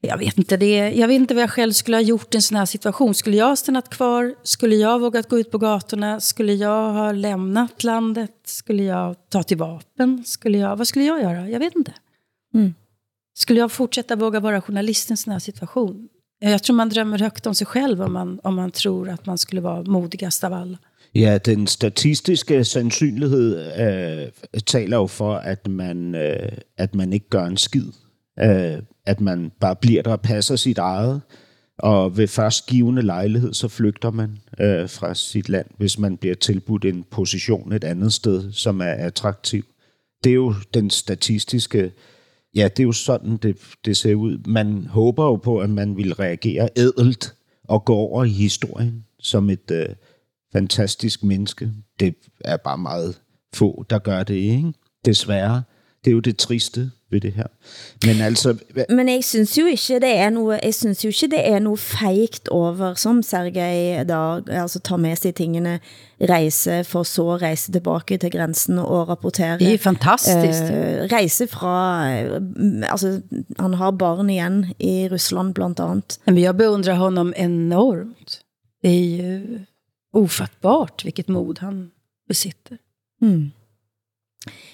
jag 0.00 0.18
vet 0.18 0.38
inte, 0.38 0.56
det, 0.56 0.90
jag 0.90 1.08
vet 1.08 1.14
inte 1.14 1.34
vad 1.34 1.42
jag 1.42 1.50
själv 1.50 1.72
skulle 1.72 1.96
ha 1.96 2.02
gjort 2.02 2.34
i 2.34 2.36
en 2.36 2.42
sån 2.42 2.56
här 2.56 2.66
situation. 2.66 3.14
Skulle 3.14 3.36
jag 3.36 3.46
ha 3.46 3.56
stannat 3.56 3.88
kvar? 3.88 4.34
Skulle 4.42 4.76
jag 4.76 4.88
ha 4.88 4.98
vågat 4.98 5.28
gå 5.28 5.38
ut 5.38 5.50
på 5.50 5.58
gatorna? 5.58 6.20
Skulle 6.20 6.54
jag 6.54 6.92
ha 6.92 7.12
lämnat 7.12 7.84
landet? 7.84 8.32
Skulle 8.44 8.82
jag 8.82 9.16
ta 9.28 9.42
till 9.42 9.56
vapen? 9.56 10.24
Skulle 10.24 10.58
jag, 10.58 10.76
vad 10.76 10.88
skulle 10.88 11.04
jag 11.04 11.22
göra? 11.22 11.48
Jag 11.48 11.60
vet 11.60 11.76
inte. 11.76 11.92
Mm. 12.54 12.74
Skulle 13.34 13.60
jag 13.60 13.72
fortsätta 13.72 14.16
våga 14.16 14.40
vara 14.40 14.60
journalist 14.60 15.10
i 15.10 15.12
en 15.12 15.16
sån 15.16 15.32
här 15.32 15.40
situation? 15.40 16.08
Jag 16.42 16.62
tror 16.62 16.76
man 16.76 16.88
drömmer 16.88 17.18
högt 17.18 17.46
om 17.46 17.54
sig 17.54 17.66
själv 17.66 18.02
om 18.02 18.12
man, 18.12 18.40
om 18.42 18.54
man 18.54 18.70
tror 18.70 19.08
att 19.08 19.26
man 19.26 19.38
skulle 19.38 19.62
vara 19.62 19.82
modigast 19.82 20.44
av 20.44 20.52
alla. 20.52 20.78
Ja, 21.14 21.38
den 21.38 21.66
statistiske 21.66 22.64
sandsynlighed 22.64 23.56
øh, 23.80 24.28
taler 24.66 24.96
jo 24.96 25.06
for, 25.06 25.34
at 25.34 25.68
man, 25.68 26.14
øh, 26.14 26.52
at 26.78 26.94
man 26.94 27.12
ikke 27.12 27.28
gør 27.28 27.44
en 27.44 27.56
skid. 27.56 27.86
Øh, 28.40 28.78
at 29.06 29.20
man 29.20 29.52
bare 29.60 29.76
bliver 29.76 30.02
der 30.02 30.12
og 30.12 30.20
passer 30.20 30.56
sit 30.56 30.78
eget, 30.78 31.20
og 31.78 32.16
ved 32.16 32.28
først 32.28 32.66
givende 32.66 33.02
lejlighed, 33.02 33.54
så 33.54 33.68
flygter 33.68 34.10
man 34.10 34.38
øh, 34.60 34.88
fra 34.88 35.14
sit 35.14 35.48
land, 35.48 35.66
hvis 35.78 35.98
man 35.98 36.16
bliver 36.16 36.34
tilbudt 36.34 36.84
en 36.84 37.04
position 37.10 37.72
et 37.72 37.84
andet 37.84 38.12
sted, 38.12 38.52
som 38.52 38.80
er 38.80 38.92
attraktiv. 38.92 39.64
Det 40.24 40.30
er 40.30 40.34
jo 40.34 40.54
den 40.74 40.90
statistiske 40.90 41.92
Ja, 42.54 42.68
det 42.68 42.82
er 42.82 42.84
jo 42.84 42.92
sådan, 42.92 43.36
det, 43.36 43.56
det 43.84 43.96
ser 43.96 44.14
ud. 44.14 44.38
Man 44.46 44.86
håber 44.86 45.24
jo 45.24 45.36
på, 45.36 45.60
at 45.60 45.70
man 45.70 45.96
vil 45.96 46.14
reagere 46.14 46.68
ædelt 46.76 47.34
og 47.64 47.84
gå 47.84 47.94
over 47.94 48.24
i 48.24 48.28
historien 48.28 49.04
som 49.18 49.50
et 49.50 49.70
øh, 49.70 49.86
fantastisk 50.52 51.24
menneske. 51.24 51.70
Det 52.00 52.14
er 52.40 52.56
bare 52.56 52.78
meget 52.78 53.20
få, 53.54 53.84
der 53.90 53.98
gør 53.98 54.22
det, 54.22 54.34
ikke? 54.34 54.72
Desværre. 55.04 55.62
Det 56.04 56.10
er 56.10 56.12
jo 56.12 56.20
det 56.20 56.36
triste 56.36 56.90
ved 57.10 57.20
det 57.20 57.32
her. 57.32 57.46
Men 58.06 58.20
altså... 58.20 58.56
Men 58.88 59.08
jeg 59.08 59.24
synes 59.24 59.58
jo 59.58 59.64
ikke, 59.66 59.94
det 59.94 60.16
er 60.16 60.30
noget, 60.30 60.60
jeg 60.62 60.74
synes 60.74 61.04
jo 61.04 61.08
ikke, 61.08 61.36
det 61.36 61.48
er 61.48 61.58
noget 61.58 61.78
feigt 61.78 62.48
over, 62.48 62.94
som 62.94 63.22
Sergej 63.22 64.04
da, 64.04 64.40
altså 64.60 64.78
tager 64.78 64.98
med 64.98 65.16
sig 65.16 65.34
tingene, 65.34 65.80
rejse 66.20 66.84
for 66.84 67.02
så 67.02 67.36
rejse 67.36 67.72
tilbage 67.72 68.18
til 68.18 68.30
grænsen 68.30 68.78
og 68.78 69.08
rapportere. 69.08 69.58
Det 69.58 69.74
er 69.74 69.78
fantastisk. 69.78 70.62
Øh, 70.62 71.12
rejse 71.12 71.46
fra, 71.46 72.06
øh, 72.12 72.40
altså 72.90 73.20
han 73.60 73.74
har 73.74 73.90
barn 73.90 74.30
igen 74.30 74.66
i 74.80 75.08
Rusland 75.12 75.54
blandt 75.54 75.80
andet. 75.80 76.18
Men 76.26 76.38
jeg 76.38 76.56
beundrer 76.56 76.94
honom 76.94 77.32
enormt. 77.36 78.42
Det 78.82 78.90
är 78.90 79.16
ju 79.16 79.58
ofattbart 80.12 81.04
vilket 81.04 81.28
mod 81.28 81.58
han 81.60 81.90
besitter. 82.28 82.76
Mm. 83.20 83.52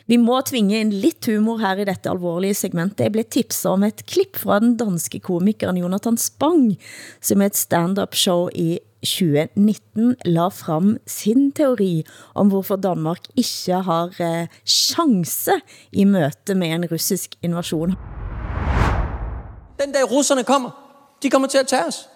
Vi 0.09 0.17
må 0.17 0.39
tvinge 0.41 0.79
en 0.81 0.89
lidt 0.89 1.27
humor 1.29 1.59
her 1.61 1.77
i 1.77 1.85
dette 1.85 2.09
alvorlige 2.09 2.57
segmentet. 2.57 3.05
Jeg 3.05 3.13
blev 3.13 3.25
tipset 3.29 3.69
om 3.69 3.83
et 3.85 4.07
klip 4.09 4.39
fra 4.41 4.57
den 4.59 4.77
danske 4.81 5.19
komikeren 5.21 5.77
Jonathan 5.77 6.17
Spang, 6.17 6.79
som 7.21 7.43
et 7.45 7.57
stand-up 7.57 8.15
show 8.17 8.49
i 8.55 8.79
2019 9.05 10.15
la 10.25 10.47
frem 10.49 10.97
sin 11.07 11.53
teori 11.53 12.07
om 12.35 12.49
hvorfor 12.49 12.77
Danmark 12.77 13.29
ikke 13.37 13.83
har 13.85 14.17
eh, 14.21 14.49
chance 14.65 15.53
i 15.93 16.05
møte 16.05 16.57
med 16.57 16.69
en 16.69 16.87
russisk 16.89 17.37
invasion. 17.43 17.93
Den 19.79 19.93
dag 19.93 20.09
russerne 20.11 20.45
kommer, 20.45 20.71
de 21.23 21.31
kommer 21.31 21.49
til 21.49 21.59
at 21.59 21.67
tage 21.67 21.85
os. 21.85 22.09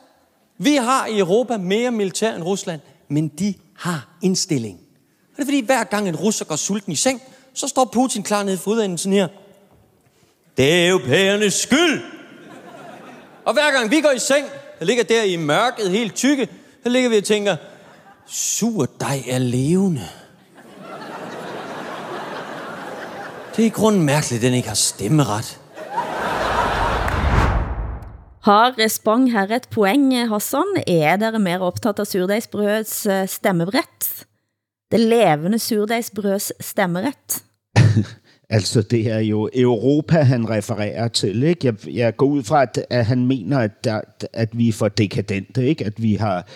Vi 0.59 0.77
har 0.77 1.07
i 1.07 1.19
Europa 1.19 1.57
mere 1.57 1.91
militær 1.91 2.35
end 2.37 2.43
Rusland, 2.45 2.81
men 3.09 3.29
de 3.29 3.55
har 3.79 4.09
indstilling. 4.23 4.81
Og 5.33 5.37
det 5.37 5.43
er 5.43 5.47
fordi, 5.47 5.61
hver 5.61 5.85
gang 5.85 6.09
en 6.09 6.17
russer 6.17 6.45
går 6.45 6.57
sulten 6.57 6.93
i 6.93 6.97
seng, 6.97 7.21
så 7.55 7.69
står 7.69 7.85
Putin 7.85 8.23
klar 8.23 8.43
nede 8.43 8.55
i 8.55 8.59
fodenden 8.59 8.99
sådan 8.99 9.13
her. 9.13 9.29
Det 10.57 10.73
er 10.73 10.91
europæernes 10.91 11.55
skyld! 11.55 12.03
Og 13.45 13.53
hver 13.53 13.73
gang 13.73 13.91
vi 13.91 14.01
går 14.01 14.11
i 14.11 14.19
seng, 14.19 14.47
der 14.79 14.85
ligger 14.85 15.05
der 15.05 15.23
i 15.23 15.37
mørket 15.37 15.91
helt 15.91 16.15
tykke, 16.15 16.49
så 16.83 16.89
ligger 16.89 17.11
vi 17.11 17.17
og 17.17 17.25
tænker, 17.25 17.57
sur 18.27 18.87
dig 19.01 19.25
er 19.29 19.39
levende. 19.39 20.09
Det 23.57 23.63
er 23.63 23.67
i 23.67 23.69
grunden 23.69 24.03
mærkeligt, 24.03 24.41
at 24.41 24.47
den 24.47 24.55
ikke 24.55 24.69
har 24.69 24.75
stemmeret. 24.75 25.59
Har 28.43 28.89
Spang 28.89 29.33
her 29.33 29.47
et 29.57 29.69
poeng, 29.71 30.29
Hassan? 30.29 30.83
Er 30.87 31.17
dere 31.17 31.39
mere 31.39 31.61
optaget 31.61 31.99
af 31.99 32.07
surdejsbrødets 32.07 33.07
øh, 33.07 33.29
stemmebrett? 33.29 34.27
Det 34.93 35.01
levende 35.01 35.59
surdejsbrøds 35.59 36.53
stemmeret? 36.61 37.43
altså, 38.57 38.83
det 38.83 39.11
er 39.11 39.19
jo 39.19 39.51
Europa, 39.55 40.17
han 40.17 40.51
refererer 40.51 41.09
til. 41.09 41.43
Ikke? 41.43 41.67
Jeg, 41.67 41.95
jeg 41.95 42.17
går 42.17 42.27
ud 42.27 42.43
fra, 42.43 42.63
at, 42.63 42.87
at 42.91 43.07
han 43.07 43.27
mener, 43.27 43.59
at, 43.59 43.85
der, 43.85 44.01
at 44.33 44.59
vi 44.59 44.69
er 44.69 44.73
for 44.73 44.89
dekadente. 44.89 45.67
Ikke? 45.67 45.85
At 45.85 46.03
vi 46.03 46.15
har... 46.15 46.47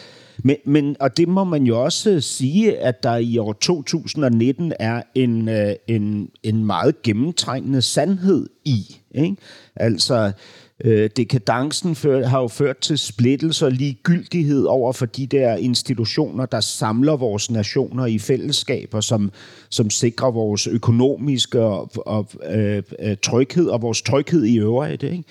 Men, 0.44 0.56
men, 0.64 0.96
og 1.00 1.16
det 1.16 1.28
må 1.28 1.44
man 1.44 1.62
jo 1.62 1.84
også 1.84 2.20
sige, 2.20 2.78
at 2.78 3.02
der 3.02 3.16
i 3.16 3.38
år 3.38 3.52
2019 3.52 4.72
er 4.78 5.02
en, 5.14 5.48
øh, 5.48 5.74
en, 5.86 6.30
en 6.42 6.64
meget 6.64 7.02
gennemtrængende 7.02 7.82
sandhed 7.82 8.46
i. 8.64 8.96
Ikke? 9.14 9.36
Altså, 9.76 10.14
Øh, 10.26 10.32
Øh, 10.84 11.10
dekadencen 11.16 11.94
før, 11.94 12.26
har 12.26 12.40
jo 12.40 12.48
ført 12.48 12.78
til 12.78 12.98
splittelse 12.98 13.66
og 13.66 13.72
ligegyldighed 13.72 14.64
over 14.64 14.92
for 14.92 15.06
de 15.06 15.26
der 15.26 15.56
institutioner, 15.56 16.46
der 16.46 16.60
samler 16.60 17.16
vores 17.16 17.50
nationer 17.50 18.06
i 18.06 18.18
fællesskaber, 18.18 19.00
som, 19.00 19.32
som 19.70 19.90
sikrer 19.90 20.30
vores 20.30 20.66
økonomiske 20.66 21.60
og, 21.60 21.90
og 21.96 22.28
øh, 22.50 22.82
øh 23.00 23.16
tryghed 23.22 23.66
og 23.66 23.82
vores 23.82 24.02
tryghed 24.02 24.44
i 24.44 24.58
øvrigt. 24.58 25.02
Ikke? 25.02 25.24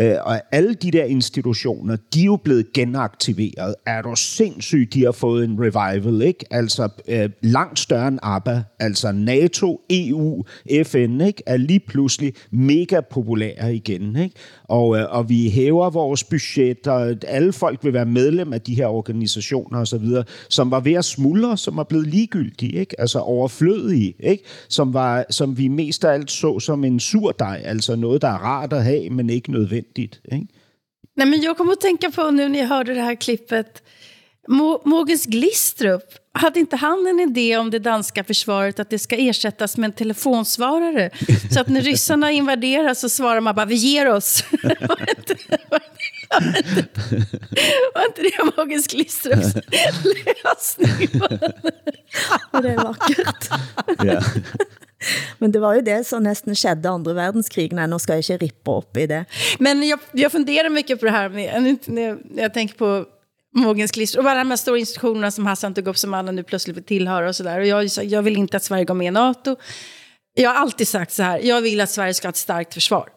Øh, 0.00 0.16
og 0.22 0.40
alle 0.52 0.74
de 0.74 0.90
der 0.90 1.04
institutioner, 1.04 1.96
de 2.14 2.20
er 2.20 2.24
jo 2.24 2.36
blevet 2.36 2.72
genaktiveret. 2.72 3.74
Er 3.86 4.02
du 4.02 4.16
sindssygt, 4.16 4.94
de 4.94 5.04
har 5.04 5.12
fået 5.12 5.44
en 5.44 5.56
revival, 5.60 6.22
ikke? 6.22 6.44
Altså 6.50 6.88
øh, 7.08 7.30
langt 7.42 7.78
større 7.78 8.08
end 8.08 8.18
ABBA, 8.22 8.62
altså 8.78 9.12
NATO, 9.12 9.80
EU, 9.90 10.44
FN, 10.84 11.20
ikke? 11.20 11.42
Er 11.46 11.56
lige 11.56 11.80
pludselig 11.80 12.34
mega 12.50 13.00
populære 13.10 13.74
igen, 13.74 14.16
ikke? 14.16 14.34
Og, 14.64 14.98
øh, 14.98 15.04
og 15.10 15.28
vi 15.28 15.50
hæver 15.50 15.90
vores 15.90 16.24
budget, 16.24 16.86
og 16.86 17.16
alle 17.26 17.52
folk 17.52 17.84
vil 17.84 17.92
være 17.92 18.06
medlem 18.06 18.52
af 18.52 18.60
de 18.60 18.74
her 18.74 18.86
organisationer 18.86 19.80
osv., 19.80 20.06
som 20.48 20.70
var 20.70 20.80
ved 20.80 20.92
at 20.92 21.04
smuldre, 21.04 21.56
som 21.56 21.78
er 21.78 21.84
blevet 21.84 22.06
ligegyldige, 22.06 22.72
ikke? 22.72 23.00
Altså 23.00 23.18
overflødige, 23.18 24.14
ikke? 24.20 24.44
Som, 24.68 24.94
var, 24.94 25.24
som 25.30 25.58
vi 25.58 25.68
mest 25.68 26.04
af 26.04 26.12
alt 26.12 26.30
så 26.30 26.60
som 26.60 26.84
en 26.84 27.00
surdej, 27.00 27.62
altså 27.64 27.96
noget, 27.96 28.22
der 28.22 28.28
er 28.28 28.38
rart 28.44 28.72
at 28.72 28.84
have, 28.84 29.10
men 29.10 29.30
ikke 29.30 29.52
nødvendigt 29.52 29.89
nødvendigt. 29.96 30.20
Ikke? 30.24 30.46
Nej, 31.16 31.26
men 31.26 31.40
jag 31.40 31.56
kommer 31.56 31.72
att 31.72 31.80
tänka 31.80 32.10
på 32.10 32.30
nu 32.30 32.48
när 32.48 32.58
jag 32.58 32.66
hörde 32.66 32.94
det 32.94 33.00
här 33.00 33.14
klippet. 33.14 33.82
Mogens 34.84 35.26
Glistrup, 35.26 36.02
hade 36.32 36.60
inte 36.60 36.76
han 36.76 37.06
en 37.06 37.20
idé 37.20 37.56
om 37.56 37.70
det 37.70 37.78
danska 37.78 38.24
försvaret 38.24 38.80
att 38.80 38.90
det 38.90 38.98
ska 38.98 39.16
ersättas 39.16 39.76
med 39.76 39.88
en 39.88 39.92
telefonsvarare? 39.92 41.10
Så 41.50 41.60
att 41.60 41.68
när 41.68 41.80
ryssarna 41.80 42.32
invaderar 42.32 42.94
så 42.94 43.08
svarar 43.08 43.40
man 43.40 43.54
bara 43.54 43.66
vi 43.66 43.74
ger 43.74 44.08
oss. 44.08 44.44
var, 44.62 45.10
inte, 45.18 45.34
var, 45.70 45.82
inte, 46.56 46.86
var 47.94 48.06
inte 48.06 48.22
det 48.22 48.52
Mogens 48.56 48.86
Glistrups 48.86 49.54
lösning? 50.44 51.20
det 52.62 52.68
är 52.68 52.76
vackert. 52.76 53.50
Men 55.38 55.52
det 55.52 55.58
var 55.58 55.74
ju 55.74 55.80
det 55.80 56.04
som 56.04 56.22
nästan 56.22 56.54
skedde 56.54 56.90
andra 56.90 57.12
verdenskrig. 57.12 57.72
Nej, 57.72 57.86
nu 57.86 57.98
ska 57.98 58.12
jag 58.12 58.18
inte 58.18 58.36
rippa 58.36 58.78
upp 58.78 58.96
i 58.96 59.06
det. 59.06 59.24
Men 59.58 59.88
jag, 59.88 59.98
jag 60.12 60.32
funderar 60.32 60.68
mycket 60.68 61.00
på 61.00 61.06
det 61.06 61.12
här 61.12 61.28
med, 61.28 61.78
när 61.86 62.18
jag 62.42 62.54
tänker 62.54 62.74
på 62.74 63.04
Mogens 63.54 63.90
klister 63.90 64.18
och 64.18 64.30
alla 64.30 64.38
de 64.38 64.50
här 64.50 64.56
stora 64.56 64.78
institutionerna 64.78 65.30
som 65.30 65.46
Hassan 65.46 65.74
tog 65.74 65.88
upp 65.88 65.98
som 65.98 66.14
alla 66.14 66.32
nu 66.32 66.42
plötsligt 66.42 66.76
vill 66.76 66.84
tillhöra 66.84 67.28
och 67.28 67.36
sådär. 67.36 67.60
Och 67.60 67.66
jag, 67.66 67.88
jag 68.02 68.22
vill 68.22 68.36
inte 68.36 68.56
att 68.56 68.64
Sverige 68.64 68.84
går 68.84 68.94
med 68.94 69.06
i 69.06 69.10
NATO. 69.10 69.56
Jag 70.34 70.50
har 70.50 70.56
alltid 70.56 70.88
sagt 70.88 71.12
så 71.12 71.22
här, 71.22 71.38
jag 71.38 71.60
vill 71.60 71.80
att 71.80 71.90
Sverige 71.90 72.14
ska 72.14 72.28
ha 72.28 72.30
ett 72.30 72.36
starkt 72.36 72.74
försvar. 72.74 73.08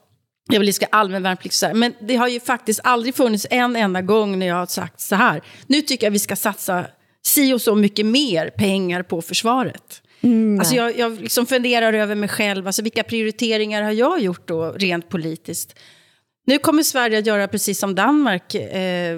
Jag 0.49 0.59
vill 0.59 0.69
att 0.69 0.75
ska 0.75 0.85
allmän 0.85 1.23
värnplikt. 1.23 1.55
Så 1.55 1.65
här. 1.65 1.73
Men 1.73 1.93
det 2.01 2.15
har 2.15 2.27
ju 2.27 2.39
faktiskt 2.39 2.79
aldrig 2.83 3.15
funnits 3.15 3.47
en 3.49 3.75
enda 3.75 4.01
gång 4.01 4.39
när 4.39 4.47
jag 4.47 4.55
har 4.55 4.65
sagt 4.65 4.99
så 4.99 5.15
här. 5.15 5.41
Nu 5.67 5.81
tycker 5.81 6.05
jag 6.07 6.11
vi 6.11 6.19
ska 6.19 6.35
satsa 6.35 6.85
si 7.25 7.53
och 7.53 7.61
så 7.61 7.75
mycket 7.75 8.05
mer 8.05 8.49
pengar 8.49 9.03
på 9.03 9.21
försvaret. 9.21 10.02
Mm, 10.23 10.59
alltså 10.59 10.75
jag, 10.75 10.97
jag 10.99 11.21
liksom 11.21 11.45
funderar 11.45 11.93
över 11.93 12.15
mig 12.15 12.29
själv, 12.29 12.67
alltså 12.67 12.81
vilka 12.81 13.03
prioriteringar 13.03 13.81
har 13.81 13.91
jag 13.91 14.19
gjort 14.21 14.47
då 14.47 14.71
rent 14.71 15.09
politiskt? 15.09 15.79
Nu 16.45 16.57
kommer 16.57 16.83
Sverige 16.83 17.19
att 17.19 17.25
göra 17.25 17.47
precis 17.47 17.79
som 17.79 17.95
Danmark. 17.95 18.55
Eh, 18.55 19.17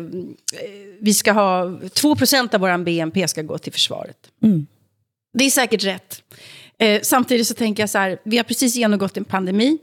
vi 0.99 1.13
ska 1.13 1.31
ha 1.31 1.63
2% 1.65 2.55
av 2.55 2.61
vår 2.61 2.77
BNP 2.83 3.27
ska 3.27 3.41
gå 3.41 3.57
till 3.57 3.73
försvaret. 3.73 4.17
Mm. 4.43 4.67
Det 5.33 5.43
är 5.43 5.49
säkert 5.49 5.83
rätt. 5.83 6.21
Eh, 6.79 7.01
samtidigt 7.01 7.47
så 7.47 7.53
tänker 7.53 7.83
jag 7.83 7.89
så 7.89 7.97
här, 7.97 8.17
vi 8.23 8.37
har 8.37 8.43
precis 8.43 8.75
genomgått 8.75 9.17
en 9.17 9.25
pandemi. 9.25 9.77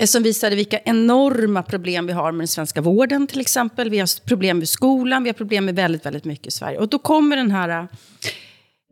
eh, 0.00 0.06
som 0.06 0.22
visade 0.22 0.56
vilka 0.56 0.78
enorma 0.84 1.62
problem 1.62 2.06
vi 2.06 2.12
har 2.12 2.32
med 2.32 2.40
den 2.40 2.48
svenska 2.48 2.80
vården 2.80 3.26
till 3.26 3.40
exempel. 3.40 3.90
Vi 3.90 3.98
har 3.98 4.24
problem 4.26 4.58
med 4.58 4.68
skolan, 4.68 5.22
vi 5.22 5.28
har 5.28 5.34
problem 5.34 5.64
med 5.64 5.74
väldigt, 5.76 6.06
väldigt 6.06 6.24
mycket 6.24 6.46
i 6.46 6.50
Sverige. 6.50 6.78
Och 6.78 6.88
då 6.88 6.98
kommer 6.98 7.36
den 7.36 7.50
här, 7.50 7.88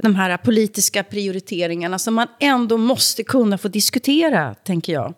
de 0.02 0.14
här 0.14 0.36
politiska 0.36 1.02
prioriteringarna 1.02 1.98
som 1.98 2.14
man 2.14 2.28
ändå 2.40 2.76
måste 2.76 3.24
kunna 3.24 3.58
få 3.58 3.68
diskutera, 3.68 4.54
tänker 4.54 4.92
jag. 4.92 5.14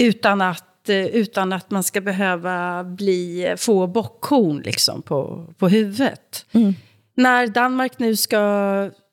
Utan 0.00 0.40
att, 0.40 0.88
eh, 0.88 1.06
utan 1.06 1.52
att 1.52 1.70
man 1.70 1.82
ska 1.82 2.00
behöva 2.00 2.84
bli, 2.84 3.54
få 3.58 3.86
bockhorn 3.86 4.62
liksom 4.64 5.02
på, 5.02 5.46
på 5.58 5.68
huvudet. 5.68 6.46
Mm. 6.52 6.74
När 7.14 7.46
Danmark 7.46 7.98
nu 7.98 8.16
ska 8.16 8.40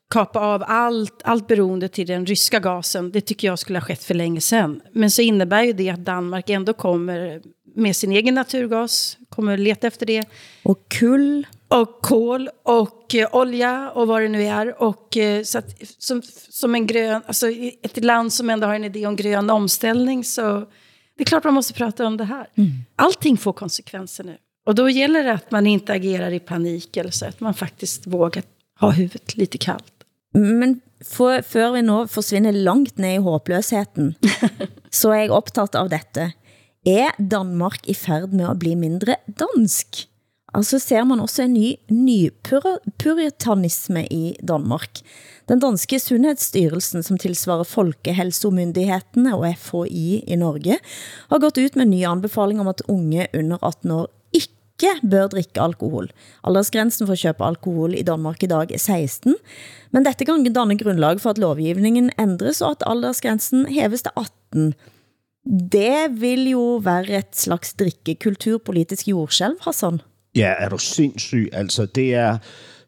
kapa 0.09 0.39
av 0.39 0.63
allt, 0.67 1.21
allt 1.23 1.47
beroende 1.47 1.87
till 1.87 2.07
den 2.07 2.25
ryska 2.25 2.59
gasen, 2.59 3.11
det 3.11 3.21
tycker 3.21 3.47
jag 3.47 3.59
skulle 3.59 3.79
ha 3.79 3.85
skett 3.85 4.03
för 4.03 4.13
länge 4.13 4.41
sedan. 4.41 4.81
Men 4.91 5.11
så 5.11 5.21
innebär 5.21 5.63
ju 5.63 5.73
det 5.73 5.89
att 5.89 6.05
Danmark 6.05 6.49
ändå 6.49 6.73
kommer 6.73 7.41
med 7.75 7.95
sin 7.95 8.11
egen 8.11 8.35
naturgas, 8.35 9.17
kommer 9.29 9.57
leta 9.57 9.87
efter 9.87 10.05
det. 10.05 10.25
Och 10.63 10.89
kul. 10.89 11.47
Och 11.67 12.01
kol 12.01 12.49
och 12.63 13.15
eh, 13.15 13.29
olja 13.31 13.91
och 13.91 14.07
vad 14.07 14.21
det 14.21 14.27
nu 14.27 14.43
är. 14.43 14.83
Och, 14.83 15.17
eh, 15.17 15.43
så 15.43 15.57
att, 15.57 15.81
som, 15.97 16.21
som 16.49 16.75
en 16.75 16.87
grön, 16.87 17.21
alltså 17.27 17.47
ett 17.81 18.03
land 18.03 18.33
som 18.33 18.49
ändå 18.49 18.67
har 18.67 18.75
en 18.75 18.83
idé 18.83 19.05
om 19.05 19.15
grön 19.15 19.49
omställning 19.49 20.23
så 20.23 20.65
det 21.17 21.23
är 21.23 21.25
klart 21.25 21.43
man 21.43 21.53
måste 21.53 21.73
prata 21.73 22.07
om 22.07 22.17
det 22.17 22.23
här. 22.23 22.47
Mm. 22.55 22.71
Allting 22.95 23.37
får 23.37 23.53
konsekvenser 23.53 24.23
nu. 24.23 24.37
Och 24.65 24.75
då 24.75 24.89
gäller 24.89 25.23
det 25.23 25.33
att 25.33 25.51
man 25.51 25.67
inte 25.67 25.93
agerar 25.93 26.31
i 26.31 26.39
panik 26.39 26.97
eller 26.97 27.11
så, 27.11 27.25
att 27.25 27.39
man 27.39 27.53
faktiskt 27.53 28.07
vågar 28.07 28.43
ha 28.79 28.91
huvudet 28.91 29.37
lite 29.37 29.57
kallt. 29.57 29.93
Men 30.33 30.81
for, 31.03 31.41
før 31.41 31.75
vi 31.77 31.83
nå 31.85 31.99
forsvinder 32.11 32.51
langt 32.51 32.97
ned 32.97 33.19
i 33.19 33.23
håbløsheten, 33.23 34.15
så 34.99 35.13
er 35.13 35.25
jeg 35.25 35.35
optaget 35.37 35.77
av 35.79 35.91
dette. 35.93 36.31
Er 36.85 37.15
Danmark 37.17 37.87
i 37.87 37.95
færd 37.95 38.33
med 38.33 38.49
at 38.49 38.59
bli 38.59 38.75
mindre 38.75 39.15
dansk? 39.27 40.05
Altså 40.55 40.79
ser 40.79 41.03
man 41.03 41.19
også 41.19 41.43
en 41.43 41.55
ny, 41.57 41.73
ny 41.91 42.31
puritanisme 43.01 44.05
i 44.07 44.35
Danmark. 44.39 45.01
Den 45.51 45.59
danske 45.59 45.99
Sundhedsstyrelsen, 45.99 47.03
som 47.03 47.19
tilsvarer 47.19 47.67
Folkehelsemyndighederne 47.67 49.35
og 49.35 49.49
FHI 49.59 50.21
i 50.23 50.37
Norge, 50.39 50.77
har 51.29 51.43
gått 51.43 51.59
ut 51.59 51.75
med 51.75 51.85
en 51.85 51.91
ny 51.91 52.05
anbefaling 52.07 52.63
om 52.63 52.71
at 52.71 52.85
unge 52.87 53.27
under 53.35 53.59
18 53.59 53.91
år 53.97 54.07
ikke 54.31 54.95
bør 55.03 55.27
drikke 55.35 55.61
alkohol. 55.61 56.09
Aldersgrænsen 56.47 57.07
for 57.07 57.19
at 57.19 57.25
købe 57.25 57.47
alkohol 57.51 57.99
i 57.99 58.07
Danmark 58.07 58.43
i 58.43 58.51
dag 58.51 58.71
er 58.71 58.79
16, 58.79 59.35
men 59.91 60.07
dette 60.07 60.25
kan 60.25 60.47
danne 60.55 60.79
grundlag 60.79 61.19
for 61.19 61.35
at 61.35 61.41
lovgivningen 61.41 62.11
ændres 62.19 62.63
og 62.63 62.77
at 62.77 62.87
aldersgrænsen 62.87 63.67
hæves 63.75 64.07
til 64.07 64.15
18. 64.15 64.73
Det 65.71 66.21
vil 66.21 66.49
jo 66.55 66.81
være 66.81 67.19
et 67.19 67.35
slags 67.35 67.75
drikkekulturpolitisk 67.75 69.07
jordskælv, 69.11 69.59
Hassan. 69.67 69.99
Ja, 70.35 70.53
er 70.57 70.69
du 70.69 70.77
sindssyg? 70.77 71.49
Altså, 71.53 71.85
det 71.85 72.15
er, 72.15 72.37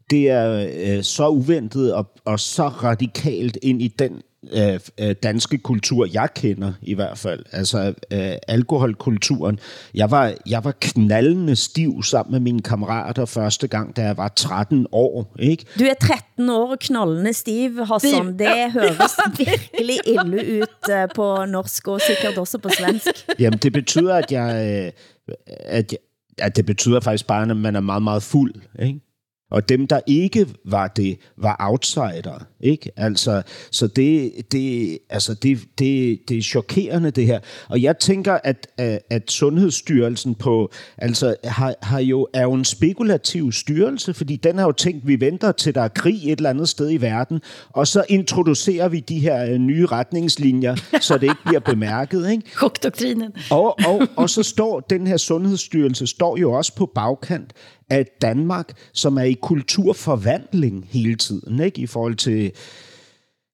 det 0.10 0.30
er 0.30 0.70
øh, 0.76 1.04
så 1.04 1.28
uventet 1.28 1.94
og, 1.94 2.08
og 2.26 2.40
så 2.40 2.68
radikalt 2.68 3.58
ind 3.62 3.82
i 3.82 3.88
den 3.88 4.22
øh, 4.54 4.80
øh, 5.00 5.16
danske 5.24 5.58
kultur, 5.58 6.08
jeg 6.14 6.30
kender 6.36 6.74
i 6.82 6.94
hvert 6.94 7.18
fald. 7.18 7.44
Altså 7.52 7.94
øh, 8.12 8.32
alkoholkulturen. 8.48 9.60
Jeg 9.94 10.12
var, 10.12 10.34
jeg 10.50 10.64
var 10.64 10.74
knallende 10.82 11.56
stiv 11.56 12.04
sammen 12.04 12.32
med 12.32 12.40
mine 12.40 12.62
kammerater 12.62 13.26
første 13.26 13.68
gang, 13.68 13.96
da 13.96 14.02
jeg 14.02 14.18
var 14.18 14.28
13 14.28 14.88
år. 14.92 15.36
Ikke? 15.40 15.66
Du 15.80 15.84
er 15.84 15.94
13 16.02 16.50
år 16.50 16.72
og 16.72 16.80
knallende 16.80 17.34
stiv, 17.34 17.86
Hassan. 17.86 18.40
Det 18.40 18.72
høres 18.72 19.18
virkelig 19.38 20.00
ille 20.06 20.62
ud 20.62 20.92
øh, 20.92 21.08
på 21.16 21.46
norsk 21.46 21.88
og 21.88 22.02
sikkert 22.02 22.38
også 22.38 22.58
på 22.58 22.70
svensk. 22.70 23.08
Jamen, 23.40 23.60
det 23.60 23.74
betyder, 23.74 24.16
at 24.16 24.32
jeg... 24.32 24.84
Øh, 24.86 24.92
at, 25.66 25.94
at 26.38 26.56
det 26.56 26.66
betyder 26.66 27.00
faktisk 27.00 27.28
bare, 27.28 27.52
at 27.52 27.58
man 27.58 27.76
er 27.76 27.80
meget, 27.80 28.04
meget 28.04 28.24
fuld. 28.24 28.54
Ikke? 28.80 29.00
Og 29.52 29.70
dem, 29.70 29.88
der 29.88 30.00
ikke 30.08 30.48
var 30.66 30.88
det, 30.88 31.18
var 31.38 31.56
outsider, 31.60 32.46
ikke? 32.60 32.92
Altså, 32.98 33.42
så 33.72 33.88
det, 33.88 34.32
det, 34.52 34.98
altså 35.10 35.34
det, 35.34 35.60
det, 35.80 36.20
det 36.30 36.38
er 36.38 36.42
chokerende, 36.42 37.12
det 37.12 37.26
her. 37.26 37.40
Og 37.70 37.82
jeg 37.82 38.00
tænker, 38.00 38.40
at, 38.44 38.68
at 39.10 39.32
Sundhedsstyrelsen 39.32 40.36
på, 40.36 40.72
altså, 40.98 41.36
har, 41.44 41.76
har 41.82 42.00
jo, 42.00 42.28
er 42.34 42.42
jo 42.42 42.54
en 42.54 42.66
spekulativ 42.66 43.52
styrelse, 43.52 44.14
fordi 44.14 44.36
den 44.36 44.58
har 44.58 44.66
jo 44.66 44.72
tænkt, 44.72 45.08
vi 45.08 45.20
venter 45.20 45.52
til 45.52 45.76
der 45.76 45.82
er 45.82 45.88
krig 45.88 46.32
et 46.32 46.38
eller 46.38 46.50
andet 46.50 46.70
sted 46.70 46.92
i 46.92 47.02
verden, 47.02 47.42
og 47.70 47.88
så 47.88 48.06
introducerer 48.10 48.88
vi 48.88 49.00
de 49.00 49.20
her 49.20 49.46
øh, 49.46 49.58
nye 49.58 49.86
retningslinjer, 49.86 50.76
så 51.02 51.14
det 51.14 51.24
ikke 51.24 51.44
bliver 51.46 51.60
bemærket, 51.60 52.30
ikke? 52.32 52.50
Chokdoktrinen. 52.58 53.32
Og, 53.52 53.80
og, 53.88 54.08
og 54.16 54.30
så 54.30 54.44
står 54.44 54.80
den 54.80 55.08
her 55.08 55.18
Sundhedsstyrelse, 55.18 56.08
står 56.08 56.38
jo 56.38 56.52
også 56.52 56.76
på 56.76 56.92
bagkant 56.96 57.54
af 57.90 58.06
Danmark, 58.22 58.78
som 58.94 59.18
er 59.18 59.24
i 59.24 59.34
kulturforvandling 59.42 60.88
hele 60.90 61.16
tiden, 61.16 61.60
ikke? 61.60 61.82
i 61.82 61.88
forhold 61.88 62.16
til 62.16 62.52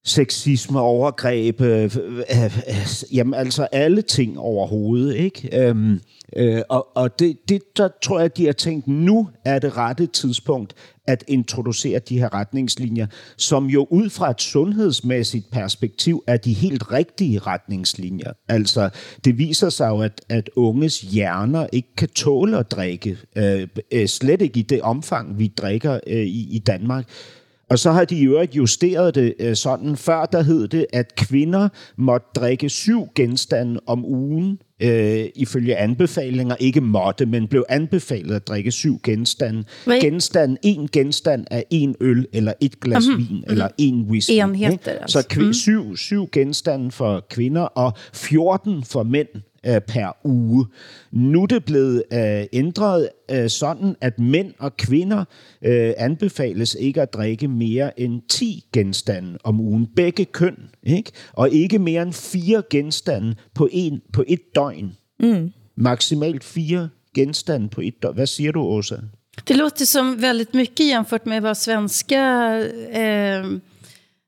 sexisme, 0.06 0.80
overgreb, 0.80 1.62
øh, 1.62 1.84
øh, 1.84 2.44
øh, 2.44 2.88
jamen 3.14 3.34
altså 3.34 3.64
alle 3.64 4.02
ting 4.02 4.40
overhovedet, 4.40 5.16
ikke? 5.16 5.68
Øhm, 5.68 6.00
øh, 6.36 6.62
og 6.70 6.88
og 6.96 7.20
det, 7.20 7.38
det, 7.50 7.62
der 7.78 7.90
tror 8.04 8.20
jeg, 8.20 8.38
de 8.38 8.46
har 8.46 8.54
tænkt, 8.54 8.88
nu 8.88 9.30
er 9.46 9.60
det 9.60 9.78
rette 9.78 10.06
tidspunkt 10.06 10.76
at 11.08 11.24
introducere 11.28 12.00
de 12.00 12.20
her 12.20 12.34
retningslinjer, 12.34 13.08
som 13.38 13.66
jo 13.66 13.88
ud 13.90 14.10
fra 14.10 14.32
et 14.32 14.42
sundhedsmæssigt 14.42 15.52
perspektiv 15.52 16.24
er 16.28 16.38
de 16.38 16.54
helt 16.54 16.92
rigtige 16.92 17.40
retningslinjer. 17.40 18.32
Altså, 18.48 18.90
det 19.26 19.38
viser 19.38 19.70
sig 19.70 19.90
jo, 19.90 20.02
at, 20.02 20.22
at 20.30 20.50
unges 20.56 21.02
hjerner 21.02 21.68
ikke 21.72 21.96
kan 21.98 22.10
tåle 22.10 22.58
at 22.58 22.72
drikke, 22.72 23.18
øh, 23.36 23.68
øh, 23.92 24.08
slet 24.08 24.42
ikke 24.42 24.60
i 24.60 24.64
det 24.64 24.82
omfang, 24.82 25.40
vi 25.40 25.48
drikker 25.48 26.00
øh, 26.08 26.24
i, 26.24 26.56
i 26.56 26.60
Danmark. 26.60 27.06
Og 27.74 27.80
så 27.80 27.92
har 27.92 28.06
de 28.06 28.16
jo 28.16 28.42
ikke 28.42 28.56
justeret 28.56 29.16
det 29.16 29.34
øh, 29.40 29.56
sådan. 29.56 29.98
Før 29.98 30.26
der 30.26 30.44
hed 30.44 30.68
det, 30.68 30.86
at 30.94 31.16
kvinder 31.16 31.70
måtte 31.98 32.28
drikke 32.36 32.70
syv 32.70 33.08
genstande 33.16 33.80
om 33.88 34.06
ugen, 34.06 34.60
øh, 34.80 35.26
ifølge 35.36 35.76
anbefalinger. 35.76 36.56
Ikke 36.60 36.82
måtte, 36.82 37.26
men 37.26 37.48
blev 37.48 37.66
anbefalet 37.70 38.36
at 38.36 38.48
drikke 38.48 38.72
syv 38.72 39.00
genstande. 39.04 39.64
Hvad? 39.86 40.02
Genstand, 40.02 40.58
en 40.64 40.88
genstand 40.88 41.46
er 41.52 41.62
en 41.70 41.96
øl, 42.02 42.28
eller 42.34 42.54
et 42.62 42.80
glas 42.80 43.08
mm-hmm. 43.08 43.28
vin, 43.30 43.44
eller 43.48 43.68
en 43.78 44.02
whisky. 44.10 44.32
Enheder, 44.32 44.78
altså. 44.86 45.22
Så 45.22 45.28
kv- 45.34 45.46
mm. 45.46 45.54
syv, 45.54 45.98
syv 45.98 46.30
genstande 46.32 46.92
for 46.92 47.26
kvinder, 47.30 47.62
og 47.62 47.94
14 48.14 48.84
for 48.84 49.04
mænd 49.04 49.28
øh, 49.68 49.82
per 49.82 50.18
uge. 50.24 50.66
Nu 51.12 51.42
er 51.42 51.46
det 51.46 51.66
blevet 51.66 52.04
øh, 52.14 52.46
ændret 52.54 53.10
øh, 53.32 53.50
sådan, 53.50 53.96
at 54.02 54.20
mænd 54.20 54.54
og 54.60 54.78
kvinder 54.78 55.26
øh, 55.62 55.94
anbefales 55.98 56.76
ikke 56.80 57.02
at 57.02 57.14
drikke 57.14 57.48
mere 57.48 58.00
end 58.00 58.22
10 58.30 58.66
genstande 58.74 59.38
om 59.44 59.60
ugen. 59.60 59.88
Begge 59.96 60.26
køn, 60.26 60.58
ikke? 60.84 61.12
Og 61.34 61.50
ikke 61.50 61.80
mere 61.80 62.02
end 62.02 62.14
fire 62.14 62.64
genstande 62.70 63.36
på, 63.54 63.70
en, 63.72 64.02
på 64.14 64.24
et 64.28 64.42
døgn. 64.56 64.96
Mm. 65.20 65.52
Maksimalt 65.76 66.44
fire 66.44 66.90
genstande 67.16 67.70
på 67.70 67.82
et 67.82 67.94
døgn. 68.04 68.16
Hvad 68.16 68.28
siger 68.28 68.52
du, 68.52 68.62
Åsa? 68.62 68.96
Det 69.48 69.56
låter 69.56 69.86
som 69.86 70.22
väldigt 70.22 70.54
mycket 70.54 70.88
jämfört 70.88 71.26
med 71.26 71.42
vad 71.42 71.56
svenska 71.56 72.22
eh, 72.92 73.46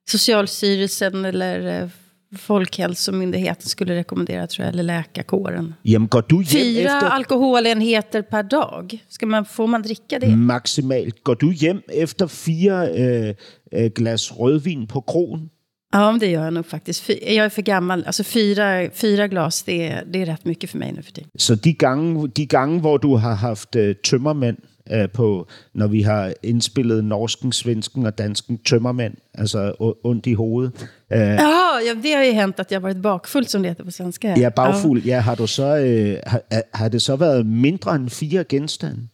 Socialstyrelsen 0.07 1.25
eller 1.25 1.81
eh, 1.81 1.89
Folkhälsomyndigheten 2.36 3.69
skulle 3.69 3.95
rekommendera, 3.95 4.47
tror 4.47 4.65
jag, 4.65 4.73
eller 4.73 4.83
läkarkåren. 4.83 5.73
Jamen, 5.83 6.07
går 6.07 6.21
du 6.21 6.36
hjem 6.36 6.45
Fyra 6.45 6.95
efter... 6.95 7.09
alkoholenheter 7.09 8.21
per 8.21 8.43
dag. 8.43 9.03
Ska 9.09 9.25
man, 9.25 9.45
får 9.45 9.67
man 9.67 9.81
dricka 9.81 10.19
det? 10.19 10.36
Maximalt. 10.36 11.23
Går 11.23 11.36
du 11.36 11.53
hjem 11.53 11.81
efter 11.88 12.27
fire 12.27 12.88
øh, 12.97 13.36
øh, 13.71 13.91
glas 13.91 14.31
rødvin 14.39 14.88
på 14.88 15.01
krogen? 15.01 15.49
Ja, 15.93 16.11
men 16.11 16.19
det 16.19 16.27
gör 16.27 16.43
jag 16.43 16.53
nog 16.53 16.65
faktiskt. 16.65 17.09
Jag 17.09 17.45
är 17.45 17.49
för 17.49 17.61
gammal. 17.61 18.03
Alltså 18.05 18.23
fyra, 18.23 18.89
fyra 18.93 19.27
glas, 19.27 19.63
det 19.63 19.88
är, 19.88 20.03
det 20.05 20.21
är 20.21 20.25
rätt 20.25 20.45
mycket 20.45 20.69
för 20.69 20.77
mig 20.77 20.91
nu 20.91 21.01
för 21.01 21.11
tiden. 21.11 21.29
Så 21.38 21.55
de 21.55 21.73
gange, 21.73 22.27
de 22.36 22.45
gange 22.45 22.79
hvor 22.79 22.97
du 22.97 23.07
har 23.07 23.36
haft 23.36 23.75
øh, 23.75 23.95
tømmermænd 23.95 24.57
øh, 24.91 25.09
på, 25.09 25.47
når 25.73 25.88
vi 25.88 26.01
har 26.01 26.33
indspillet 26.43 27.03
norsken, 27.03 27.51
svensken 27.51 28.05
og 28.05 28.17
dansken 28.17 28.57
tømmermænd, 28.57 29.13
altså 29.33 29.73
ondt 30.03 30.25
i 30.25 30.33
hovedet. 30.33 30.89
Øh, 31.11 31.19
ja, 31.19 31.77
ja, 31.88 31.93
det 32.03 32.13
har 32.13 32.23
ju 32.23 32.31
hänt 32.31 32.59
att 32.59 32.71
jag 32.71 32.79
varit 32.79 32.97
bakfull, 32.97 33.47
som 33.47 33.61
det 33.61 33.69
heter 33.69 33.83
på 33.83 33.91
svenska. 33.91 34.36
Ja, 34.38 34.49
bagfuld. 34.49 35.05
Ja, 35.05 35.19
har, 35.19 35.36
du 35.36 35.47
så, 35.47 35.77
øh, 35.77 36.17
har, 36.25 36.41
har 36.73 36.89
det 36.89 37.01
så 37.01 37.15
været 37.15 37.45
mindre 37.45 37.95
end 37.95 38.09
fire 38.09 38.43
genstande? 38.43 39.07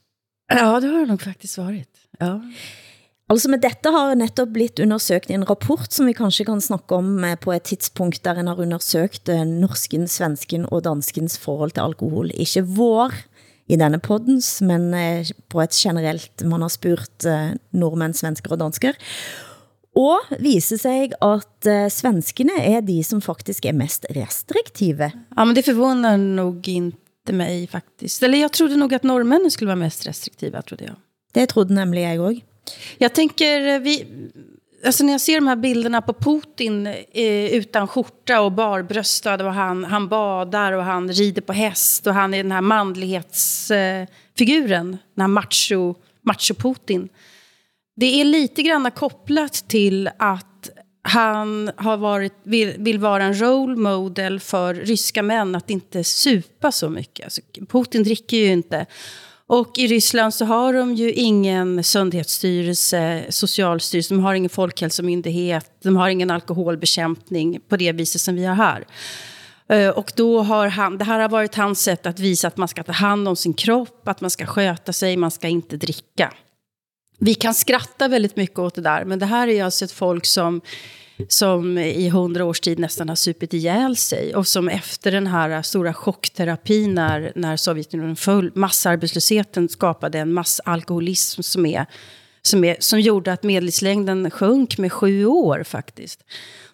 Ja, 0.51 0.79
det 0.79 0.89
har 0.89 0.99
det 0.99 1.07
nok 1.07 1.21
faktisk 1.21 1.57
varit. 1.57 1.89
Ja. 2.21 2.39
Altså 3.31 3.47
med 3.47 3.61
dette 3.63 3.91
har 3.95 4.15
netop 4.19 4.49
blitt 4.51 4.79
undersøgt 4.83 5.29
i 5.31 5.35
en 5.37 5.45
rapport, 5.47 5.93
som 5.93 6.09
vi 6.09 6.13
kanskje 6.17 6.45
kan 6.49 6.59
snakke 6.61 6.97
om 6.97 7.23
eh, 7.23 7.37
på 7.39 7.53
et 7.55 7.63
tidspunkt, 7.63 8.25
der 8.25 8.41
en 8.41 8.49
har 8.51 8.59
undersøgt 8.59 9.29
eh, 9.31 9.45
norsken, 9.47 10.07
svensken 10.07 10.65
og 10.67 10.83
danskens 10.83 11.37
forhold 11.39 11.71
til 11.71 11.85
alkohol. 11.85 12.33
Ikke 12.35 12.65
vår 12.67 13.15
i 13.69 13.77
denne 13.77 13.99
poddens, 13.99 14.61
men 14.61 14.93
eh, 14.93 15.27
på 15.49 15.61
et 15.63 15.75
generelt, 15.77 16.43
man 16.43 16.61
har 16.61 16.73
spurt 16.73 17.27
nordmænd, 17.71 18.17
svensker 18.17 18.55
og 18.55 18.59
dansker. 18.63 18.97
Og 19.97 20.19
viser 20.39 20.79
sig 20.79 21.09
at 21.19 21.67
uh, 21.67 21.89
svenskene 21.91 22.55
er 22.63 22.79
de 22.87 23.01
som 23.03 23.19
faktisk 23.19 23.65
er 23.67 23.75
mest 23.75 24.05
restriktive. 24.15 25.11
Ja, 25.35 25.45
men 25.45 25.55
det 25.55 25.65
förvånar 25.65 26.17
nog 26.17 26.67
inte 26.67 27.33
mig 27.33 27.67
faktiskt. 27.67 28.23
Eller 28.23 28.37
jag 28.37 28.53
trodde 28.53 28.75
nog 28.75 28.93
att 28.93 29.03
norrmännen 29.03 29.51
skulle 29.51 29.67
vara 29.67 29.75
mest 29.75 30.07
restriktiva, 30.07 30.61
trodde 30.61 30.83
jag. 30.83 30.95
Det 31.33 31.45
trodde 31.45 31.73
nemlig 31.73 32.01
jeg 32.01 32.19
også. 32.19 32.41
Jag 32.97 33.13
tänker, 33.13 33.67
eh, 33.67 33.79
vi, 33.79 34.05
alltså 34.85 35.03
när 35.03 35.11
jag 35.11 35.21
ser 35.21 35.35
de 35.35 35.47
här 35.47 35.55
bilderna 35.55 36.01
på 36.01 36.13
Putin 36.13 36.87
eh, 36.87 37.53
utan 37.53 37.87
skjorta 37.87 38.41
och 38.41 38.51
barbröstad 38.51 39.45
och 39.45 39.53
han, 39.53 39.83
han 39.83 40.07
badar 40.07 40.71
och 40.71 40.83
han 40.83 41.11
rider 41.11 41.41
på 41.41 41.53
häst 41.53 42.07
och 42.07 42.13
han 42.13 42.33
är 42.33 42.43
den 42.43 42.51
här 42.51 42.61
manlighetsfiguren, 42.61 44.93
eh, 44.93 44.99
den 45.15 45.21
här 45.21 45.27
macho, 45.27 45.95
macho-Putin. 46.21 47.09
Det 47.95 48.21
är 48.21 48.25
lite 48.25 48.61
grann 48.61 48.91
kopplat 48.91 49.53
till 49.53 50.09
att 50.17 50.45
han 51.03 51.71
har 51.77 51.97
varit, 51.97 52.33
vill, 52.43 52.75
vill 52.77 52.99
vara 52.99 53.23
en 53.23 53.41
role 53.41 53.75
model 53.75 54.39
för 54.39 54.73
ryska 54.73 55.23
män 55.23 55.55
att 55.55 55.69
inte 55.69 56.03
supa 56.03 56.71
så 56.71 56.89
mycket. 56.89 57.23
Alltså, 57.23 57.41
Putin 57.69 58.03
dricker 58.03 58.37
ju 58.37 58.47
inte. 58.47 58.85
Och 59.51 59.77
i 59.77 59.87
Ryssland 59.87 60.33
så 60.33 60.45
har 60.45 60.73
de 60.73 60.95
ju 60.95 61.11
ingen 61.11 61.83
sundhetsstyrelse, 61.83 63.25
socialstyrelse, 63.29 64.13
de 64.13 64.23
har 64.23 64.33
ingen 64.33 64.49
folkhälsomyndighet, 64.49 65.71
de 65.83 65.95
har 65.95 66.09
ingen 66.09 66.31
alkoholbekämpning 66.31 67.59
på 67.67 67.77
det 67.77 67.91
viset 67.91 68.21
som 68.21 68.35
vi 68.35 68.45
har 68.45 68.55
här. 68.55 68.85
Eh, 69.69 69.89
och 69.89 70.11
då 70.15 70.41
har 70.41 70.67
han, 70.67 70.97
det 70.97 71.03
här 71.03 71.19
har 71.19 71.29
varit 71.29 71.55
hans 71.55 71.83
sätt 71.83 72.05
att 72.05 72.19
visa 72.19 72.47
att 72.47 72.57
man 72.57 72.67
ska 72.67 72.83
ta 72.83 72.91
hand 72.91 73.27
om 73.27 73.35
sin 73.35 73.53
kropp, 73.53 74.07
att 74.07 74.21
man 74.21 74.29
ska 74.29 74.45
sköta 74.45 74.93
sig, 74.93 75.17
man 75.17 75.31
ska 75.31 75.47
inte 75.47 75.77
dricka. 75.77 76.33
Vi 77.19 77.33
kan 77.33 77.53
skratta 77.53 78.07
väldigt 78.07 78.35
mycket 78.35 78.59
åt 78.59 78.75
det 78.75 78.81
där, 78.81 79.05
men 79.05 79.19
det 79.19 79.25
här 79.25 79.47
är 79.47 79.63
alltså 79.63 79.85
ett 79.85 79.91
folk 79.91 80.25
som 80.25 80.61
som 81.27 81.77
i 81.77 82.09
hundra 82.09 82.45
års 82.45 82.59
tid 82.59 82.79
nästan 82.79 83.09
har 83.09 83.15
supit 83.15 83.53
ihjäl 83.53 83.97
sig 83.97 84.35
och 84.35 84.47
som 84.47 84.69
efter 84.69 85.11
den 85.11 85.27
här 85.27 85.61
stora 85.61 85.93
chockterapin 85.93 86.95
när, 86.95 87.31
när 87.35 87.57
Sovjetunionen 87.57 88.15
föll, 88.15 88.51
massarbetslösheten 88.55 89.69
skapade 89.69 90.19
en 90.19 90.33
massalkoholism 90.33 91.41
som, 91.41 91.65
är, 91.65 91.85
som, 92.41 92.63
är, 92.63 92.75
som 92.79 92.99
gjorde 92.99 93.33
att 93.33 93.43
medellivslängden 93.43 94.31
sjönk 94.31 94.77
med 94.77 94.93
sju 94.93 95.25
år 95.25 95.63
faktiskt. 95.63 96.23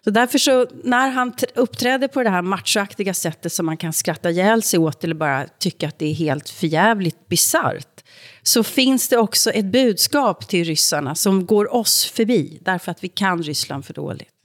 Så 0.04 0.10
därför 0.10 0.38
så, 0.38 0.66
när 0.84 1.08
han 1.08 1.32
uppträder 1.54 2.08
på 2.08 2.22
det 2.22 2.30
här 2.30 2.42
machoaktiga 2.42 3.14
sättet 3.14 3.52
som 3.52 3.66
man 3.66 3.76
kan 3.76 3.92
skratta 3.92 4.30
ihjäl 4.30 4.62
sig 4.62 4.78
åt 4.78 5.04
eller 5.04 5.14
bara 5.14 5.46
tycka 5.58 5.88
att 5.88 5.98
det 5.98 6.06
är 6.06 6.14
helt 6.14 6.48
förjävligt 6.48 7.28
bisarrt, 7.28 8.04
så 8.42 8.62
finns 8.62 9.08
det 9.08 9.16
också 9.16 9.50
ett 9.50 9.64
budskap 9.64 10.48
till 10.48 10.64
ryssarna 10.64 11.14
som 11.14 11.46
går 11.46 11.74
oss 11.74 12.04
förbi, 12.04 12.58
därför 12.64 12.90
att 12.90 13.04
vi 13.04 13.08
kan 13.08 13.42
Ryssland 13.42 13.84
för 13.84 13.94
dåligt. 13.94 14.37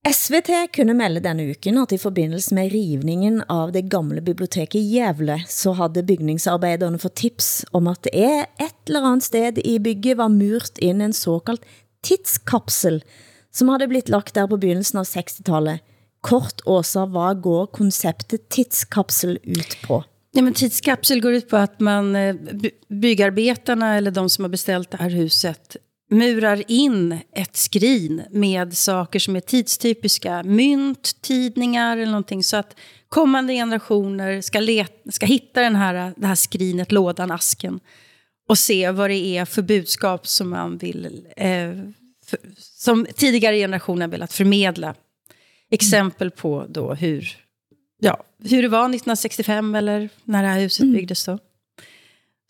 SVT 0.00 0.48
kunne 0.72 0.94
melde 0.96 1.20
denne 1.20 1.44
uken 1.52 1.76
at 1.82 1.92
i 1.92 1.98
forbindelse 2.00 2.54
med 2.56 2.70
rivningen 2.72 3.42
av 3.52 3.74
det 3.74 3.82
gamle 3.92 4.22
biblioteket 4.24 4.78
i 4.80 4.94
Gävle, 4.94 5.42
så 5.48 5.74
havde 5.76 6.02
bygningsarbejderne 6.08 6.98
fået 6.98 7.18
tips 7.20 7.50
om 7.76 7.90
at 7.90 8.00
det 8.06 8.14
er 8.16 8.46
et 8.64 8.88
eller 8.88 9.04
andet 9.10 9.26
sted 9.28 9.60
i 9.60 9.76
bygget 9.78 10.16
var 10.16 10.32
murt 10.32 10.80
ind 10.80 11.02
en 11.04 11.12
såkaldt 11.12 11.66
tidskapsel, 12.02 13.02
som 13.52 13.68
havde 13.68 13.90
blitt 13.90 14.08
lagt 14.08 14.34
der 14.34 14.48
på 14.48 14.56
begyndelsen 14.56 15.02
av 15.02 15.10
60-tallet. 15.10 15.84
Kort 16.24 16.64
Åsa, 16.66 17.04
hvad 17.04 17.42
går 17.44 17.68
konceptet 17.76 18.48
tidskapsel 18.48 19.38
ut 19.44 19.76
på? 19.84 20.02
Ja, 20.32 20.42
men 20.42 20.54
tidskapsel 20.54 21.20
går 21.20 21.42
ut 21.42 21.48
på 21.48 21.56
att 21.56 21.80
man, 21.80 22.16
eh, 22.16 22.34
byggarbetarna 22.88 23.96
eller 23.96 24.10
de 24.10 24.28
som 24.28 24.44
har 24.44 24.50
beställt 24.50 24.90
det 24.90 24.98
här 25.00 25.10
huset 25.10 25.76
murar 26.10 26.62
in 26.68 27.18
ett 27.32 27.56
skrin 27.56 28.22
med 28.30 28.76
saker 28.76 29.18
som 29.18 29.36
är 29.36 29.40
tidstypiska. 29.40 30.42
Mynt, 30.42 31.22
tidningar 31.22 31.96
eller 31.96 32.12
någonting. 32.12 32.44
Så 32.44 32.56
att 32.56 32.76
kommande 33.08 33.52
generationer 33.52 34.40
ska, 34.40 34.60
leta, 34.60 35.10
ska 35.10 35.26
hitta 35.26 35.60
den 35.60 35.76
här, 35.76 36.12
det 36.16 36.26
här 36.26 36.34
skrinet, 36.34 36.92
lådan, 36.92 37.30
asken. 37.30 37.80
Och 38.48 38.58
se 38.58 38.90
vad 38.90 39.10
det 39.10 39.36
är 39.36 39.44
för 39.44 39.62
budskap 39.62 40.26
som 40.26 40.50
man 40.50 40.78
vill... 40.78 41.26
Eh, 41.36 41.72
för, 42.26 42.38
som 42.58 43.06
tidigare 43.14 43.56
generationer 43.56 44.08
velat 44.08 44.32
förmedla. 44.32 44.94
Exempel 45.70 46.30
på 46.30 46.66
då 46.68 46.94
hur, 46.94 47.36
ja, 48.00 48.24
hur 48.44 48.62
det 48.62 48.68
var 48.68 48.84
1965 48.84 49.74
eller 49.74 50.08
när 50.24 50.42
det 50.42 50.48
här 50.48 50.60
huset 50.60 50.82
mm. 50.82 50.94
byggdes 50.94 51.24
då. 51.24 51.38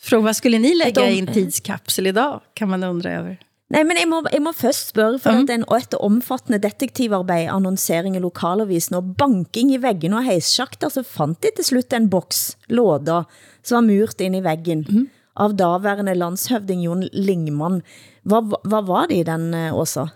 Fråga, 0.00 0.24
vad 0.24 0.36
skulle 0.36 0.58
ni 0.58 0.74
lägga 0.74 1.10
i 1.10 1.18
en 1.18 1.26
tidskapsel 1.26 2.06
idag, 2.06 2.40
kan 2.54 2.68
man 2.68 2.82
undra 2.82 3.12
över. 3.12 3.38
Nej, 3.70 3.84
men 3.86 3.98
jeg 4.00 4.08
må, 4.10 4.18
jeg 4.32 4.42
må 4.42 4.52
først 4.52 4.88
spørge, 4.90 5.18
for 5.22 5.30
mm. 5.30 5.44
at 5.44 5.50
en, 5.54 5.64
et 5.76 5.94
omfattende 5.94 6.58
detektivarbejde, 6.58 7.52
annonsering 7.54 8.16
i 8.16 8.22
lokalavisen 8.22 8.98
og 8.98 9.14
banking 9.18 9.70
i 9.74 9.78
væggen 9.82 10.16
og 10.18 10.24
heissjakter, 10.26 10.90
så 10.90 11.04
fandt 11.06 11.42
de 11.42 11.54
til 11.56 11.64
slut 11.64 11.94
en 11.94 12.10
boks, 12.10 12.58
låda, 12.68 13.22
som 13.62 13.78
var 13.78 13.86
murt 13.86 14.20
ind 14.20 14.36
i 14.36 14.42
væggen, 14.42 14.86
mm. 14.88 15.06
av 15.36 15.54
daværende 15.54 16.14
landshøvding 16.18 16.82
Jon 16.82 17.06
Lingman. 17.12 17.82
Hvad, 18.26 18.58
hvad 18.68 18.86
var 18.86 19.06
det 19.06 19.22
i 19.22 19.22
den, 19.22 19.54
også? 19.54 20.08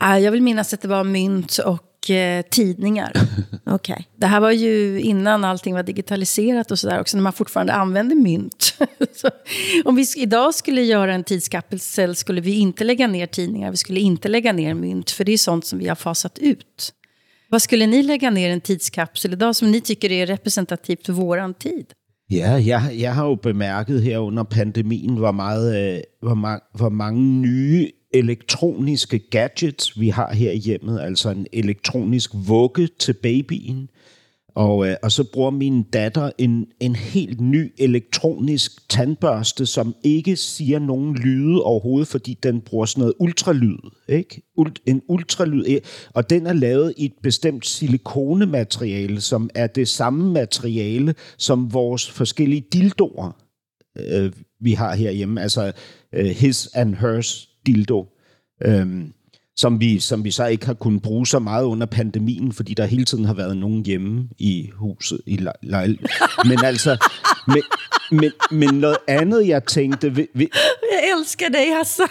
Jag 0.00 0.30
vill 0.30 0.42
minnas 0.42 0.74
att 0.74 0.82
det 0.82 0.88
var 0.88 1.04
mynt 1.04 1.58
och 2.00 2.10
eh, 2.10 2.42
tidningar. 2.42 3.12
okay. 3.66 4.02
Det 4.16 4.26
här 4.26 4.40
var 4.40 4.50
ju 4.50 5.00
innan 5.00 5.44
allting 5.44 5.74
var 5.74 5.82
digitaliserat 5.82 6.70
och 6.70 6.78
sådär 6.78 7.00
också, 7.00 7.16
när 7.16 7.22
man 7.22 7.32
fortfarande 7.32 7.72
använde 7.72 8.14
mynt. 8.14 8.74
om 9.84 9.96
vi 9.96 10.06
idag 10.16 10.54
skulle 10.54 10.82
göra 10.82 11.14
en 11.14 11.24
tidskapsel 11.24 12.16
skulle 12.16 12.40
vi 12.40 12.58
inte 12.58 12.84
lägga 12.84 13.06
ner 13.06 13.26
tidningar, 13.26 13.70
vi 13.70 13.76
skulle 13.76 14.00
inte 14.00 14.28
lägga 14.28 14.52
ner 14.52 14.74
mynt, 14.74 15.10
för 15.10 15.24
det 15.24 15.32
är 15.32 15.38
sånt 15.38 15.66
som 15.66 15.78
vi 15.78 15.88
har 15.88 15.96
fasat 15.96 16.38
ut. 16.38 16.92
Vad 17.50 17.62
skulle 17.62 17.86
ni 17.86 18.02
lägga 18.02 18.30
ner 18.30 18.50
en 18.50 18.60
tidskapsel 18.60 19.32
idag 19.32 19.56
som 19.56 19.70
ni 19.70 19.80
tycker 19.80 20.12
är 20.12 20.26
representativt 20.26 21.06
för 21.06 21.12
våran 21.12 21.54
tid? 21.54 21.86
Ja, 22.32 22.58
jeg, 22.58 22.94
jeg 22.94 23.14
har 23.14 23.26
jo 23.26 23.34
bemærket 23.34 24.02
her 24.02 24.18
under 24.18 24.42
pandemien, 24.42 25.16
hvor, 25.16 25.32
meget, 25.32 25.96
øh, 25.96 26.00
hvor, 26.22 26.34
ma- 26.34 26.70
hvor 26.74 26.88
mange 26.88 27.22
nye 27.22 27.90
elektroniske 28.14 29.18
gadgets, 29.18 30.00
vi 30.00 30.08
har 30.08 30.34
her 30.34 30.50
i 30.50 30.58
hjemmet, 30.58 31.00
altså 31.00 31.30
en 31.30 31.46
elektronisk 31.52 32.30
vugge 32.34 32.88
til 32.98 33.12
babyen, 33.12 33.88
og, 34.54 34.88
øh, 34.88 34.96
og 35.02 35.12
så 35.12 35.24
bruger 35.24 35.50
min 35.50 35.82
datter 35.82 36.30
en, 36.38 36.66
en 36.80 36.96
helt 36.96 37.40
ny 37.40 37.72
elektronisk 37.78 38.88
tandbørste, 38.88 39.66
som 39.66 39.94
ikke 40.02 40.36
siger 40.36 40.78
nogen 40.78 41.14
lyde 41.14 41.62
overhovedet, 41.62 42.08
fordi 42.08 42.38
den 42.42 42.60
bruger 42.60 42.86
sådan 42.86 43.00
noget 43.00 43.14
ultralyd. 43.18 43.78
Ikke? 44.08 44.42
En 44.86 45.02
ultralyd. 45.08 45.78
Og 46.14 46.30
den 46.30 46.46
er 46.46 46.52
lavet 46.52 46.94
i 46.96 47.04
et 47.04 47.12
bestemt 47.22 47.66
silikonemateriale, 47.66 49.20
som 49.20 49.50
er 49.54 49.66
det 49.66 49.88
samme 49.88 50.32
materiale 50.32 51.14
som 51.38 51.72
vores 51.72 52.10
forskellige 52.10 52.64
dildoer, 52.72 53.36
øh, 53.98 54.32
vi 54.60 54.72
har 54.72 54.94
herhjemme. 54.94 55.42
Altså 55.42 55.72
øh, 56.14 56.26
his 56.26 56.68
and 56.74 56.94
hers 56.94 57.49
dildo. 57.66 58.06
Øhm, 58.64 59.12
som 59.60 59.80
vi, 59.80 59.98
som 59.98 60.24
vi 60.24 60.30
så 60.30 60.46
ikke 60.46 60.66
har 60.66 60.74
kunnet 60.74 61.02
bruge 61.02 61.26
så 61.26 61.38
meget 61.38 61.64
under 61.64 61.86
pandemien, 61.86 62.52
fordi 62.52 62.74
der 62.74 62.86
hele 62.86 63.04
tiden 63.04 63.24
har 63.24 63.34
været 63.34 63.56
nogen 63.56 63.86
hjemme 63.86 64.28
i 64.38 64.70
huset. 64.74 65.20
I 65.26 65.38
lejl. 65.62 65.98
Men 66.48 66.64
altså, 66.64 67.06
men, 67.46 67.62
men, 68.10 68.30
men 68.50 68.80
noget 68.80 68.96
andet, 69.08 69.48
jeg 69.48 69.64
tænkte... 69.64 70.14
Vi, 70.14 70.26
vi, 70.34 70.48
jeg 70.92 71.18
elsker 71.18 71.48
dig, 71.48 71.76
Hassan. 71.76 72.06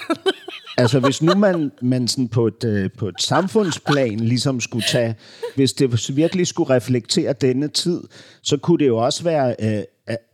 altså, 0.78 1.00
hvis 1.00 1.22
nu 1.22 1.36
man, 1.36 1.72
man 1.82 2.08
sådan 2.08 2.28
på, 2.28 2.48
et, 2.48 2.64
øh, 2.64 2.90
på 2.98 3.08
et 3.08 3.22
samfundsplan 3.22 4.20
ligesom 4.20 4.60
skulle 4.60 4.86
tage... 4.92 5.16
Hvis 5.56 5.74
det 5.74 6.16
virkelig 6.16 6.48
skulle 6.48 6.76
reflektere 6.76 7.34
denne 7.34 7.68
tid, 7.68 8.02
så 8.42 8.58
kunne 8.58 8.78
det 8.78 8.88
jo 8.88 8.98
også 8.98 9.24
være 9.24 9.56
øh, 9.60 9.84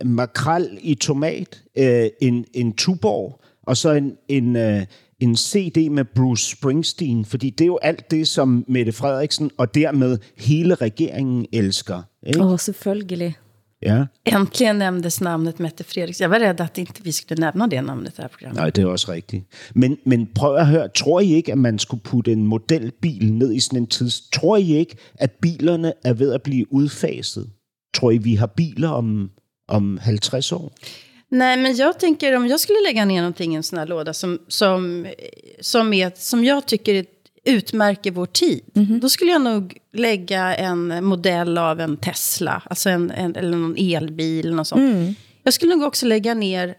makrel 0.06 0.78
i 0.82 0.96
tomat, 0.96 1.62
øh, 1.78 2.08
en, 2.22 2.46
en 2.54 2.74
tuborg, 2.74 3.42
og 3.68 3.78
så 3.78 3.92
en, 3.92 4.18
en, 4.28 4.56
øh, 4.56 4.86
en 5.20 5.36
CD 5.36 5.90
med 5.92 6.06
Bruce 6.06 6.56
Springsteen, 6.56 7.26
fordi 7.26 7.50
det 7.50 7.62
er 7.62 7.68
jo 7.68 7.80
alt 7.82 8.12
det, 8.12 8.28
som 8.28 8.66
Mette 8.68 8.92
Frederiksen 8.92 9.52
og 9.58 9.76
dermed 9.76 10.18
hele 10.38 10.76
regeringen 10.76 11.46
elsker. 11.54 12.02
Åh, 12.40 12.52
oh, 12.52 12.60
selvfølgelig. 12.60 13.36
Ja. 13.82 14.06
Äntligen 14.24 14.76
nämndes 14.76 15.22
namnet 15.22 15.60
Mette 15.60 15.84
Fredriksson. 15.84 16.24
Jag 16.24 16.30
var 16.30 16.40
rädd 16.40 16.62
att 16.62 16.78
inte 16.78 17.02
vi 17.04 17.12
skulle 17.12 17.42
nämna 17.42 17.68
det 17.68 17.82
namnet 17.82 18.14
i 18.14 18.16
det 18.16 18.22
här 18.22 18.30
programmet. 18.30 18.62
Nej, 18.62 18.72
det 18.72 18.82
er 18.82 18.86
også 18.86 19.12
rigtigt. 19.12 19.44
Men, 19.76 19.98
men 20.06 20.28
prøv 20.36 20.56
at 20.56 20.68
høre, 20.68 20.88
tror 20.88 21.20
I 21.20 21.34
ikke, 21.34 21.52
at 21.52 21.58
man 21.58 21.80
skulle 21.80 22.04
putte 22.04 22.32
en 22.32 22.48
modelbil 22.48 23.34
ned 23.34 23.54
i 23.54 23.60
sådan 23.60 23.80
en 23.80 23.88
tids... 23.88 24.30
Tror 24.30 24.58
I 24.58 24.76
ikke, 24.78 24.98
at 25.16 25.32
bilerne 25.32 25.94
er 26.04 26.14
ved 26.14 26.34
at 26.34 26.42
blive 26.42 26.74
udfaset? 26.74 27.50
Tror 27.94 28.12
I, 28.12 28.18
vi 28.18 28.36
har 28.36 28.48
biler 28.48 28.90
om, 28.90 29.30
om 29.68 29.98
50 30.02 30.52
år? 30.52 30.72
Nej, 31.30 31.58
men 31.58 31.76
jag 31.76 32.00
tänker 32.00 32.36
om 32.36 32.48
jag 32.48 32.60
skulle 32.60 32.80
lägga 32.88 33.06
ner 33.06 33.22
någonting 33.22 33.54
i 33.54 33.56
en 33.56 33.64
sån 33.64 33.80
här 33.80 33.88
låda 33.88 34.14
som, 34.14 34.40
som, 34.48 35.08
som, 35.60 35.94
är, 35.94 36.12
som 36.16 36.44
jag 36.44 36.66
tycker 36.66 37.06
utmärker 37.46 38.12
vår 38.12 38.26
tid. 38.26 38.64
Mm 38.76 38.88
-hmm. 38.88 39.00
Då 39.00 39.10
skulle 39.10 39.32
jag 39.32 39.42
nog 39.42 39.78
lägga 39.94 40.56
en 40.56 41.06
modell 41.06 41.58
av 41.58 41.80
en 41.80 41.98
Tesla, 41.98 42.64
alltså 42.66 42.90
en, 42.90 43.12
en 43.12 43.36
eller 43.36 43.58
någon 43.58 43.76
elbil. 43.78 44.56
Något 44.56 44.68
sånt. 44.68 44.80
Mm. 44.80 45.16
Jag 45.44 45.54
skulle 45.54 45.76
nog 45.76 45.88
också 45.88 46.06
lägga 46.06 46.34
ner 46.34 46.76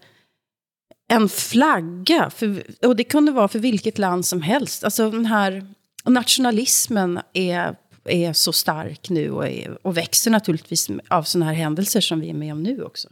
en 1.07 1.29
flagga. 1.29 2.29
För, 2.29 2.63
och 2.85 2.95
det 2.95 3.03
kunde 3.03 3.31
vara 3.31 3.47
för 3.47 3.59
vilket 3.59 3.97
land 3.97 4.25
som 4.25 4.41
helst. 4.41 4.83
Alltså 4.83 5.11
den 5.11 5.25
här 5.25 5.67
nationalismen 6.05 7.19
är, 7.33 7.75
är 8.05 8.33
så 8.33 8.53
stark 8.53 9.09
nu 9.09 9.31
och, 9.31 9.47
är, 9.47 9.87
och 9.87 9.97
växer 9.97 10.31
naturligtvis 10.31 10.89
av 11.07 11.23
sådana 11.23 11.45
här 11.45 11.53
händelser 11.53 12.01
som 12.01 12.19
vi 12.19 12.29
är 12.29 12.33
med 12.33 12.53
om 12.53 12.63
nu 12.63 12.83
också. 12.83 13.09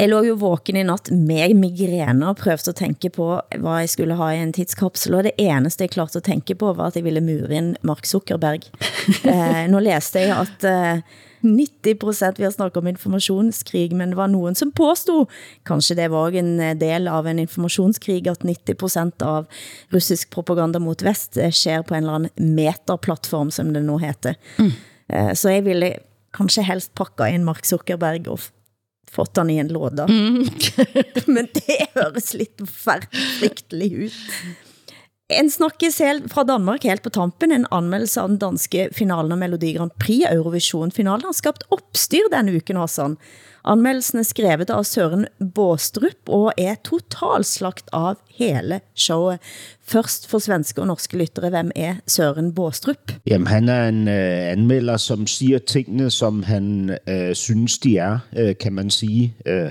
Jeg 0.00 0.08
lå 0.08 0.22
jo 0.24 0.38
våken 0.40 0.78
i 0.80 0.82
natt 0.88 1.10
med 1.12 1.52
migrene 1.60 2.30
og 2.30 2.38
prøvde 2.40 2.72
at 2.72 2.78
tænke 2.78 3.10
på, 3.12 3.26
hvad 3.60 3.82
jeg 3.82 3.90
skulle 3.92 4.16
ha 4.16 4.30
i 4.32 4.38
en 4.40 4.54
tidskapsel, 4.56 5.18
og 5.18 5.26
det 5.26 5.34
eneste 5.36 5.84
jeg 5.84 5.92
klarte 5.92 6.16
at 6.22 6.24
tænke 6.30 6.54
på, 6.56 6.70
var 6.72 6.88
at 6.88 6.96
jeg 6.96 7.04
ville 7.04 7.20
mure 7.20 7.52
ind 7.52 7.74
Mark 7.84 8.08
Zuckerberg. 8.08 8.64
eh, 9.34 9.66
nu 9.68 9.82
læste 9.84 10.22
jeg, 10.24 10.46
at 10.46 10.64
eh, 10.64 11.02
90% 11.44 12.38
vi 12.38 12.46
har 12.46 12.54
snakket 12.54 12.80
om 12.80 12.88
informationskrig, 12.88 13.92
men 13.92 14.14
det 14.14 14.16
var 14.16 14.30
nogen, 14.32 14.56
som 14.56 14.72
påstod, 14.72 15.28
kanskje 15.68 15.98
det 16.00 16.08
var 16.10 16.32
en 16.40 16.54
eh, 16.60 16.72
del 16.78 17.10
av 17.12 17.28
en 17.28 17.42
informationskrig, 17.44 18.24
at 18.32 18.48
90% 18.48 19.26
av 19.28 19.46
russisk 19.92 20.32
propaganda 20.32 20.80
mot 20.80 21.04
vest 21.04 21.36
eh, 21.36 21.52
sker 21.52 21.84
på 21.84 21.94
en 21.98 22.06
eller 22.06 22.22
anden 22.22 22.56
metaplattform, 22.56 23.52
som 23.52 23.74
det 23.76 23.84
nu 23.84 23.98
heter. 24.00 24.40
Mm. 24.56 24.72
Eh, 25.12 25.34
så 25.34 25.52
jeg 25.52 25.68
ville 25.68 25.92
kanskje 26.32 26.64
helst 26.64 26.94
pakke 26.96 27.28
ind 27.28 27.44
Mark 27.44 27.68
Zuckerberg 27.68 28.32
og 28.32 28.40
fått 29.12 29.36
han 29.36 29.50
i 29.50 29.58
en 29.58 29.68
låda. 29.68 30.04
Mm. 30.04 30.48
Men 31.26 31.48
det 31.52 31.86
høres 31.94 32.34
lidt 32.34 32.62
fryktelig 33.38 33.92
ut. 33.92 34.12
En 35.30 35.50
snakkes 35.50 35.98
helt 36.02 36.26
fra 36.32 36.42
Danmark 36.44 36.84
helt 36.84 37.02
på 37.02 37.10
tampen, 37.14 37.52
en 37.54 37.66
anmeldelse 37.70 38.20
av 38.20 38.32
den 38.32 38.40
danske 38.42 38.88
finalen 38.92 39.32
av 39.32 39.38
Melodi 39.40 39.72
Grand 39.76 39.94
Prix 40.02 40.26
Eurovision-finalen 40.28 41.28
har 41.28 41.36
skabt 41.36 41.64
opstyr 41.72 42.26
denne 42.32 42.56
uken, 42.58 42.80
Hassan. 42.80 43.16
Anmeldelsen 43.62 44.18
er 44.18 44.26
skrevet 44.26 44.72
av 44.74 44.82
Søren 44.88 45.28
Båstrup 45.38 46.28
og 46.34 46.50
er 46.58 46.74
totalslagt 46.82 47.92
av 47.94 48.18
hele 48.34 48.80
showet. 48.98 49.38
Først 49.86 50.26
for 50.30 50.42
svenske 50.42 50.82
og 50.82 50.90
norske 50.90 51.16
lyttere, 51.20 51.52
hvem 51.54 51.70
er 51.78 52.00
Søren 52.10 52.50
Båstrup? 52.56 53.14
Jamen, 53.26 53.46
han 53.46 53.68
er 53.70 53.88
en 53.88 54.08
øh, 54.08 54.52
anmelder, 54.52 54.96
som 54.96 55.26
siger 55.26 55.58
tingene, 55.58 56.10
som 56.10 56.42
han 56.42 56.98
øh, 57.06 57.34
synes, 57.34 57.78
de 57.78 57.96
er, 57.98 58.18
øh, 58.36 58.54
kan 58.60 58.72
man 58.72 58.90
sige. 58.90 59.36
Øh, 59.46 59.70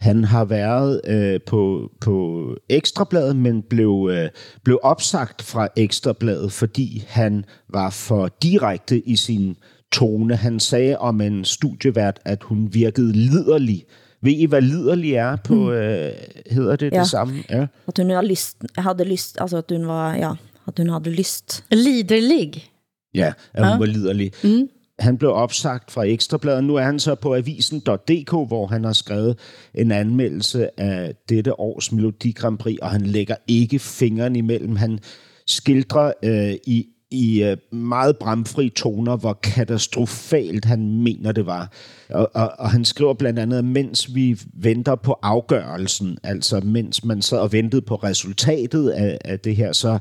han 0.00 0.24
har 0.24 0.44
været 0.44 1.00
øh, 1.06 1.40
på, 1.46 1.90
på 2.00 2.46
Ekstrabladet, 2.68 3.36
men 3.36 3.62
blev, 3.62 4.10
øh, 4.12 4.28
blev 4.64 4.78
opsagt 4.82 5.42
fra 5.42 5.68
Ekstrabladet, 5.76 6.52
fordi 6.52 7.04
han 7.08 7.44
var 7.68 7.90
for 7.90 8.30
direkte 8.42 9.08
i 9.08 9.16
sin 9.16 9.56
tone. 9.92 10.36
Han 10.36 10.60
sagde 10.60 10.98
om 10.98 11.20
en 11.20 11.44
studievært, 11.44 12.20
at 12.24 12.42
hun 12.42 12.68
virkede 12.74 13.12
liderlig. 13.12 13.84
Ved 14.22 14.32
I, 14.32 14.46
hvad 14.46 14.62
liderlig 14.62 15.14
er 15.14 15.36
på, 15.36 15.54
mm. 15.54 15.70
øh, 15.70 16.10
hedder 16.50 16.76
det 16.76 16.92
ja. 16.92 16.98
det 16.98 17.06
samme? 17.06 17.34
Ja. 17.50 17.66
At 17.86 17.98
hun 17.98 18.10
havde 18.10 18.26
lyst, 18.26 18.56
havde 18.78 19.04
lyst, 19.04 19.36
altså 19.40 19.56
at 19.56 19.64
hun 19.70 19.86
var, 19.86 20.14
ja, 20.14 20.30
at 20.66 20.78
hun 20.78 20.88
havde 20.88 21.10
lyst. 21.10 21.64
Liderlig? 21.70 22.70
Ja, 23.14 23.32
at 23.54 23.64
hun 23.64 23.72
ja. 23.72 23.78
var 23.78 23.86
liderlig. 23.86 24.32
Mm. 24.44 24.68
Han 25.00 25.18
blev 25.18 25.32
opsagt 25.32 25.90
fra 25.90 26.04
Ekstrabladet. 26.04 26.64
Nu 26.64 26.74
er 26.74 26.82
han 26.82 26.98
så 26.98 27.14
på 27.14 27.34
avisen.dk, 27.34 28.30
hvor 28.30 28.66
han 28.66 28.84
har 28.84 28.92
skrevet 28.92 29.38
en 29.74 29.92
anmeldelse 29.92 30.80
af 30.80 31.14
dette 31.28 31.60
års 31.60 31.92
Melodi 31.92 32.32
Grand 32.32 32.58
Prix, 32.58 32.78
og 32.82 32.90
han 32.90 33.00
lægger 33.00 33.36
ikke 33.48 33.78
fingeren 33.78 34.36
imellem. 34.36 34.76
Han 34.76 34.98
skildrer 35.46 36.12
øh, 36.24 36.54
i 36.66 36.86
i 37.10 37.42
øh, 37.42 37.56
meget 37.72 38.16
bramfri 38.16 38.68
toner, 38.68 39.16
hvor 39.16 39.32
katastrofalt 39.32 40.64
han 40.64 41.02
mener 41.02 41.32
det 41.32 41.46
var. 41.46 41.72
Og, 42.10 42.30
og, 42.34 42.52
og 42.58 42.70
han 42.70 42.84
skriver 42.84 43.14
blandt 43.14 43.38
andet, 43.38 43.58
at 43.58 43.64
mens 43.64 44.14
vi 44.14 44.40
venter 44.54 44.94
på 44.94 45.16
afgørelsen, 45.22 46.18
altså 46.22 46.60
mens 46.60 47.04
man 47.04 47.22
så 47.22 47.36
og 47.36 47.52
ventede 47.52 47.82
på 47.82 47.94
resultatet 47.94 48.88
af, 48.88 49.18
af 49.24 49.40
det 49.40 49.56
her, 49.56 49.72
så, 49.72 49.98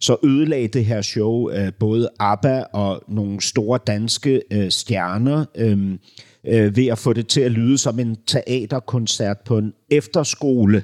så 0.00 0.16
ødelagde 0.24 0.68
det 0.68 0.84
her 0.84 1.02
show 1.02 1.50
øh, 1.50 1.72
både 1.78 2.10
ABBA 2.20 2.62
og 2.72 3.02
nogle 3.08 3.40
store 3.40 3.78
danske 3.86 4.42
øh, 4.50 4.70
stjerner 4.70 5.44
øh, 5.54 5.98
øh, 6.46 6.76
ved 6.76 6.86
at 6.86 6.98
få 6.98 7.12
det 7.12 7.26
til 7.26 7.40
at 7.40 7.52
lyde 7.52 7.78
som 7.78 7.98
en 7.98 8.16
teaterkoncert 8.26 9.36
på 9.44 9.58
en 9.58 9.72
efterskole. 9.90 10.82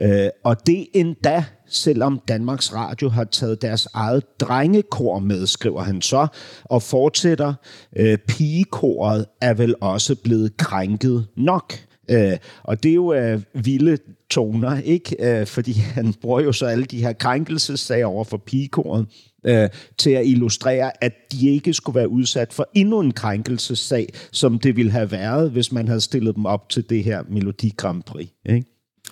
Øh, 0.00 0.28
og 0.44 0.66
det 0.66 0.86
endda 0.94 1.44
selvom 1.70 2.20
Danmarks 2.28 2.72
Radio 2.72 3.08
har 3.08 3.24
taget 3.24 3.62
deres 3.62 3.88
eget 3.94 4.40
drengekor 4.40 5.18
med, 5.18 5.46
skriver 5.46 5.82
han 5.82 6.02
så, 6.02 6.26
og 6.64 6.82
fortsætter, 6.82 7.54
øh, 7.96 8.18
pigekoret 8.18 9.26
er 9.40 9.54
vel 9.54 9.74
også 9.80 10.14
blevet 10.14 10.56
krænket 10.56 11.26
nok. 11.36 11.74
Øh, 12.10 12.36
og 12.62 12.82
det 12.82 12.90
er 12.90 12.94
jo 12.94 13.12
øh, 13.12 13.42
vilde 13.54 13.98
toner, 14.30 14.80
ikke? 14.80 15.40
Øh, 15.40 15.46
fordi 15.46 15.72
han 15.96 16.14
bruger 16.20 16.40
jo 16.40 16.52
så 16.52 16.66
alle 16.66 16.84
de 16.84 17.00
her 17.02 17.12
krænkelsessager 17.12 18.06
over 18.06 18.24
for 18.24 18.36
pigekoret 18.36 19.06
øh, 19.46 19.68
til 19.98 20.10
at 20.10 20.26
illustrere, 20.26 21.04
at 21.04 21.12
de 21.32 21.48
ikke 21.48 21.74
skulle 21.74 21.96
være 21.96 22.08
udsat 22.08 22.52
for 22.52 22.68
endnu 22.74 23.00
en 23.00 23.12
krænkelsessag, 23.12 24.08
som 24.32 24.58
det 24.58 24.76
ville 24.76 24.92
have 24.92 25.12
været, 25.12 25.50
hvis 25.50 25.72
man 25.72 25.88
havde 25.88 26.00
stillet 26.00 26.36
dem 26.36 26.46
op 26.46 26.68
til 26.68 26.90
det 26.90 27.04
her 27.04 27.22
Melodi 27.28 27.72
Grand 27.76 28.02
Prix. 28.02 28.28
Ikke? 28.46 28.66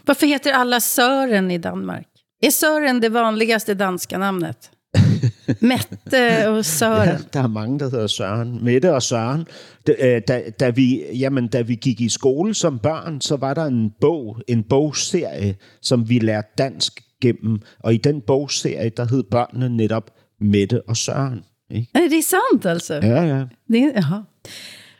Hvorfor 0.04 0.26
heter 0.26 0.54
alla 0.54 0.78
Søren 0.78 1.50
i 1.50 1.58
Danmark? 1.58 2.04
Är 2.40 2.50
Søren 2.50 3.00
det 3.00 3.08
vanligaste 3.08 3.74
danska 3.74 4.18
namnet? 4.18 4.70
Mette 5.60 6.48
og 6.48 6.64
Søren. 6.64 7.08
Ja, 7.08 7.16
der 7.32 7.42
er 7.42 7.48
mange, 7.48 7.78
der 7.78 7.90
hedder 7.90 8.06
Søren. 8.06 8.64
Mette 8.64 8.94
og 8.94 9.02
Søren. 9.02 9.46
Da, 9.86 9.92
øh, 9.98 10.22
da, 10.28 10.42
da, 10.60 10.70
vi, 10.70 11.04
jamen, 11.12 11.48
da 11.48 11.62
vi 11.62 11.74
gik 11.74 12.00
i 12.00 12.08
skole 12.08 12.54
som 12.54 12.78
børn, 12.78 13.20
så 13.20 13.36
var 13.36 13.54
der 13.54 13.64
en 13.64 13.92
bog, 14.00 14.40
en 14.48 14.62
bogserie, 14.62 15.56
som 15.82 16.08
vi 16.08 16.18
lærte 16.18 16.48
dansk 16.58 17.02
gennem. 17.22 17.60
Og 17.80 17.94
i 17.94 17.96
den 17.96 18.20
bogserie, 18.20 18.90
der 18.96 19.06
hed 19.10 19.22
børnene 19.22 19.76
netop 19.76 20.10
Mette 20.40 20.82
og 20.88 20.96
Søren. 20.96 21.44
Ikke? 21.70 21.88
Er 21.94 22.08
det 22.08 22.24
sant, 22.24 22.66
altså? 22.66 22.94
Ja, 22.94 23.22
ja. 23.22 23.44
Det, 23.68 23.92
aha. 23.94 24.16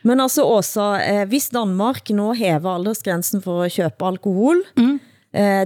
Men 0.03 0.19
altså, 0.19 0.43
Åsa, 0.43 1.21
eh, 1.21 1.27
hvis 1.27 1.49
Danmark 1.49 2.09
nu 2.09 2.33
hæver 2.33 2.69
aldersgrænsen 2.69 3.41
for 3.41 3.63
at 3.63 3.73
købe 3.75 4.05
alkohol, 4.07 4.57
mm 4.77 4.99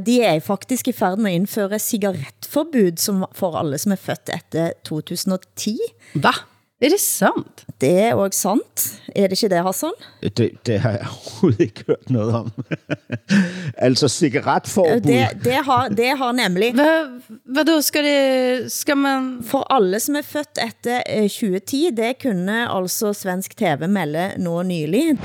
de 0.06 0.22
er 0.22 0.40
faktisk 0.40 0.88
i 0.88 0.92
færd 0.92 1.18
med 1.18 1.32
at 1.32 1.36
indføre 1.36 1.80
cigarettforbud 1.80 2.98
som 2.98 3.26
for 3.32 3.56
alle 3.56 3.78
som 3.78 3.92
er 3.92 3.96
født 3.96 4.30
efter 4.34 4.72
2010. 4.84 5.78
Hvad? 6.14 6.44
Er 6.84 6.90
det 6.90 7.00
sant? 7.00 7.64
Det 7.82 8.00
er 8.00 8.14
også 8.14 8.40
sant. 8.40 9.02
Er 9.16 9.28
det 9.28 9.44
ikke 9.44 9.56
det, 9.56 9.64
Hassan? 9.64 9.92
Det, 10.38 10.52
det 10.66 10.80
har 10.80 10.92
jeg 10.92 11.00
overhovedet 11.16 11.60
ikke 11.60 11.84
hørt 11.88 12.10
noget 12.10 12.34
om. 12.36 12.52
altså 13.88 14.08
cigaretforbud. 14.08 15.02
Det, 15.02 15.28
det, 15.44 15.54
har, 15.54 15.88
det 15.88 16.18
har 16.18 16.32
nemlig... 16.32 16.74
Hvad, 16.74 17.22
hvad 17.46 17.66
då 17.66 17.82
skal 17.82 18.04
det... 18.04 18.72
Skal 18.72 18.98
man... 18.98 19.40
For 19.46 19.74
alle 19.74 20.00
som 20.00 20.16
er 20.16 20.22
født 20.22 20.60
efter 20.68 21.00
2010, 21.22 21.88
eh, 21.88 21.98
det 21.98 22.16
kunne 22.22 22.76
altså 22.76 23.14
svensk 23.14 23.58
TV 23.58 23.88
melde 23.88 24.32
nå 24.38 24.64
nylig. 24.64 25.20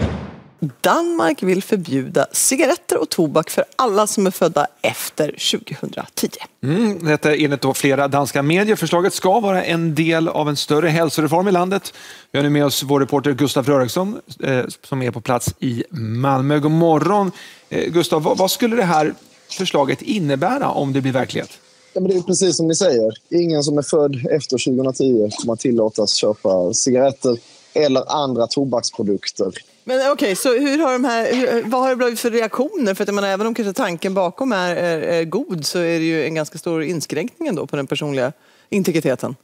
Danmark 0.61 1.42
vill 1.42 1.62
förbjuda 1.62 2.26
cigaretter 2.32 2.98
och 2.98 3.09
tobak 3.09 3.50
för 3.50 3.64
alla 3.76 4.06
som 4.06 4.26
är 4.26 4.30
födda 4.30 4.66
efter 4.82 5.26
2010. 5.26 6.28
Mm, 6.62 7.04
detta 7.04 7.34
är 7.34 7.44
enligt 7.44 7.61
då 7.61 7.74
flera 7.74 8.09
danska 8.09 8.42
medier. 8.42 8.76
Förslaget 8.76 9.14
ska 9.14 9.40
vara 9.40 9.64
en 9.64 9.94
del 9.94 10.28
av 10.28 10.48
en 10.48 10.56
större 10.56 10.88
hälsoreform 10.88 11.48
i 11.48 11.52
landet. 11.52 11.92
Vi 12.32 12.38
har 12.38 12.42
nu 12.42 12.50
med 12.50 12.64
oss 12.64 12.82
vår 12.82 13.00
reporter 13.00 13.32
Gustav 13.32 13.66
Röriksson 13.66 14.20
eh, 14.42 14.64
som 14.84 15.02
är 15.02 15.11
på 15.11 15.20
plats 15.20 15.54
i 15.61 15.84
Malmö. 15.90 16.59
God 16.59 16.70
morgon. 16.70 17.32
Eh, 17.68 17.90
Gustav, 17.90 18.22
vad, 18.22 18.38
vad, 18.38 18.50
skulle 18.50 18.76
det 18.76 18.84
här 18.84 19.14
förslaget 19.50 20.02
innebära 20.02 20.70
om 20.70 20.92
det 20.92 21.00
blir 21.00 21.12
verklighet? 21.12 21.50
Ja, 21.92 22.00
men 22.00 22.11
det 22.11 22.16
är 22.16 22.22
precis 22.22 22.56
som 22.56 22.68
ni 22.68 22.74
säger. 22.74 23.12
Ingen 23.28 23.62
som 23.62 23.78
är 23.78 23.82
född 23.82 24.26
efter 24.30 24.64
2010 24.64 25.30
kommer 25.40 25.52
att 25.52 25.61
tillåtas 25.61 26.14
köpa 26.14 26.74
cigaretter 26.74 27.36
eller 27.74 28.24
andra 28.24 28.46
tobaksprodukter 28.46 29.52
men 29.89 30.01
okej, 30.01 30.12
okay, 30.12 30.34
så 30.34 30.59
hur 30.59 30.78
har 30.78 30.93
de 30.93 31.05
här, 31.05 31.34
hur, 31.34 31.62
vad 31.62 31.80
har 31.80 31.91
det 31.91 31.97
blivit 31.97 32.20
för 32.20 32.30
reaktioner? 32.30 32.95
För 32.95 33.05
att 33.05 33.09
jag 33.09 33.14
menar, 33.14 33.28
även 33.28 33.47
om 33.47 33.55
kanske 33.55 33.72
tanken 33.72 34.14
bakom 34.14 34.53
är, 34.53 34.76
är, 34.76 34.99
är 34.99 35.24
god 35.24 35.66
så 35.66 35.78
är 35.78 35.99
det 35.99 36.05
ju 36.05 36.24
en 36.24 36.34
ganska 36.34 36.59
stor 36.59 36.82
inskränkning 36.82 37.49
ändå 37.49 37.66
på 37.66 37.76
den 37.76 37.86
personliga 37.86 38.32
integriteten. 38.70 39.36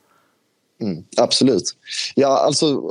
Mm, 0.82 1.05
absolut. 1.16 1.76
Ja, 2.14 2.38
alltså, 2.38 2.82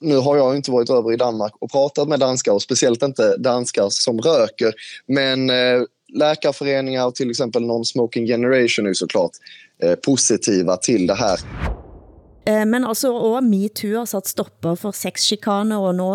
nu 0.00 0.16
har 0.16 0.36
jag 0.36 0.56
inte 0.56 0.70
varit 0.70 0.90
över 0.90 1.12
i 1.12 1.16
Danmark 1.16 1.52
och 1.58 1.70
pratat 1.70 2.08
med 2.08 2.20
danskar 2.20 2.52
och 2.52 2.62
speciellt 2.62 3.02
inte 3.02 3.36
danskar 3.36 3.88
som 3.90 4.20
röker. 4.20 4.72
Men 5.06 5.50
eh, 5.50 5.82
läkarföreningar 6.12 7.06
och 7.06 7.14
till 7.14 7.30
exempel 7.30 7.62
Non-Smoking 7.62 8.26
Generation 8.26 8.86
är 8.86 8.94
såklart 8.94 9.32
eh, 9.82 9.94
positiva 9.94 10.76
till 10.76 11.06
det 11.06 11.14
här. 11.14 11.40
Eh, 12.46 12.64
men 12.68 12.84
altså, 12.84 13.12
og 13.14 13.44
MeToo 13.44 13.98
har 13.98 14.08
sat 14.10 14.28
stopper 14.28 14.76
for 14.76 14.92
sexchikane, 14.92 15.78
og 15.78 15.94
nu 15.94 16.08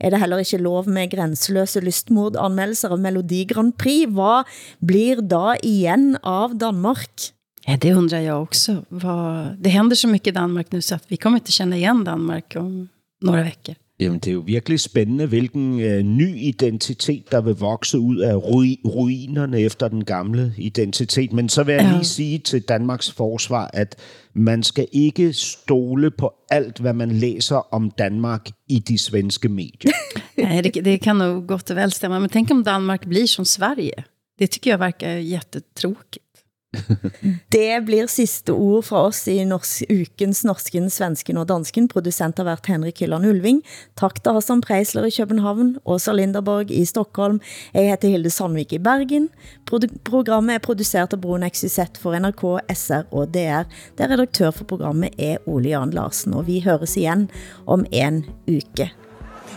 er 0.00 0.10
det 0.10 0.20
heller 0.20 0.38
ikke 0.38 0.60
lov 0.60 0.88
med 0.88 1.10
grænseløse 1.10 1.80
lystmordanmeldelser 1.80 2.92
av 2.92 3.00
Melodi 3.00 3.44
Grand 3.48 3.72
Prix. 3.72 4.08
Hvad 4.08 4.48
blir 4.84 5.20
da 5.24 5.56
igen 5.62 6.16
av 6.22 6.58
Danmark? 6.58 7.32
Ja, 7.66 7.76
det 7.76 7.94
undrar 7.94 8.18
jag 8.18 8.42
också. 8.42 8.84
Vad, 8.88 9.56
det 9.58 9.70
händer 9.70 9.96
så 9.96 10.08
mycket 10.08 10.26
i 10.26 10.30
Danmark 10.30 10.72
nu 10.72 10.82
så 10.82 10.94
att 10.94 11.04
vi 11.08 11.16
kommer 11.16 11.36
inte 11.36 11.52
känna 11.52 11.76
igen 11.76 12.04
Danmark 12.04 12.56
om 12.56 12.88
några 13.20 13.42
veckor. 13.42 13.74
Jamen, 14.00 14.18
det 14.18 14.30
er 14.30 14.34
jo 14.34 14.40
virkelig 14.46 14.80
spændende, 14.80 15.26
hvilken 15.26 15.80
øh, 15.80 16.02
ny 16.02 16.36
identitet, 16.36 17.30
der 17.30 17.40
vil 17.40 17.54
vokse 17.54 17.98
ud 17.98 18.16
af 18.16 18.34
ru- 18.34 18.88
ruinerne 18.88 19.60
efter 19.60 19.88
den 19.88 20.04
gamle 20.04 20.54
identitet. 20.56 21.32
Men 21.32 21.48
så 21.48 21.62
vil 21.62 21.74
jeg 21.74 21.92
lige 21.92 22.04
sige 22.04 22.38
til 22.38 22.62
Danmarks 22.62 23.12
forsvar, 23.12 23.70
at 23.72 23.96
man 24.34 24.62
skal 24.62 24.86
ikke 24.92 25.32
stole 25.32 26.10
på 26.10 26.32
alt, 26.50 26.78
hvad 26.78 26.92
man 26.92 27.12
læser 27.12 27.74
om 27.74 27.90
Danmark 27.90 28.48
i 28.68 28.78
de 28.78 28.98
svenske 28.98 29.48
medier. 29.48 29.92
Nej, 30.36 30.60
det, 30.60 30.84
det 30.84 31.00
kan 31.00 31.16
nog 31.16 31.46
gott 31.46 31.70
och 31.70 31.76
väl 31.76 31.92
stämma. 31.92 32.18
Men 32.18 32.30
tänk 32.30 32.50
om 32.50 32.64
Danmark 32.64 33.08
blir 33.08 33.26
som 33.26 33.44
Sverige. 33.44 33.92
Det 34.38 34.50
tycker 34.50 34.70
jag 34.70 34.78
verkar 34.78 35.08
jättetråkigt. 35.08 36.24
Det 37.52 37.82
blir 37.86 38.06
sidste 38.06 38.54
ord 38.54 38.84
fra 38.86 39.02
oss 39.08 39.26
i 39.28 39.42
norsk, 39.44 39.82
ukens 39.90 40.44
Norsken, 40.46 40.90
Svensken 40.90 41.40
og 41.40 41.48
Dansken. 41.48 41.88
Producent 41.90 42.38
har 42.38 42.44
været 42.46 42.66
Henrik 42.66 43.00
Hylland 43.00 43.26
Ulving. 43.26 43.62
Tak 43.98 44.22
til 44.22 44.32
Hassan 44.32 44.60
Preisler 44.60 45.04
i 45.04 45.10
København, 45.10 45.76
Åsa 45.84 46.12
Linderborg 46.12 46.70
i 46.70 46.84
Stockholm. 46.84 47.40
Jeg 47.74 47.90
heter 47.90 48.08
Hilde 48.08 48.30
Sandvik 48.30 48.72
i 48.72 48.78
Bergen. 48.78 49.28
Produ- 49.70 49.98
programmet 50.04 50.54
er 50.54 50.58
produceret 50.58 51.12
af 51.12 51.20
Broen 51.20 51.50
XYZ 51.50 51.78
for 51.98 52.14
NRK, 52.18 52.62
SR 52.76 53.02
og 53.10 53.34
DR. 53.34 53.62
Der 53.98 54.10
redaktør 54.10 54.50
for 54.50 54.64
programmet 54.64 55.10
er 55.18 55.36
Ole 55.46 55.68
Jan 55.68 55.90
Larsen, 55.90 56.34
og 56.34 56.46
vi 56.46 56.60
høres 56.60 56.96
igen 56.96 57.30
om 57.66 57.84
en 57.92 58.24
uke. 58.48 58.92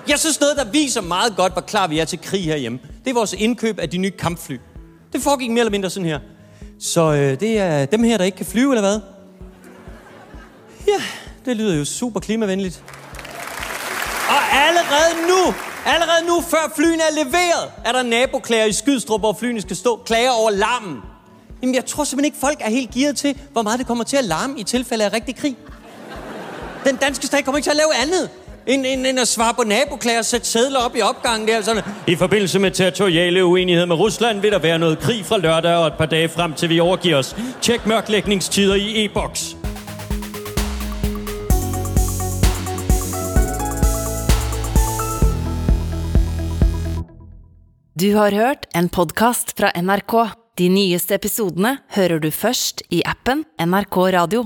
Jeg 0.08 0.20
synes 0.20 0.40
noget, 0.42 0.58
der 0.58 0.72
viser 0.72 1.02
meget 1.02 1.36
godt, 1.36 1.54
hvor 1.54 1.62
klar 1.62 1.88
vi 1.88 2.00
er 2.00 2.06
til 2.06 2.20
krig 2.22 2.44
herhjemme. 2.44 2.80
Det 3.04 3.10
er 3.10 3.14
vores 3.16 3.34
indkøb 3.34 3.80
af 3.80 3.90
de 3.90 3.98
nye 3.98 4.12
kampfly. 4.12 4.58
Det 5.14 5.22
foregik 5.22 5.50
mere 5.50 5.60
eller 5.60 5.72
mindre 5.72 5.90
sådan 5.90 6.10
her. 6.10 6.20
Så 6.84 7.14
øh, 7.14 7.40
det 7.40 7.60
er 7.60 7.86
dem 7.86 8.04
her, 8.04 8.18
der 8.18 8.26
ikke 8.26 8.38
kan 8.38 8.46
flyve, 8.46 8.72
eller 8.72 8.82
hvad? 8.82 9.00
Ja, 10.88 11.04
det 11.46 11.58
lyder 11.58 11.76
jo 11.76 11.86
super 11.86 12.20
klimavenligt. 12.20 12.84
Og 14.30 14.42
allerede 14.52 15.28
nu, 15.28 15.54
allerede 15.86 16.28
nu, 16.28 16.42
før 16.42 16.72
flyene 16.76 17.04
er 17.04 17.24
leveret, 17.24 17.72
er 17.86 17.92
der 17.92 18.04
naboklager 18.04 18.66
i 18.66 18.72
Skydstrup, 18.72 19.22
hvor 19.22 19.34
flyene 19.34 19.62
skal 19.62 19.76
stå, 19.76 20.02
klager 20.06 20.32
over 20.32 20.52
larmen. 20.52 20.98
Jamen, 21.62 21.76
jeg 21.76 21.86
tror 21.86 22.04
simpelthen 22.04 22.26
ikke, 22.26 22.38
folk 22.38 22.58
er 22.60 22.70
helt 22.70 22.92
gearet 22.92 23.18
til, 23.18 23.38
hvor 23.52 23.62
meget 23.62 23.80
det 23.80 23.88
kommer 23.88 24.04
til 24.04 24.18
at 24.18 24.24
larme 24.24 24.60
i 24.60 24.64
tilfælde 24.64 25.06
af 25.06 25.14
rigtig 25.14 25.36
krig. 25.36 25.58
Den 26.86 26.96
danske 26.96 27.28
stat 27.28 27.46
kommer 27.46 27.58
ikke 27.58 27.66
til 27.66 27.72
at 27.72 27.78
lave 27.78 27.96
andet, 27.96 28.30
end, 28.68 28.86
end, 28.86 29.08
end 29.08 29.20
at 29.20 29.28
svare 29.28 29.54
på 29.54 29.64
naboklager 29.64 30.20
og 30.20 30.26
sætte 30.26 30.48
sædler 30.48 30.80
op 30.80 30.96
i 30.96 31.02
opgangen 31.02 31.48
der. 31.48 31.62
Sådan, 31.62 31.84
I 32.08 32.16
forbindelse 32.16 32.60
med 32.60 32.72
territoriale 32.72 33.46
uenighed 33.46 33.86
med 33.86 33.96
Rusland 33.96 34.42
vil 34.42 34.52
der 34.52 34.60
være 34.60 34.80
noget 34.80 35.00
krig 35.00 35.26
fra 35.26 35.38
lørdag 35.38 35.76
og 35.76 35.88
et 35.88 35.94
par 35.98 36.06
dage 36.06 36.30
frem 36.30 36.54
til 36.54 36.70
vi 36.70 36.80
overgiver 36.80 37.18
os. 37.18 37.36
Tjek 37.62 37.86
mørklægningstider 37.86 38.76
i 38.76 39.06
e-boks. 39.06 39.56
Du 48.02 48.16
har 48.16 48.32
hørt 48.32 48.66
en 48.76 48.90
podcast 48.90 49.54
fra 49.60 49.72
NRK. 49.82 50.36
De 50.58 50.68
nyeste 50.70 51.16
episodene 51.16 51.78
hører 51.96 52.20
du 52.20 52.32
først 52.32 52.84
i 52.90 53.02
appen 53.06 53.46
NRK 53.60 53.98
Radio. 53.98 54.46